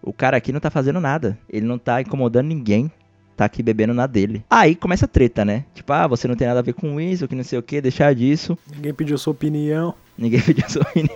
o 0.01 0.13
cara 0.13 0.37
aqui 0.37 0.51
não 0.51 0.59
tá 0.59 0.69
fazendo 0.69 0.99
nada, 0.99 1.37
ele 1.49 1.65
não 1.65 1.77
tá 1.77 2.01
incomodando 2.01 2.47
ninguém, 2.47 2.91
tá 3.37 3.45
aqui 3.45 3.61
bebendo 3.61 3.93
na 3.93 4.07
dele. 4.07 4.43
Aí 4.49 4.75
começa 4.75 5.05
a 5.05 5.07
treta, 5.07 5.45
né? 5.45 5.63
Tipo, 5.73 5.93
ah, 5.93 6.07
você 6.07 6.27
não 6.27 6.35
tem 6.35 6.47
nada 6.47 6.59
a 6.59 6.63
ver 6.63 6.73
com 6.73 6.99
isso, 6.99 7.27
que 7.27 7.35
não 7.35 7.43
sei 7.43 7.59
o 7.59 7.63
que, 7.63 7.79
deixar 7.79 8.13
disso. 8.15 8.57
Ninguém 8.75 8.93
pediu 8.93 9.17
sua 9.17 9.31
opinião. 9.31 9.93
Ninguém 10.17 10.41
pediu 10.43 10.67
sua 10.69 10.81
opinião. 10.81 11.07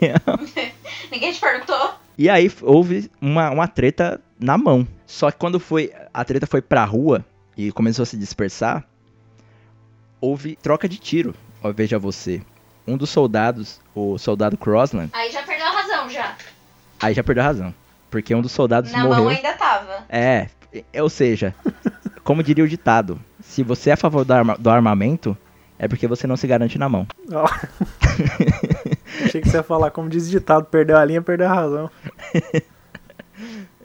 Ninguém 1.11 1.34
te 1.34 1.39
perguntou. 1.39 1.95
E 2.17 2.30
aí 2.30 2.51
houve 2.61 3.09
uma, 3.19 3.49
uma 3.49 3.67
treta 3.67 4.22
na 4.39 4.57
mão. 4.57 4.88
Só 5.07 5.32
que 5.32 5.38
quando 5.38 5.59
foi 5.59 5.91
a 6.13 6.24
treta 6.24 6.45
foi 6.45 6.61
pra 6.61 6.86
rua 6.86 7.26
e 7.57 7.72
começou 7.72 8.03
a 8.03 8.05
se 8.05 8.15
dispersar, 8.15 8.86
houve 10.19 10.55
troca 10.55 10.88
de 10.88 10.97
tiro. 10.97 11.34
Ó, 11.63 11.72
veja 11.72 11.97
você. 11.97 12.41
Um 12.88 12.97
dos 12.97 13.09
soldados, 13.09 13.80
o 13.95 14.17
soldado 14.17 14.57
Crossland. 14.57 15.09
Aí 15.13 15.32
já 15.32 15.41
perdeu 15.43 15.65
a 15.65 15.72
razão, 15.72 16.09
já. 16.09 16.36
Aí 16.99 17.13
já 17.13 17.24
perdeu 17.24 17.43
a 17.43 17.47
razão. 17.47 17.74
Porque 18.09 18.36
um 18.36 18.41
dos 18.41 18.51
soldados 18.51 18.91
Na 18.91 19.03
morreu. 19.03 19.24
mão 19.24 19.28
ainda 19.30 19.53
tava. 19.53 20.05
É, 20.09 20.47
é, 20.93 21.01
ou 21.01 21.09
seja, 21.09 21.55
como 22.24 22.43
diria 22.43 22.63
o 22.63 22.67
ditado, 22.67 23.19
se 23.41 23.63
você 23.63 23.89
é 23.89 23.93
a 23.93 23.97
favor 23.97 24.24
do, 24.26 24.32
arma- 24.34 24.57
do 24.57 24.69
armamento, 24.69 25.38
é 25.80 25.88
porque 25.88 26.07
você 26.07 26.28
não 26.28 26.38
se 26.38 26.45
garante 26.47 26.78
na 26.78 26.88
mão. 26.89 27.07
Ó. 27.32 27.45
Achei 29.26 29.41
que 29.41 29.49
você 29.49 29.57
ia 29.57 29.63
falar, 29.63 29.91
como 29.91 30.09
diz 30.09 30.28
o 30.28 30.32
ditado, 30.32 30.65
perdeu 30.65 30.97
a 30.97 31.05
linha, 31.05 31.22
perdeu 31.22 31.47
a 31.47 31.53
razão. 31.53 31.89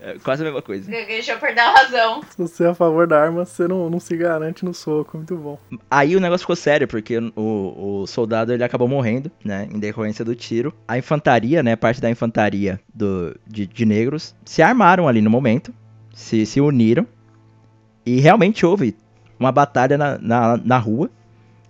É 0.00 0.18
quase 0.22 0.42
a 0.42 0.44
mesma 0.44 0.62
coisa. 0.62 0.88
Deixa 0.88 1.32
eu 1.32 1.38
perder 1.38 1.60
a 1.62 1.72
razão. 1.72 2.20
Se 2.28 2.36
você 2.38 2.64
é 2.64 2.68
a 2.68 2.74
favor 2.74 3.06
da 3.08 3.20
arma, 3.20 3.44
você 3.44 3.66
não, 3.66 3.90
não 3.90 3.98
se 3.98 4.16
garante 4.16 4.64
no 4.64 4.72
soco. 4.72 5.16
Muito 5.16 5.34
bom. 5.36 5.58
Aí 5.90 6.14
o 6.14 6.20
negócio 6.20 6.44
ficou 6.44 6.54
sério, 6.54 6.86
porque 6.86 7.18
o, 7.34 8.02
o 8.02 8.06
soldado 8.06 8.52
ele 8.52 8.62
acabou 8.62 8.86
morrendo, 8.86 9.30
né, 9.44 9.66
em 9.72 9.78
decorrência 9.80 10.24
do 10.24 10.34
tiro. 10.36 10.72
A 10.86 10.96
infantaria, 10.98 11.62
né, 11.62 11.74
parte 11.74 12.00
da 12.00 12.08
infantaria 12.10 12.78
do, 12.94 13.34
de, 13.46 13.66
de 13.66 13.84
negros, 13.84 14.34
se 14.44 14.62
armaram 14.62 15.08
ali 15.08 15.20
no 15.20 15.30
momento, 15.30 15.74
se, 16.14 16.46
se 16.46 16.60
uniram, 16.60 17.06
e 18.06 18.20
realmente 18.20 18.64
houve 18.64 18.96
uma 19.38 19.52
batalha 19.52 19.98
na, 19.98 20.18
na, 20.18 20.56
na 20.56 20.78
rua 20.78 21.10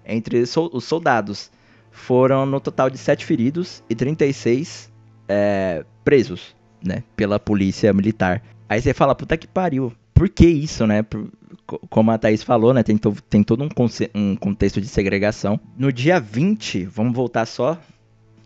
entre 0.04 0.40
os 0.40 0.50
soldados. 0.84 1.50
Foram 1.90 2.44
no 2.44 2.60
total 2.60 2.90
de 2.90 2.98
7 2.98 3.24
feridos 3.24 3.82
e 3.88 3.94
36 3.94 4.92
é, 5.28 5.84
presos, 6.04 6.54
né, 6.84 7.02
pela 7.16 7.40
polícia 7.40 7.92
militar. 7.92 8.42
Aí 8.68 8.80
você 8.82 8.92
fala, 8.92 9.14
puta 9.14 9.36
que 9.36 9.46
pariu, 9.46 9.92
por 10.12 10.28
que 10.28 10.46
isso, 10.46 10.86
né? 10.86 11.02
Por- 11.02 11.28
co- 11.66 11.80
como 11.88 12.10
a 12.10 12.18
Thaís 12.18 12.42
falou, 12.42 12.74
né? 12.74 12.82
Tem, 12.82 12.98
to- 12.98 13.16
tem 13.30 13.42
todo 13.42 13.64
um, 13.64 13.68
um 14.14 14.36
contexto 14.36 14.80
de 14.80 14.88
segregação. 14.88 15.58
No 15.76 15.90
dia 15.92 16.20
20, 16.20 16.84
vamos 16.84 17.14
voltar 17.16 17.46
só 17.46 17.78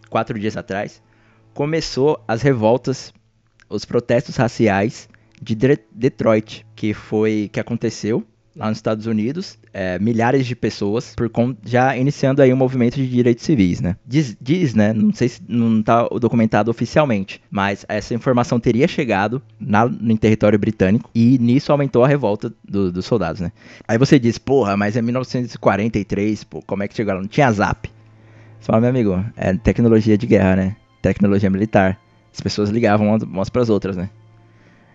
quatro 0.08 0.38
dias 0.38 0.56
atrás, 0.56 1.02
começou 1.52 2.22
as 2.26 2.42
revoltas, 2.42 3.12
os 3.68 3.84
protestos 3.84 4.36
raciais 4.36 5.08
de 5.40 5.54
Detroit, 5.92 6.66
que 6.76 6.92
foi 6.94 7.48
que 7.52 7.60
aconteceu 7.60 8.24
lá 8.56 8.68
nos 8.68 8.78
Estados 8.78 9.06
Unidos, 9.06 9.56
é, 9.72 9.96
milhares 10.00 10.44
de 10.44 10.56
pessoas, 10.56 11.14
por 11.14 11.30
já 11.64 11.96
iniciando 11.96 12.42
aí 12.42 12.52
um 12.52 12.56
movimento 12.56 12.96
de 12.96 13.08
direitos 13.08 13.44
civis, 13.44 13.80
né? 13.80 13.96
Diz, 14.04 14.36
diz, 14.40 14.74
né? 14.74 14.92
Não 14.92 15.14
sei 15.14 15.28
se 15.28 15.40
não 15.48 15.80
tá 15.80 16.06
documentado 16.20 16.68
oficialmente, 16.70 17.40
mas 17.48 17.86
essa 17.88 18.12
informação 18.12 18.58
teria 18.58 18.88
chegado 18.88 19.40
na, 19.58 19.86
em 20.02 20.16
território 20.16 20.58
britânico 20.58 21.08
e 21.14 21.38
nisso 21.38 21.70
aumentou 21.70 22.04
a 22.04 22.08
revolta 22.08 22.52
do- 22.68 22.90
dos 22.90 23.06
soldados, 23.06 23.40
né? 23.40 23.52
Aí 23.86 23.96
você 23.96 24.18
diz, 24.18 24.36
porra, 24.36 24.76
mas 24.76 24.96
é 24.96 25.00
1943, 25.02 26.44
pô, 26.44 26.60
como 26.66 26.82
é 26.82 26.88
que 26.88 26.94
chegou 26.96 27.14
lá? 27.14 27.20
Não 27.20 27.28
tinha 27.28 27.50
zap. 27.52 27.88
Você 28.58 28.66
fala, 28.66 28.80
meu 28.80 28.90
amigo, 28.90 29.24
é 29.36 29.54
tecnologia 29.54 30.18
de 30.18 30.26
guerra, 30.26 30.56
né? 30.56 30.76
Tecnologia 31.00 31.48
militar. 31.48 31.98
As 32.32 32.40
pessoas 32.40 32.68
ligavam 32.70 33.08
umas- 33.08 33.22
umas 33.22 33.48
pras 33.48 33.70
outras, 33.70 33.96
né? 33.96 34.10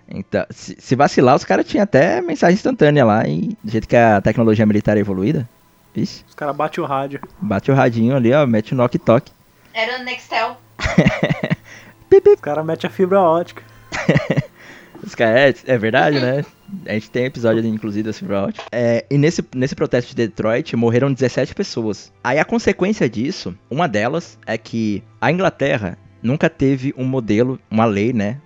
Então, 0.07 0.45
se, 0.49 0.75
se 0.79 0.95
vacilar, 0.95 1.35
os 1.35 1.43
caras 1.43 1.65
tinham 1.65 1.83
até 1.83 2.21
mensagem 2.21 2.53
instantânea 2.55 3.03
lá 3.03 3.27
e 3.27 3.57
do 3.63 3.71
jeito 3.71 3.87
que 3.87 3.95
a 3.95 4.21
tecnologia 4.21 4.65
militar 4.65 4.97
é 4.97 4.99
evoluída, 4.99 5.49
vixe, 5.93 6.23
Os 6.27 6.35
caras 6.35 6.55
batem 6.55 6.83
o 6.83 6.87
rádio. 6.87 7.19
bate 7.41 7.71
o 7.71 7.75
radinho 7.75 8.15
ali, 8.15 8.31
ó, 8.33 8.45
mete 8.45 8.73
o 8.73 8.77
knock-toque. 8.77 9.31
Era 9.73 9.99
o 9.99 10.03
Nextel. 10.03 10.57
Os 12.33 12.41
caras 12.41 12.65
metem 12.65 12.87
a 12.87 12.91
fibra 12.91 13.19
ótica. 13.19 13.61
Os 15.03 15.13
caras, 15.13 15.63
é, 15.67 15.73
é 15.73 15.77
verdade, 15.77 16.19
né? 16.19 16.43
A 16.85 16.93
gente 16.93 17.09
tem 17.11 17.25
episódio, 17.25 17.59
ali, 17.59 17.67
inclusive, 17.67 18.03
da 18.03 18.13
Fibra 18.13 18.43
ótica. 18.43 18.65
É, 18.71 19.05
e 19.09 19.17
nesse, 19.17 19.45
nesse 19.53 19.75
protesto 19.75 20.09
de 20.09 20.15
Detroit, 20.15 20.75
morreram 20.75 21.13
17 21.13 21.53
pessoas. 21.53 22.11
Aí 22.23 22.39
a 22.39 22.45
consequência 22.45 23.07
disso, 23.07 23.55
uma 23.69 23.87
delas, 23.87 24.37
é 24.47 24.57
que 24.57 25.03
a 25.21 25.31
Inglaterra 25.31 25.97
nunca 26.23 26.49
teve 26.49 26.93
um 26.97 27.03
modelo, 27.03 27.59
uma 27.69 27.85
lei, 27.85 28.11
né? 28.13 28.41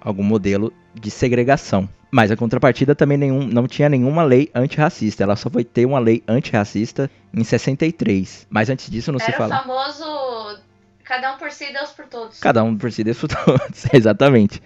Algum 0.00 0.22
modelo 0.22 0.72
de 0.94 1.10
segregação. 1.10 1.88
Mas 2.10 2.30
a 2.30 2.36
contrapartida 2.36 2.94
também 2.94 3.18
nenhum, 3.18 3.44
não 3.46 3.66
tinha 3.66 3.88
nenhuma 3.88 4.22
lei 4.22 4.48
antirracista. 4.54 5.24
Ela 5.24 5.34
só 5.34 5.50
foi 5.50 5.64
ter 5.64 5.84
uma 5.84 5.98
lei 5.98 6.22
antirracista 6.28 7.10
em 7.32 7.42
63. 7.42 8.46
Mas 8.48 8.70
antes 8.70 8.88
disso 8.88 9.10
não 9.10 9.18
se 9.18 9.26
Era 9.26 9.34
o 9.34 9.38
fala. 9.38 9.58
famoso 9.62 10.60
cada 11.02 11.34
um 11.34 11.38
por 11.38 11.50
si, 11.50 11.72
Deus 11.72 11.90
por 11.90 12.06
todos. 12.06 12.38
Cada 12.38 12.62
um 12.62 12.76
por 12.76 12.92
si, 12.92 13.02
Deus 13.02 13.18
por 13.18 13.28
todos. 13.34 13.86
Exatamente. 13.92 14.62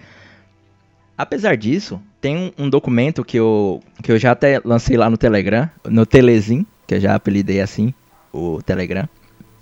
Apesar 1.16 1.56
disso, 1.56 2.00
tem 2.20 2.36
um, 2.36 2.64
um 2.64 2.70
documento 2.70 3.24
que 3.24 3.38
eu, 3.38 3.82
que 4.02 4.12
eu 4.12 4.18
já 4.18 4.32
até 4.32 4.60
lancei 4.64 4.96
lá 4.96 5.10
no 5.10 5.16
Telegram, 5.16 5.68
no 5.84 6.06
Telezin, 6.06 6.64
que 6.86 6.94
eu 6.94 7.00
já 7.00 7.14
apelidei 7.14 7.60
assim, 7.60 7.92
o 8.32 8.62
Telegram. 8.62 9.08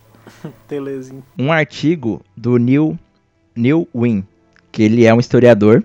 Telezinho. 0.68 1.24
Um 1.38 1.50
artigo 1.52 2.22
do 2.36 2.58
Neil, 2.58 2.98
Neil 3.54 3.88
Wynn, 3.94 4.22
que 4.70 4.82
ele 4.82 5.06
é 5.06 5.14
um 5.14 5.20
historiador 5.20 5.82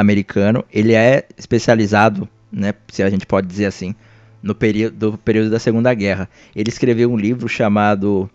americano. 0.00 0.64
Ele 0.72 0.94
é 0.94 1.24
especializado, 1.36 2.28
né, 2.50 2.74
se 2.88 3.02
a 3.02 3.10
gente 3.10 3.26
pode 3.26 3.46
dizer 3.46 3.66
assim, 3.66 3.94
no 4.42 4.54
período, 4.54 5.12
do 5.12 5.18
período 5.18 5.50
da 5.50 5.58
Segunda 5.58 5.92
Guerra. 5.94 6.28
Ele 6.54 6.68
escreveu 6.68 7.10
um 7.12 7.16
livro 7.16 7.48
chamado 7.48 8.28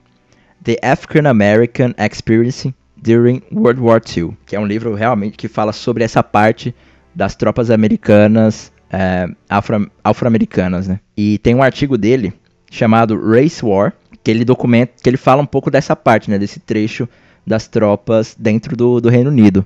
The 0.64 0.78
African 0.82 1.28
American 1.28 1.94
Experience 1.98 2.74
During 2.98 3.42
World 3.52 3.82
War 3.82 4.02
II, 4.16 4.38
que 4.46 4.56
é 4.56 4.60
um 4.60 4.66
livro 4.66 4.94
realmente 4.96 5.38
que 5.38 5.48
fala 5.48 5.74
sobre 5.74 6.04
essa 6.04 6.24
parte 6.24 6.74
das 7.14 7.36
tropas 7.36 7.70
americanas, 7.70 8.72
é, 8.90 9.28
afro- 9.50 9.90
afro-americanas, 10.04 10.88
né? 10.88 11.00
E 11.16 11.38
tem 11.40 11.56
um 11.56 11.64
artigo 11.64 11.98
dele 11.98 12.34
chamado 12.70 13.20
Race 13.20 13.64
War, 13.64 13.94
que 14.24 14.32
ele 14.32 14.44
documenta, 14.44 14.94
que 15.02 15.10
ele 15.10 15.18
fala 15.18 15.42
um 15.42 15.46
pouco 15.46 15.70
dessa 15.70 15.96
parte, 15.96 16.30
né, 16.30 16.38
desse 16.38 16.60
trecho 16.60 17.08
das 17.46 17.68
tropas 17.68 18.36
dentro 18.38 18.76
do, 18.76 19.00
do 19.00 19.08
Reino 19.10 19.30
Unido. 19.30 19.64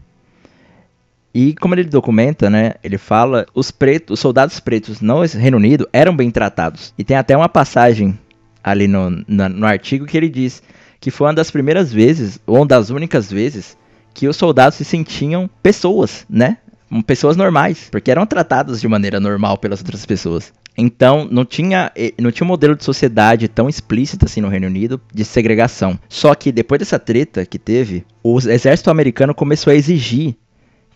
E 1.33 1.53
como 1.55 1.75
ele 1.75 1.83
documenta, 1.83 2.49
né, 2.49 2.73
ele 2.83 2.97
fala, 2.97 3.45
os 3.53 3.69
pretos, 3.71 4.15
os 4.15 4.19
soldados 4.19 4.59
pretos 4.59 4.99
no 5.01 5.21
Reino 5.21 5.57
Unido 5.57 5.87
eram 5.93 6.15
bem 6.15 6.31
tratados. 6.31 6.93
E 6.97 7.03
tem 7.03 7.15
até 7.17 7.37
uma 7.37 7.49
passagem 7.49 8.17
ali 8.63 8.87
no, 8.87 9.23
na- 9.27 9.49
no 9.49 9.65
artigo 9.65 10.05
que 10.05 10.17
ele 10.17 10.29
diz 10.29 10.61
que 10.99 11.11
foi 11.11 11.27
uma 11.27 11.33
das 11.33 11.49
primeiras 11.51 11.93
vezes, 11.93 12.39
ou 12.45 12.57
uma 12.57 12.65
das 12.65 12.89
únicas 12.89 13.31
vezes, 13.31 13.77
que 14.13 14.27
os 14.27 14.35
soldados 14.35 14.77
se 14.77 14.83
sentiam 14.83 15.49
pessoas, 15.63 16.25
né? 16.29 16.57
Pessoas 17.05 17.37
normais, 17.37 17.87
porque 17.91 18.09
eram 18.09 18.25
tratados 18.25 18.81
de 18.81 18.87
maneira 18.87 19.19
normal 19.19 19.57
pelas 19.59 19.79
outras 19.79 20.05
pessoas. 20.05 20.51
Então, 20.75 21.27
não 21.29 21.45
tinha, 21.45 21.91
não 22.19 22.31
tinha 22.31 22.43
um 22.45 22.47
modelo 22.47 22.75
de 22.75 22.83
sociedade 22.83 23.47
tão 23.47 23.69
explícito 23.69 24.25
assim 24.25 24.41
no 24.41 24.47
Reino 24.49 24.65
Unido 24.67 24.99
de 25.13 25.23
segregação. 25.23 25.97
Só 26.09 26.33
que 26.33 26.51
depois 26.51 26.79
dessa 26.79 26.97
treta 26.97 27.45
que 27.45 27.59
teve, 27.59 28.03
o 28.23 28.37
exército 28.39 28.89
americano 28.89 29.35
começou 29.35 29.71
a 29.71 29.75
exigir 29.75 30.35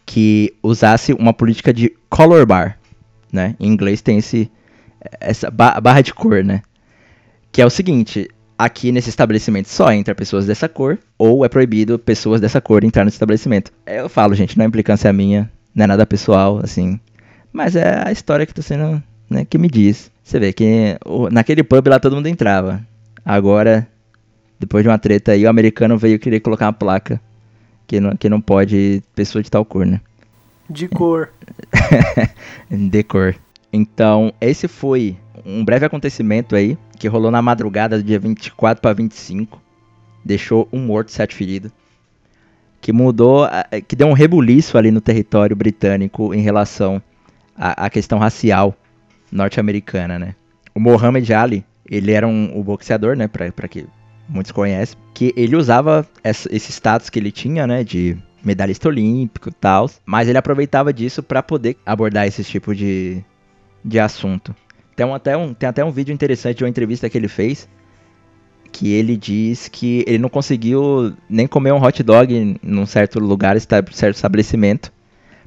que 0.05 0.53
usasse 0.61 1.13
uma 1.13 1.33
política 1.33 1.73
de 1.73 1.91
color 2.09 2.45
bar, 2.45 2.77
né? 3.31 3.55
Em 3.59 3.67
inglês 3.67 4.01
tem 4.01 4.17
esse 4.17 4.51
essa 5.19 5.49
ba- 5.51 5.79
barra 5.81 6.01
de 6.01 6.13
cor, 6.13 6.43
né? 6.43 6.61
Que 7.51 7.61
é 7.61 7.65
o 7.65 7.69
seguinte, 7.69 8.29
aqui 8.57 8.91
nesse 8.91 9.09
estabelecimento 9.09 9.67
só 9.67 9.91
entra 9.91 10.15
pessoas 10.15 10.45
dessa 10.45 10.69
cor 10.69 10.97
ou 11.17 11.43
é 11.43 11.49
proibido 11.49 11.99
pessoas 11.99 12.39
dessa 12.39 12.61
cor 12.61 12.83
entrar 12.83 13.03
nesse 13.03 13.15
estabelecimento. 13.15 13.71
Eu 13.85 14.09
falo, 14.09 14.33
gente, 14.33 14.57
não 14.57 14.65
é 14.65 14.67
implicância 14.67 15.11
minha, 15.11 15.51
não 15.75 15.83
é 15.83 15.87
nada 15.87 16.05
pessoal, 16.05 16.59
assim, 16.63 16.99
mas 17.51 17.75
é 17.75 18.01
a 18.05 18.11
história 18.11 18.45
que 18.45 18.53
tá 18.53 18.61
sendo, 18.61 19.01
né, 19.29 19.45
que 19.45 19.57
me 19.57 19.69
diz. 19.69 20.11
Você 20.23 20.39
vê 20.39 20.53
que 20.53 20.97
naquele 21.31 21.63
pub 21.63 21.87
lá 21.87 21.99
todo 21.99 22.15
mundo 22.15 22.27
entrava. 22.27 22.81
Agora, 23.25 23.87
depois 24.59 24.83
de 24.83 24.89
uma 24.89 24.97
treta 24.97 25.33
aí, 25.33 25.45
o 25.45 25.49
americano 25.49 25.97
veio 25.97 26.19
querer 26.19 26.39
colocar 26.39 26.65
uma 26.67 26.73
placa 26.73 27.21
que 27.87 27.99
não, 27.99 28.15
que 28.15 28.29
não 28.29 28.41
pode 28.41 29.03
pessoa 29.15 29.41
de 29.41 29.51
tal 29.51 29.65
cor, 29.65 29.85
né? 29.85 30.01
De 30.69 30.87
cor. 30.87 31.29
de 32.69 33.03
cor. 33.03 33.35
Então, 33.71 34.33
esse 34.39 34.67
foi 34.67 35.17
um 35.45 35.63
breve 35.65 35.85
acontecimento 35.85 36.55
aí 36.55 36.77
que 36.97 37.07
rolou 37.07 37.31
na 37.31 37.41
madrugada 37.41 37.97
do 37.97 38.03
dia 38.03 38.19
24 38.19 38.81
para 38.81 38.93
25. 38.93 39.61
Deixou 40.23 40.69
um 40.71 40.79
morto, 40.79 41.11
sete 41.11 41.35
feridos. 41.35 41.71
Que 42.79 42.93
mudou, 42.93 43.47
que 43.87 43.95
deu 43.95 44.07
um 44.07 44.13
rebuliço 44.13 44.77
ali 44.77 44.91
no 44.91 45.01
território 45.01 45.55
britânico 45.55 46.33
em 46.33 46.41
relação 46.41 47.01
à, 47.55 47.85
à 47.85 47.89
questão 47.89 48.19
racial 48.19 48.75
norte-americana, 49.31 50.19
né? 50.19 50.35
O 50.75 50.79
Muhammad 50.79 51.29
Ali, 51.31 51.65
ele 51.89 52.11
era 52.11 52.27
um, 52.27 52.57
o 52.57 52.63
boxeador, 52.63 53.15
né, 53.15 53.27
pra, 53.27 53.51
pra 53.51 53.67
que 53.67 53.85
muitos 54.27 54.51
conhecem, 54.51 54.97
que 55.13 55.33
ele 55.35 55.55
usava 55.55 56.07
esse 56.23 56.71
status 56.71 57.09
que 57.09 57.19
ele 57.19 57.31
tinha, 57.31 57.67
né, 57.67 57.83
de 57.83 58.17
medalhista 58.43 58.89
olímpico 58.89 59.49
e 59.49 59.53
tal, 59.53 59.89
mas 60.05 60.27
ele 60.27 60.37
aproveitava 60.37 60.91
disso 60.93 61.23
pra 61.23 61.41
poder 61.41 61.77
abordar 61.85 62.27
esse 62.27 62.43
tipo 62.43 62.75
de, 62.75 63.23
de 63.83 63.99
assunto. 63.99 64.55
Tem 64.95 65.11
até, 65.11 65.35
um, 65.35 65.53
tem 65.53 65.67
até 65.67 65.83
um 65.83 65.91
vídeo 65.91 66.13
interessante 66.13 66.57
de 66.57 66.63
uma 66.63 66.69
entrevista 66.69 67.09
que 67.09 67.17
ele 67.17 67.27
fez, 67.27 67.67
que 68.71 68.91
ele 68.91 69.15
diz 69.15 69.67
que 69.67 70.03
ele 70.07 70.17
não 70.17 70.29
conseguiu 70.29 71.13
nem 71.29 71.47
comer 71.47 71.71
um 71.71 71.81
hot 71.81 72.03
dog 72.03 72.59
num 72.61 72.85
certo 72.85 73.19
lugar, 73.19 73.59
certo 73.59 74.15
estabelecimento, 74.15 74.91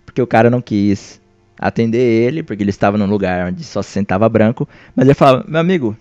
porque 0.05 0.23
o 0.23 0.27
cara 0.27 0.49
não 0.49 0.63
quis 0.63 1.21
atender 1.59 1.99
ele, 1.99 2.43
porque 2.43 2.63
ele 2.63 2.71
estava 2.71 2.97
num 2.97 3.07
lugar 3.07 3.49
onde 3.49 3.65
só 3.65 3.83
se 3.83 3.91
sentava 3.91 4.29
branco, 4.29 4.69
mas 4.95 5.07
ele 5.07 5.15
falava, 5.15 5.45
meu 5.49 5.61
amigo, 5.61 5.97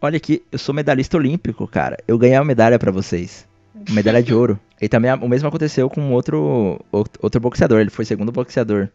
olha 0.00 0.16
aqui, 0.16 0.42
eu 0.50 0.58
sou 0.58 0.74
medalhista 0.74 1.16
olímpico, 1.16 1.66
cara, 1.66 1.96
eu 2.06 2.18
ganhei 2.18 2.36
uma 2.38 2.44
medalha 2.44 2.78
pra 2.78 2.90
vocês. 2.90 3.46
medalha 3.90 4.22
de 4.22 4.34
ouro. 4.34 4.58
E 4.80 4.88
também 4.88 5.12
o 5.12 5.28
mesmo 5.28 5.48
aconteceu 5.48 5.88
com 5.88 6.12
outro, 6.12 6.80
outro 6.92 7.40
boxeador. 7.40 7.80
Ele 7.80 7.90
foi 7.90 8.04
segundo 8.04 8.30
boxeador, 8.32 8.88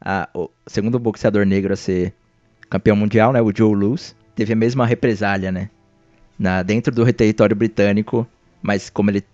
a- 0.00 0.28
o 0.34 0.50
segundo 0.66 0.98
boxeador 0.98 1.44
negro 1.46 1.72
a 1.72 1.76
ser 1.76 2.12
campeão 2.68 2.96
mundial, 2.96 3.32
né? 3.32 3.40
O 3.40 3.52
Joe 3.54 3.74
Louis. 3.74 4.14
Teve 4.34 4.52
a 4.52 4.56
mesma 4.56 4.86
represália, 4.86 5.50
né? 5.50 5.70
Na, 6.38 6.62
dentro 6.62 6.94
do 6.94 7.10
território 7.12 7.56
britânico, 7.56 8.26
mas 8.62 8.90
como 8.90 9.10
ele, 9.10 9.24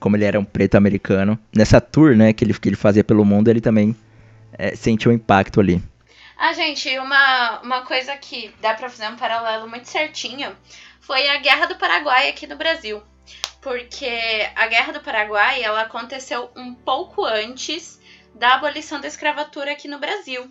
como- 0.00 0.16
ele 0.16 0.24
era 0.24 0.40
um 0.40 0.44
preto 0.44 0.74
americano, 0.74 1.38
nessa 1.54 1.80
tour, 1.80 2.16
né, 2.16 2.32
que 2.32 2.44
ele, 2.44 2.52
que 2.54 2.68
ele 2.68 2.74
fazia 2.74 3.04
pelo 3.04 3.24
mundo, 3.24 3.48
ele 3.48 3.60
também 3.60 3.94
é, 4.58 4.74
sentiu 4.74 5.12
o 5.12 5.14
impacto 5.14 5.60
ali. 5.60 5.80
Ah, 6.40 6.52
gente, 6.52 6.96
uma, 7.00 7.60
uma 7.62 7.82
coisa 7.82 8.16
que 8.16 8.54
dá 8.60 8.72
pra 8.72 8.88
fazer 8.88 9.08
um 9.08 9.16
paralelo 9.16 9.68
muito 9.68 9.88
certinho 9.88 10.56
foi 11.00 11.28
a 11.28 11.38
Guerra 11.38 11.66
do 11.66 11.76
Paraguai 11.76 12.28
aqui 12.28 12.46
no 12.46 12.54
Brasil. 12.54 13.02
Porque 13.60 14.48
a 14.54 14.68
Guerra 14.68 14.92
do 14.92 15.00
Paraguai, 15.00 15.60
ela 15.60 15.80
aconteceu 15.80 16.48
um 16.54 16.72
pouco 16.72 17.24
antes 17.24 18.00
da 18.34 18.54
abolição 18.54 19.00
da 19.00 19.08
escravatura 19.08 19.72
aqui 19.72 19.88
no 19.88 19.98
Brasil. 19.98 20.48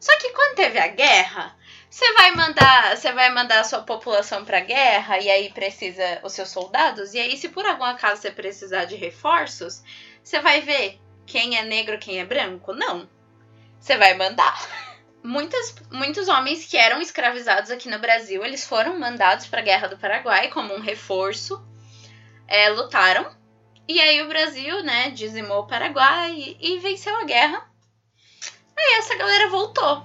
Só 0.00 0.18
que 0.18 0.30
quando 0.30 0.56
teve 0.56 0.78
a 0.78 0.88
guerra, 0.88 1.54
você 1.90 2.10
vai 2.14 2.34
mandar, 2.34 2.96
você 2.96 3.12
vai 3.12 3.28
mandar 3.28 3.60
a 3.60 3.64
sua 3.64 3.82
população 3.82 4.46
pra 4.46 4.60
guerra 4.60 5.18
e 5.18 5.30
aí 5.30 5.52
precisa 5.52 6.20
os 6.22 6.32
seus 6.32 6.48
soldados, 6.48 7.12
e 7.12 7.20
aí 7.20 7.36
se 7.36 7.50
por 7.50 7.66
algum 7.66 7.84
acaso 7.84 8.22
você 8.22 8.30
precisar 8.30 8.86
de 8.86 8.96
reforços, 8.96 9.82
você 10.24 10.40
vai 10.40 10.62
ver 10.62 10.98
quem 11.26 11.58
é 11.58 11.62
negro, 11.62 11.98
quem 11.98 12.18
é 12.18 12.24
branco? 12.24 12.72
Não. 12.72 13.06
Você 13.78 13.98
vai 13.98 14.14
mandar. 14.14 14.90
Muitas, 15.22 15.74
muitos 15.90 16.26
homens 16.28 16.66
que 16.66 16.76
eram 16.76 17.00
escravizados 17.00 17.70
aqui 17.70 17.88
no 17.88 17.98
Brasil, 17.98 18.44
eles 18.44 18.66
foram 18.66 18.98
mandados 18.98 19.46
para 19.46 19.60
a 19.60 19.64
Guerra 19.64 19.86
do 19.86 19.96
Paraguai 19.96 20.48
como 20.48 20.74
um 20.74 20.80
reforço, 20.80 21.64
é, 22.48 22.68
lutaram, 22.70 23.30
e 23.86 24.00
aí 24.00 24.20
o 24.22 24.28
Brasil, 24.28 24.82
né, 24.82 25.10
dizimou 25.10 25.60
o 25.60 25.66
Paraguai 25.66 26.56
e, 26.60 26.74
e 26.74 26.78
venceu 26.80 27.16
a 27.16 27.24
guerra. 27.24 27.64
Aí 28.76 28.98
essa 28.98 29.16
galera 29.16 29.48
voltou. 29.48 30.04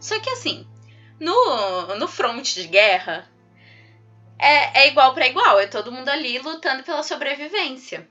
Só 0.00 0.18
que 0.18 0.30
assim, 0.30 0.66
no, 1.20 1.94
no 1.96 2.08
front 2.08 2.54
de 2.54 2.66
guerra, 2.66 3.30
é, 4.36 4.80
é 4.80 4.88
igual 4.88 5.14
para 5.14 5.28
igual, 5.28 5.60
é 5.60 5.66
todo 5.66 5.92
mundo 5.92 6.08
ali 6.08 6.38
lutando 6.38 6.82
pela 6.82 7.04
sobrevivência. 7.04 8.09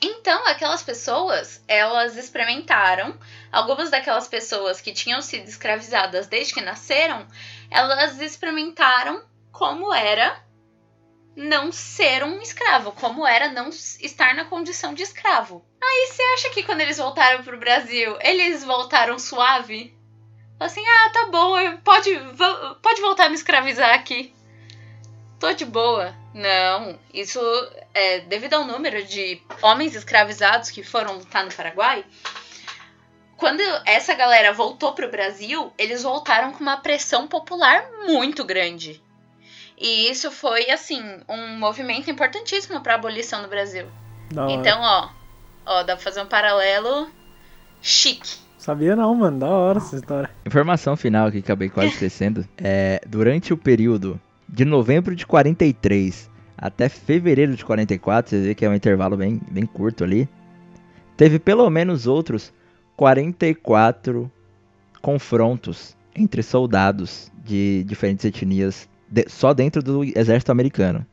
Então, 0.00 0.46
aquelas 0.46 0.82
pessoas, 0.82 1.62
elas 1.66 2.16
experimentaram 2.16 3.18
algumas 3.50 3.90
daquelas 3.90 4.28
pessoas 4.28 4.80
que 4.80 4.92
tinham 4.92 5.20
sido 5.20 5.48
escravizadas 5.48 6.26
desde 6.26 6.54
que 6.54 6.60
nasceram, 6.60 7.26
elas 7.70 8.20
experimentaram 8.20 9.24
como 9.50 9.92
era 9.92 10.40
não 11.34 11.70
ser 11.72 12.24
um 12.24 12.40
escravo, 12.40 12.92
como 12.92 13.26
era 13.26 13.48
não 13.48 13.68
estar 13.68 14.34
na 14.34 14.44
condição 14.44 14.94
de 14.94 15.02
escravo. 15.02 15.64
Aí 15.82 16.06
você 16.06 16.22
acha 16.34 16.50
que 16.50 16.62
quando 16.62 16.80
eles 16.80 16.98
voltaram 16.98 17.42
pro 17.42 17.58
Brasil, 17.58 18.16
eles 18.20 18.64
voltaram 18.64 19.18
suave? 19.18 19.96
Assim, 20.58 20.82
ah, 20.84 21.10
tá 21.10 21.26
bom, 21.26 21.54
pode, 21.84 22.10
pode 22.82 23.00
voltar 23.00 23.26
a 23.26 23.28
me 23.28 23.36
escravizar 23.36 23.94
aqui. 23.94 24.34
Tô 25.38 25.52
de 25.52 25.64
boa. 25.64 26.14
Não, 26.34 26.98
isso 27.12 27.40
é 27.94 28.20
devido 28.20 28.54
ao 28.54 28.64
número 28.64 29.04
de 29.04 29.40
homens 29.62 29.94
escravizados 29.94 30.70
que 30.70 30.82
foram 30.82 31.18
lutar 31.18 31.44
no 31.44 31.52
Paraguai 31.52 32.04
quando 33.38 33.62
essa 33.86 34.14
galera 34.14 34.52
voltou 34.52 34.92
pro 34.92 35.10
Brasil, 35.10 35.72
eles 35.78 36.02
voltaram 36.02 36.52
com 36.52 36.60
uma 36.60 36.76
pressão 36.76 37.28
popular 37.28 37.84
muito 38.06 38.44
grande. 38.44 39.00
E 39.78 40.10
isso 40.10 40.32
foi, 40.32 40.68
assim, 40.70 41.00
um 41.28 41.56
movimento 41.56 42.10
importantíssimo 42.10 42.80
para 42.80 42.94
a 42.94 42.96
abolição 42.96 43.40
no 43.40 43.48
Brasil. 43.48 43.86
Então, 44.50 44.80
ó, 44.82 45.08
ó, 45.64 45.82
dá 45.84 45.94
pra 45.94 46.04
fazer 46.04 46.20
um 46.20 46.26
paralelo 46.26 47.08
chique. 47.80 48.38
Sabia 48.58 48.96
não, 48.96 49.14
mano. 49.14 49.38
Da 49.38 49.46
hora 49.46 49.78
essa 49.78 49.94
história. 49.94 50.28
Informação 50.44 50.96
final 50.96 51.30
que 51.30 51.38
acabei 51.38 51.68
quase 51.68 51.90
esquecendo. 51.94 52.46
É, 52.58 53.00
durante 53.06 53.52
o 53.52 53.56
período 53.56 54.20
de 54.48 54.64
novembro 54.64 55.14
de 55.14 55.26
43 55.26 56.30
até 56.56 56.88
fevereiro 56.88 57.54
de 57.54 57.64
44, 57.64 58.30
você 58.30 58.40
vê 58.42 58.54
que 58.54 58.64
é 58.64 58.68
um 58.68 58.74
intervalo 58.74 59.16
bem, 59.16 59.40
bem 59.50 59.64
curto 59.64 60.02
ali, 60.02 60.28
teve 61.16 61.38
pelo 61.38 61.68
menos 61.70 62.06
outros 62.06 62.52
44 62.96 64.30
confrontos 65.00 65.96
entre 66.14 66.42
soldados 66.42 67.30
de 67.44 67.84
diferentes 67.84 68.24
etnias 68.24 68.88
de- 69.08 69.26
só 69.28 69.54
dentro 69.54 69.82
do 69.82 70.02
exército 70.04 70.50
americano. 70.50 71.06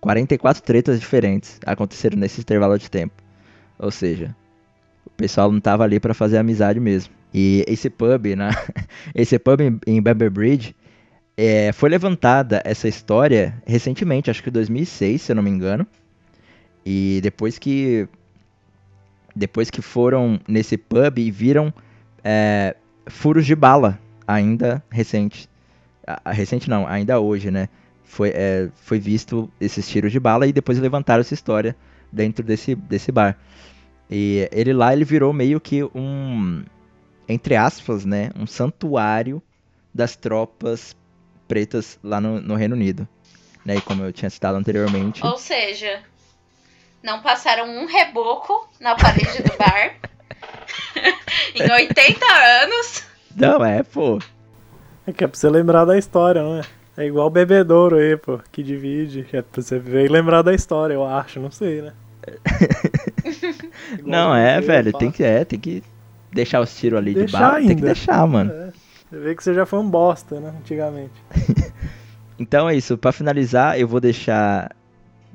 44 0.00 0.62
tretas 0.62 1.00
diferentes 1.00 1.58
aconteceram 1.64 2.18
nesse 2.18 2.40
intervalo 2.42 2.78
de 2.78 2.90
tempo. 2.90 3.14
Ou 3.78 3.90
seja, 3.90 4.36
o 5.06 5.10
pessoal 5.10 5.50
não 5.50 5.58
tava 5.58 5.84
ali 5.84 5.98
para 5.98 6.14
fazer 6.14 6.36
amizade 6.38 6.78
mesmo. 6.78 7.12
E 7.32 7.64
esse 7.66 7.88
pub, 7.90 8.26
na, 8.36 8.50
esse 9.14 9.38
pub 9.38 9.60
em, 9.86 10.00
Bamber 10.02 10.30
Bridge, 10.30 10.76
é, 11.36 11.70
foi 11.72 11.90
levantada 11.90 12.62
essa 12.64 12.88
história 12.88 13.62
recentemente, 13.66 14.30
acho 14.30 14.42
que 14.42 14.48
em 14.48 14.52
2006, 14.52 15.22
se 15.22 15.32
eu 15.32 15.36
não 15.36 15.42
me 15.42 15.50
engano. 15.50 15.86
E 16.84 17.20
depois 17.22 17.58
que 17.58 18.08
depois 19.34 19.68
que 19.68 19.82
foram 19.82 20.40
nesse 20.48 20.78
pub 20.78 21.18
e 21.18 21.30
viram 21.30 21.72
é, 22.24 22.74
furos 23.06 23.44
de 23.44 23.54
bala, 23.54 24.00
ainda 24.26 24.82
recente. 24.90 25.48
Ah, 26.06 26.32
recente 26.32 26.70
não, 26.70 26.86
ainda 26.86 27.20
hoje, 27.20 27.50
né? 27.50 27.68
Foi, 28.04 28.30
é, 28.30 28.70
foi 28.76 28.98
visto 28.98 29.50
esses 29.60 29.86
tiros 29.86 30.12
de 30.12 30.18
bala 30.18 30.46
e 30.46 30.52
depois 30.52 30.78
levantaram 30.78 31.20
essa 31.20 31.34
história 31.34 31.76
dentro 32.10 32.42
desse, 32.44 32.74
desse 32.74 33.12
bar. 33.12 33.36
E 34.08 34.48
ele 34.52 34.72
lá, 34.72 34.92
ele 34.92 35.04
virou 35.04 35.32
meio 35.32 35.60
que 35.60 35.82
um, 35.94 36.64
entre 37.28 37.56
aspas, 37.56 38.04
né? 38.06 38.30
Um 38.36 38.46
santuário 38.46 39.42
das 39.92 40.16
tropas 40.16 40.96
pretas 41.46 41.98
lá 42.02 42.20
no, 42.20 42.40
no 42.40 42.54
Reino 42.54 42.74
Unido. 42.74 43.06
Né? 43.64 43.76
E 43.76 43.80
como 43.80 44.04
eu 44.04 44.12
tinha 44.12 44.30
citado 44.30 44.56
anteriormente. 44.56 45.24
Ou 45.24 45.36
seja, 45.36 46.02
não 47.02 47.20
passaram 47.20 47.68
um 47.68 47.86
reboco 47.86 48.68
na 48.80 48.94
parede 48.94 49.42
do 49.42 49.56
bar 49.56 49.96
em 51.54 51.72
80 51.72 52.24
anos. 52.62 53.04
Não, 53.34 53.64
é, 53.64 53.82
pô. 53.82 54.18
É 55.06 55.12
que 55.12 55.24
é 55.24 55.26
pra 55.26 55.38
você 55.38 55.48
lembrar 55.48 55.84
da 55.84 55.96
história, 55.98 56.42
não 56.42 56.56
é? 56.58 56.62
É 56.96 57.06
igual 57.06 57.26
o 57.26 57.30
bebedouro 57.30 57.96
aí, 57.96 58.16
pô, 58.16 58.40
que 58.50 58.62
divide. 58.62 59.24
que 59.24 59.36
É 59.36 59.42
pra 59.42 59.60
você 59.60 59.78
ver 59.78 60.06
e 60.06 60.08
lembrar 60.08 60.42
da 60.42 60.54
história, 60.54 60.94
eu 60.94 61.04
acho, 61.04 61.38
não 61.38 61.50
sei, 61.50 61.82
né? 61.82 61.92
Não, 64.02 64.34
é, 64.34 64.60
velho. 64.60 64.92
Tem 64.92 65.10
que, 65.12 65.22
é, 65.22 65.44
tem 65.44 65.60
que 65.60 65.82
deixar 66.32 66.60
os 66.60 66.76
tiros 66.76 66.98
ali 66.98 67.14
de 67.14 67.20
Deixar 67.20 67.38
bala. 67.38 67.66
Tem 67.66 67.76
que 67.76 67.82
deixar, 67.82 68.26
mano. 68.26 68.50
É. 68.52 68.72
Você 69.08 69.18
vê 69.18 69.34
que 69.34 69.44
você 69.44 69.54
já 69.54 69.64
foi 69.64 69.78
um 69.78 69.88
bosta, 69.88 70.40
né? 70.40 70.54
Antigamente. 70.58 71.14
Então 72.38 72.68
é 72.68 72.76
isso, 72.76 72.98
pra 72.98 73.12
finalizar, 73.12 73.80
eu 73.80 73.88
vou 73.88 74.00
deixar. 74.00 74.74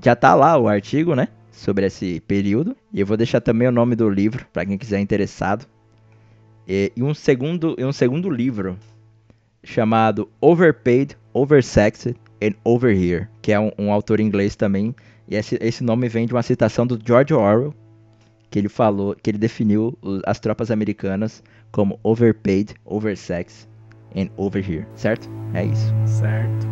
Já 0.03 0.15
tá 0.15 0.35
lá 0.35 0.57
o 0.57 0.67
artigo, 0.67 1.15
né? 1.15 1.27
Sobre 1.51 1.85
esse 1.85 2.19
período. 2.21 2.75
E 2.93 2.99
eu 2.99 3.05
vou 3.05 3.17
deixar 3.17 3.41
também 3.41 3.67
o 3.67 3.71
nome 3.71 3.95
do 3.95 4.09
livro, 4.09 4.45
pra 4.53 4.65
quem 4.65 4.77
quiser 4.77 4.99
interessado. 4.99 5.65
E, 6.67 6.91
e 6.95 7.03
um, 7.03 7.13
segundo, 7.13 7.75
e 7.77 7.83
um 7.83 7.91
segundo 7.91 8.29
livro 8.29 8.77
chamado 9.63 10.29
Overpaid, 10.39 11.17
Oversexed 11.33 12.15
and 12.41 12.53
Over 12.63 12.95
Here, 12.95 13.27
que 13.41 13.51
é 13.51 13.59
um, 13.59 13.71
um 13.77 13.91
autor 13.91 14.19
inglês 14.19 14.55
também. 14.55 14.95
E 15.27 15.35
esse, 15.35 15.57
esse 15.61 15.83
nome 15.83 16.07
vem 16.07 16.27
de 16.27 16.33
uma 16.33 16.43
citação 16.43 16.85
do 16.85 16.99
George 17.03 17.33
Orwell, 17.33 17.73
que 18.49 18.59
ele 18.59 18.69
falou, 18.69 19.15
que 19.15 19.29
ele 19.29 19.37
definiu 19.37 19.97
as 20.25 20.39
tropas 20.39 20.69
americanas 20.69 21.43
como 21.71 21.99
overpaid, 22.03 22.75
oversexed 22.85 23.67
and 24.15 24.29
over 24.37 24.61
here, 24.61 24.85
certo? 24.95 25.29
É 25.53 25.65
isso. 25.65 25.93
Certo. 26.05 26.67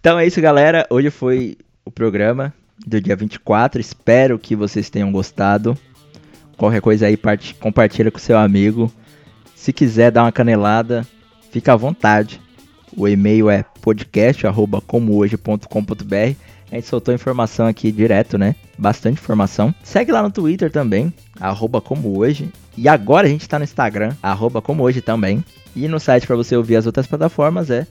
Então 0.00 0.18
é 0.18 0.26
isso, 0.26 0.40
galera. 0.40 0.86
Hoje 0.90 1.10
foi 1.10 1.56
o 1.84 1.90
programa 1.90 2.52
do 2.86 3.00
dia 3.00 3.16
24. 3.16 3.80
Espero 3.80 4.38
que 4.38 4.54
vocês 4.54 4.90
tenham 4.90 5.10
gostado. 5.10 5.76
Qualquer 6.56 6.80
coisa 6.80 7.06
aí, 7.06 7.16
parte- 7.16 7.54
compartilha 7.54 8.10
com 8.10 8.18
seu 8.18 8.36
amigo. 8.38 8.92
Se 9.54 9.72
quiser 9.72 10.10
dar 10.10 10.24
uma 10.24 10.32
canelada, 10.32 11.06
fica 11.50 11.72
à 11.72 11.76
vontade. 11.76 12.40
O 12.96 13.08
e-mail 13.08 13.48
é 13.48 13.64
podcast@comohoje.com.br. 13.84 16.36
A 16.72 16.74
gente 16.74 16.86
soltou 16.86 17.14
informação 17.14 17.66
aqui 17.66 17.92
direto, 17.92 18.38
né? 18.38 18.56
Bastante 18.78 19.20
informação. 19.20 19.74
Segue 19.82 20.10
lá 20.10 20.22
no 20.22 20.30
Twitter 20.30 20.72
também, 20.72 21.12
arroba. 21.38 21.82
E 22.76 22.88
agora 22.88 23.26
a 23.26 23.30
gente 23.30 23.46
tá 23.46 23.58
no 23.58 23.64
Instagram, 23.64 24.16
arroba 24.22 24.62
também. 25.04 25.44
E 25.76 25.86
no 25.86 26.00
site 26.00 26.26
para 26.26 26.34
você 26.34 26.56
ouvir 26.56 26.76
as 26.76 26.86
outras 26.86 27.06
plataformas 27.06 27.70
é 27.70 27.86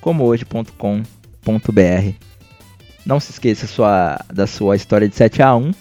comohoje.com.br. 0.00 1.04
Não 3.04 3.20
se 3.20 3.32
esqueça 3.32 3.66
sua, 3.66 4.18
da 4.32 4.46
sua 4.46 4.76
história 4.76 5.06
de 5.08 5.14
7 5.14 5.42
a 5.42 5.54
1 5.54 5.72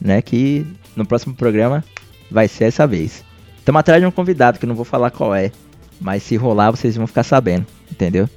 né? 0.00 0.20
Que 0.20 0.66
no 0.94 1.06
próximo 1.06 1.34
programa 1.34 1.82
vai 2.30 2.46
ser 2.46 2.64
essa 2.64 2.86
vez. 2.86 3.24
Estamos 3.58 3.80
atrás 3.80 4.00
de 4.00 4.06
um 4.06 4.10
convidado 4.10 4.58
que 4.58 4.66
não 4.66 4.74
vou 4.74 4.84
falar 4.84 5.10
qual 5.10 5.34
é. 5.34 5.50
Mas 6.00 6.22
se 6.22 6.36
rolar, 6.36 6.70
vocês 6.70 6.96
vão 6.96 7.06
ficar 7.06 7.24
sabendo, 7.24 7.66
entendeu? 7.90 8.28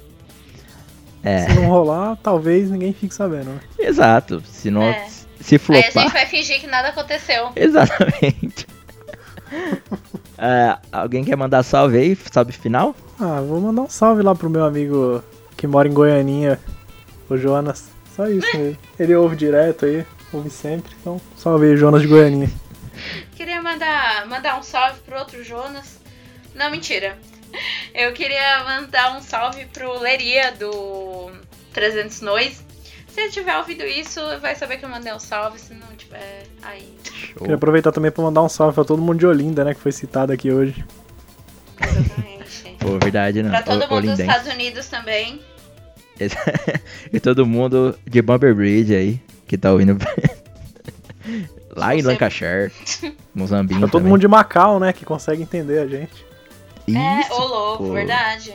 É, 1.24 1.46
Se 1.46 1.54
não 1.54 1.66
rolar, 1.66 2.16
talvez 2.22 2.70
ninguém 2.70 2.92
fique 2.92 3.14
sabendo, 3.14 3.50
né? 3.50 3.60
exato. 3.78 4.42
Se 4.44 4.70
não. 4.70 4.82
É. 4.82 5.06
Se 5.40 5.54
Aí 5.54 5.56
a 5.56 5.60
flopar. 5.60 5.90
gente 6.04 6.12
vai 6.12 6.26
fingir 6.26 6.60
que 6.60 6.66
nada 6.66 6.88
aconteceu. 6.88 7.50
Exatamente. 7.56 8.66
É, 10.38 10.76
alguém 10.90 11.22
quer 11.24 11.36
mandar 11.36 11.62
salve 11.62 11.98
aí? 11.98 12.16
Salve 12.32 12.52
final? 12.52 12.96
Ah, 13.20 13.40
vou 13.40 13.60
mandar 13.60 13.82
um 13.82 13.88
salve 13.88 14.22
lá 14.22 14.34
pro 14.34 14.50
meu 14.50 14.64
amigo 14.64 15.22
que 15.56 15.66
mora 15.66 15.86
em 15.86 15.92
Goianinha, 15.92 16.58
o 17.28 17.36
Jonas. 17.36 17.90
Só 18.16 18.26
isso 18.26 18.46
mesmo. 18.56 18.76
Ele 18.98 19.14
ouve 19.14 19.36
direto 19.36 19.84
aí, 19.84 20.04
ouve 20.32 20.50
sempre. 20.50 20.90
Então, 21.00 21.20
salve 21.36 21.66
aí, 21.66 21.76
Jonas 21.76 22.02
de 22.02 22.08
Goianinha. 22.08 22.50
Queria 23.36 23.62
mandar, 23.62 24.26
mandar 24.26 24.58
um 24.58 24.62
salve 24.62 25.00
pro 25.00 25.18
outro 25.18 25.44
Jonas. 25.44 26.00
Não, 26.54 26.70
mentira. 26.70 27.16
Eu 27.94 28.12
queria 28.12 28.64
mandar 28.64 29.16
um 29.16 29.20
salve 29.22 29.66
pro 29.66 29.98
Leria 30.00 30.52
do 30.52 31.30
300 31.72 32.20
Nois. 32.22 32.64
Se 33.08 33.30
tiver 33.30 33.56
ouvido 33.58 33.84
isso, 33.84 34.20
vai 34.40 34.54
saber 34.54 34.78
que 34.78 34.84
eu 34.84 34.88
mandei 34.88 35.12
um 35.12 35.18
salve. 35.20 35.58
Se 35.58 35.74
não 35.74 35.86
tiver, 35.98 36.44
aí. 36.62 36.96
Queria 37.36 37.56
aproveitar 37.56 37.92
também 37.92 38.10
pra 38.10 38.22
mandar 38.24 38.42
um 38.42 38.48
salve 38.48 38.74
pra 38.74 38.84
todo 38.84 39.02
mundo 39.02 39.18
de 39.18 39.26
Olinda, 39.26 39.64
né? 39.64 39.74
Que 39.74 39.80
foi 39.80 39.92
citado 39.92 40.32
aqui 40.32 40.50
hoje. 40.50 40.82
Exatamente. 41.80 42.76
Pô, 42.80 42.98
verdade, 42.98 43.42
não. 43.42 43.50
pra 43.50 43.62
todo 43.62 43.76
O- 43.76 43.88
mundo 43.88 43.88
dos 43.88 43.96
olindense. 43.98 44.22
Estados 44.22 44.52
Unidos 44.52 44.86
também. 44.88 45.40
e 47.12 47.18
todo 47.20 47.44
mundo 47.46 47.98
de 48.06 48.22
Bumper 48.22 48.54
Bridge 48.54 48.94
aí, 48.94 49.20
que 49.46 49.58
tá 49.58 49.72
ouvindo. 49.72 49.96
Lá 51.74 51.94
em 51.94 52.02
Lancashire, 52.02 52.70
Mozambique. 53.34 53.78
Pra 53.80 53.88
todo 53.88 54.00
também. 54.00 54.10
mundo 54.10 54.20
de 54.20 54.28
Macau, 54.28 54.78
né? 54.78 54.92
Que 54.92 55.04
consegue 55.04 55.42
entender 55.42 55.78
a 55.78 55.86
gente. 55.86 56.24
É, 56.88 57.20
Isso, 57.20 57.32
ô 57.32 57.44
louco, 57.46 57.84
pô. 57.86 57.92
verdade. 57.92 58.54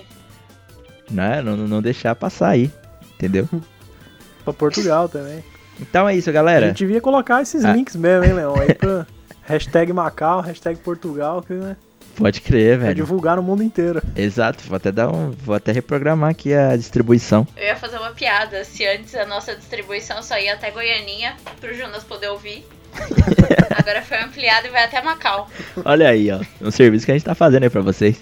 Né? 1.10 1.42
Não, 1.42 1.56
não 1.56 1.82
deixar 1.82 2.16
passar 2.16 2.50
aí, 2.50 2.72
entendeu? 3.16 3.48
Pra 4.44 4.54
Portugal 4.54 5.08
também. 5.10 5.44
Então 5.80 6.08
é 6.08 6.16
isso, 6.16 6.30
A 6.30 6.34
galera. 6.34 6.68
gente 6.68 6.78
devia 6.78 7.02
colocar 7.02 7.42
esses 7.42 7.64
Ah. 7.66 7.74
links 7.74 7.96
mesmo, 7.96 8.26
hein, 8.26 8.34
Leão? 8.34 8.56
Aí 8.60 8.74
pra 8.74 9.06
hashtag 9.44 9.92
Macau, 9.94 10.42
hashtag 10.42 10.80
Portugal, 10.80 11.42
que 11.42 11.54
né, 11.54 11.76
Pode 12.16 12.42
crer, 12.42 12.78
pra 12.78 12.88
velho. 12.88 12.96
divulgar 12.96 13.36
no 13.36 13.44
mundo 13.44 13.62
inteiro. 13.62 14.02
Exato, 14.16 14.64
vou 14.68 14.76
até 14.78 14.92
dar 14.92 15.08
um. 15.10 15.30
Vou 15.32 15.54
até 15.54 15.72
reprogramar 15.72 16.32
aqui 16.32 16.52
a 16.54 16.76
distribuição. 16.76 17.48
Eu 17.56 17.64
ia 17.66 17.76
fazer 17.76 17.98
uma 18.00 18.10
piada. 18.12 18.64
Se 18.64 18.88
antes 18.88 19.14
a 19.14 19.24
nossa 19.26 19.56
distribuição 19.56 20.24
só 20.24 20.36
ia 20.40 20.56
até 20.56 20.72
Goianinha, 20.72 21.36
pro 21.62 21.76
Jonas 21.76 22.04
poder 22.04 22.30
ouvir. 22.30 22.66
Agora 23.78 24.02
foi 24.02 24.18
ampliado 24.20 24.68
e 24.68 24.70
vai 24.70 24.84
até 24.84 25.02
Macau. 25.02 25.50
Olha 25.86 26.10
aí, 26.10 26.30
ó. 26.32 26.40
Um 26.62 26.72
serviço 26.72 27.06
que 27.06 27.12
a 27.12 27.16
gente 27.16 27.26
tá 27.26 27.36
fazendo 27.36 27.64
aí 27.64 27.70
pra 27.70 27.82
vocês. 27.82 28.20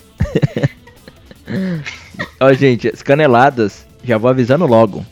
ó, 2.40 2.54
gente, 2.54 2.88
as 2.88 3.02
caneladas, 3.02 3.86
já 4.04 4.18
vou 4.18 4.30
avisando 4.30 4.66
logo. 4.66 5.06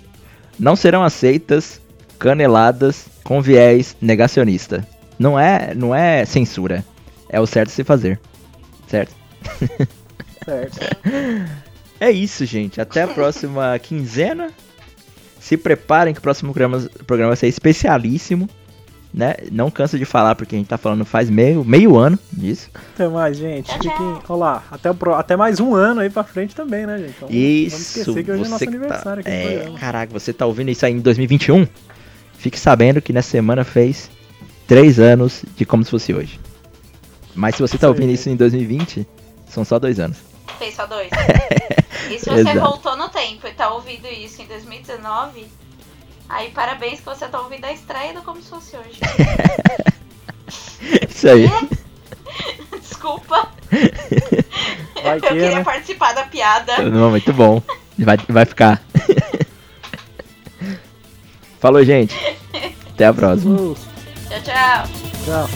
Não 0.60 0.76
serão 0.76 1.04
aceitas 1.04 1.82
caneladas 2.20 3.08
com 3.24 3.42
viés 3.42 3.98
negacionista. 4.02 4.88
Não 5.18 5.40
é, 5.40 5.74
não 5.76 5.94
é 5.94 6.26
censura. 6.26 6.84
É 7.30 7.40
o 7.40 7.46
certo 7.46 7.70
se 7.70 7.84
fazer. 7.84 8.20
Certo? 8.88 9.14
Certo. 10.46 10.80
É 12.04 12.12
isso, 12.12 12.46
gente. 12.46 12.82
Até 12.82 13.04
a 13.04 13.08
próxima 13.08 13.80
quinzena. 13.80 14.52
Se 15.40 15.56
preparem 15.56 16.14
que 16.14 16.20
o 16.20 16.22
próximo 16.22 16.52
programa, 16.52 16.90
programa 17.08 17.30
vai 17.30 17.38
ser 17.38 17.48
especialíssimo. 17.48 18.50
Né? 19.14 19.36
Não 19.52 19.70
canso 19.70 20.00
de 20.00 20.06
falar 20.06 20.34
porque 20.34 20.56
a 20.56 20.58
gente 20.58 20.68
tá 20.68 20.78
falando 20.78 21.06
faz 21.06 21.30
meio, 21.30 21.64
meio 21.64 21.96
ano 21.98 22.18
disso. 22.32 22.68
Até 22.96 23.08
mais, 23.08 23.38
gente. 23.38 23.68
Tchau, 23.68 23.78
tchau. 23.80 23.92
Fiquem. 23.92 24.22
Olá, 24.28 24.64
até, 24.72 24.90
o 24.90 24.96
pro- 24.96 25.14
até 25.14 25.36
mais 25.36 25.60
um 25.60 25.76
ano 25.76 26.02
aí 26.02 26.10
pra 26.10 26.24
frente 26.24 26.56
também, 26.56 26.88
né, 26.88 26.98
gente? 26.98 27.14
Então, 27.18 27.30
Isso, 27.30 27.76
Vamos 27.76 27.88
esquecer 27.98 28.24
que 28.24 28.32
hoje 28.32 28.44
é 28.44 28.48
nosso 28.50 28.66
tá- 28.66 28.72
aniversário 28.72 29.24
é, 29.26 29.72
caraca, 29.80 30.12
você 30.12 30.34
tá 30.34 30.48
ouvindo 30.48 30.72
isso 30.72 30.84
aí 30.84 30.94
em 30.94 31.00
2021? 31.00 31.68
Fique 32.40 32.60
sabendo 32.60 33.00
que 33.04 33.14
nessa 33.14 33.30
semana 33.30 33.64
fez 33.64 34.10
três 34.68 35.00
anos 35.00 35.46
de 35.56 35.64
como 35.64 35.84
se 35.86 35.92
fosse 35.92 36.12
hoje. 36.12 36.40
Mas 37.36 37.56
se 37.56 37.62
você 37.62 37.78
tá 37.78 37.88
ouvindo 37.88 38.12
isso 38.12 38.30
em 38.30 38.36
2020, 38.36 39.08
são 39.48 39.64
só 39.64 39.78
dois 39.78 40.00
anos. 40.00 40.18
Fez 40.58 40.74
só 40.76 40.88
dois. 40.88 41.10
E 42.10 42.20
se 42.20 42.26
você 42.26 42.42
Exato. 42.42 42.60
voltou 42.60 42.98
no 42.98 43.08
tempo 43.08 43.48
e 43.48 43.54
tá 43.54 43.70
ouvindo 43.74 44.06
isso 44.08 44.42
em 44.42 44.46
2019, 44.46 45.46
aí 46.30 46.52
parabéns 46.52 47.00
que 47.00 47.06
você 47.06 47.28
tá 47.28 47.40
ouvindo 47.42 47.66
a 47.66 47.72
estreia 47.72 48.14
do 48.14 48.22
Como 48.22 48.42
Se 48.42 48.50
Fosse 48.50 48.76
Hoje. 48.78 49.00
Isso 51.10 51.28
aí. 51.30 51.48
Desculpa, 52.80 53.50
Vai 55.04 55.18
eu 55.18 55.22
que, 55.22 55.28
queria 55.28 55.56
né? 55.56 55.64
participar 55.64 56.14
da 56.14 56.24
piada. 56.24 56.78
Não, 56.90 57.10
muito 57.12 57.34
bom. 57.34 57.62
Vai, 58.00 58.18
vai 58.30 58.46
ficar. 58.46 58.82
Falou, 61.60 61.84
gente. 61.84 62.16
Até 62.94 63.06
a 63.06 63.14
próxima. 63.14 63.56
Uh, 63.56 63.76
Tchau, 64.30 64.42
tchau. 64.44 64.88
tchau. 65.26 65.50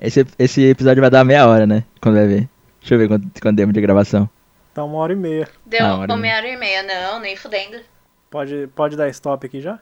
Esse, 0.00 0.24
esse 0.38 0.62
episódio 0.62 1.00
vai 1.00 1.10
dar 1.10 1.24
meia 1.24 1.46
hora, 1.48 1.66
né? 1.66 1.84
Quando 2.00 2.14
vai 2.16 2.26
ver. 2.26 2.48
Deixa 2.88 2.94
eu 2.94 2.98
ver 3.00 3.08
quanto, 3.08 3.42
quanto 3.42 3.56
tempo 3.58 3.70
de 3.70 3.82
gravação. 3.82 4.30
Tá 4.72 4.82
uma 4.82 4.96
hora 4.96 5.12
e 5.12 5.16
meia. 5.16 5.46
Deu 5.66 5.84
Ah, 5.84 5.98
hora 5.98 6.10
e 6.10 6.16
uma 6.16 6.26
hora 6.34 6.48
e 6.48 6.56
meia. 6.56 6.82
Não, 6.82 7.20
nem 7.20 7.36
fudendo. 7.36 7.78
Pode, 8.30 8.66
pode 8.74 8.96
dar 8.96 9.10
stop 9.10 9.44
aqui 9.44 9.60
já? 9.60 9.78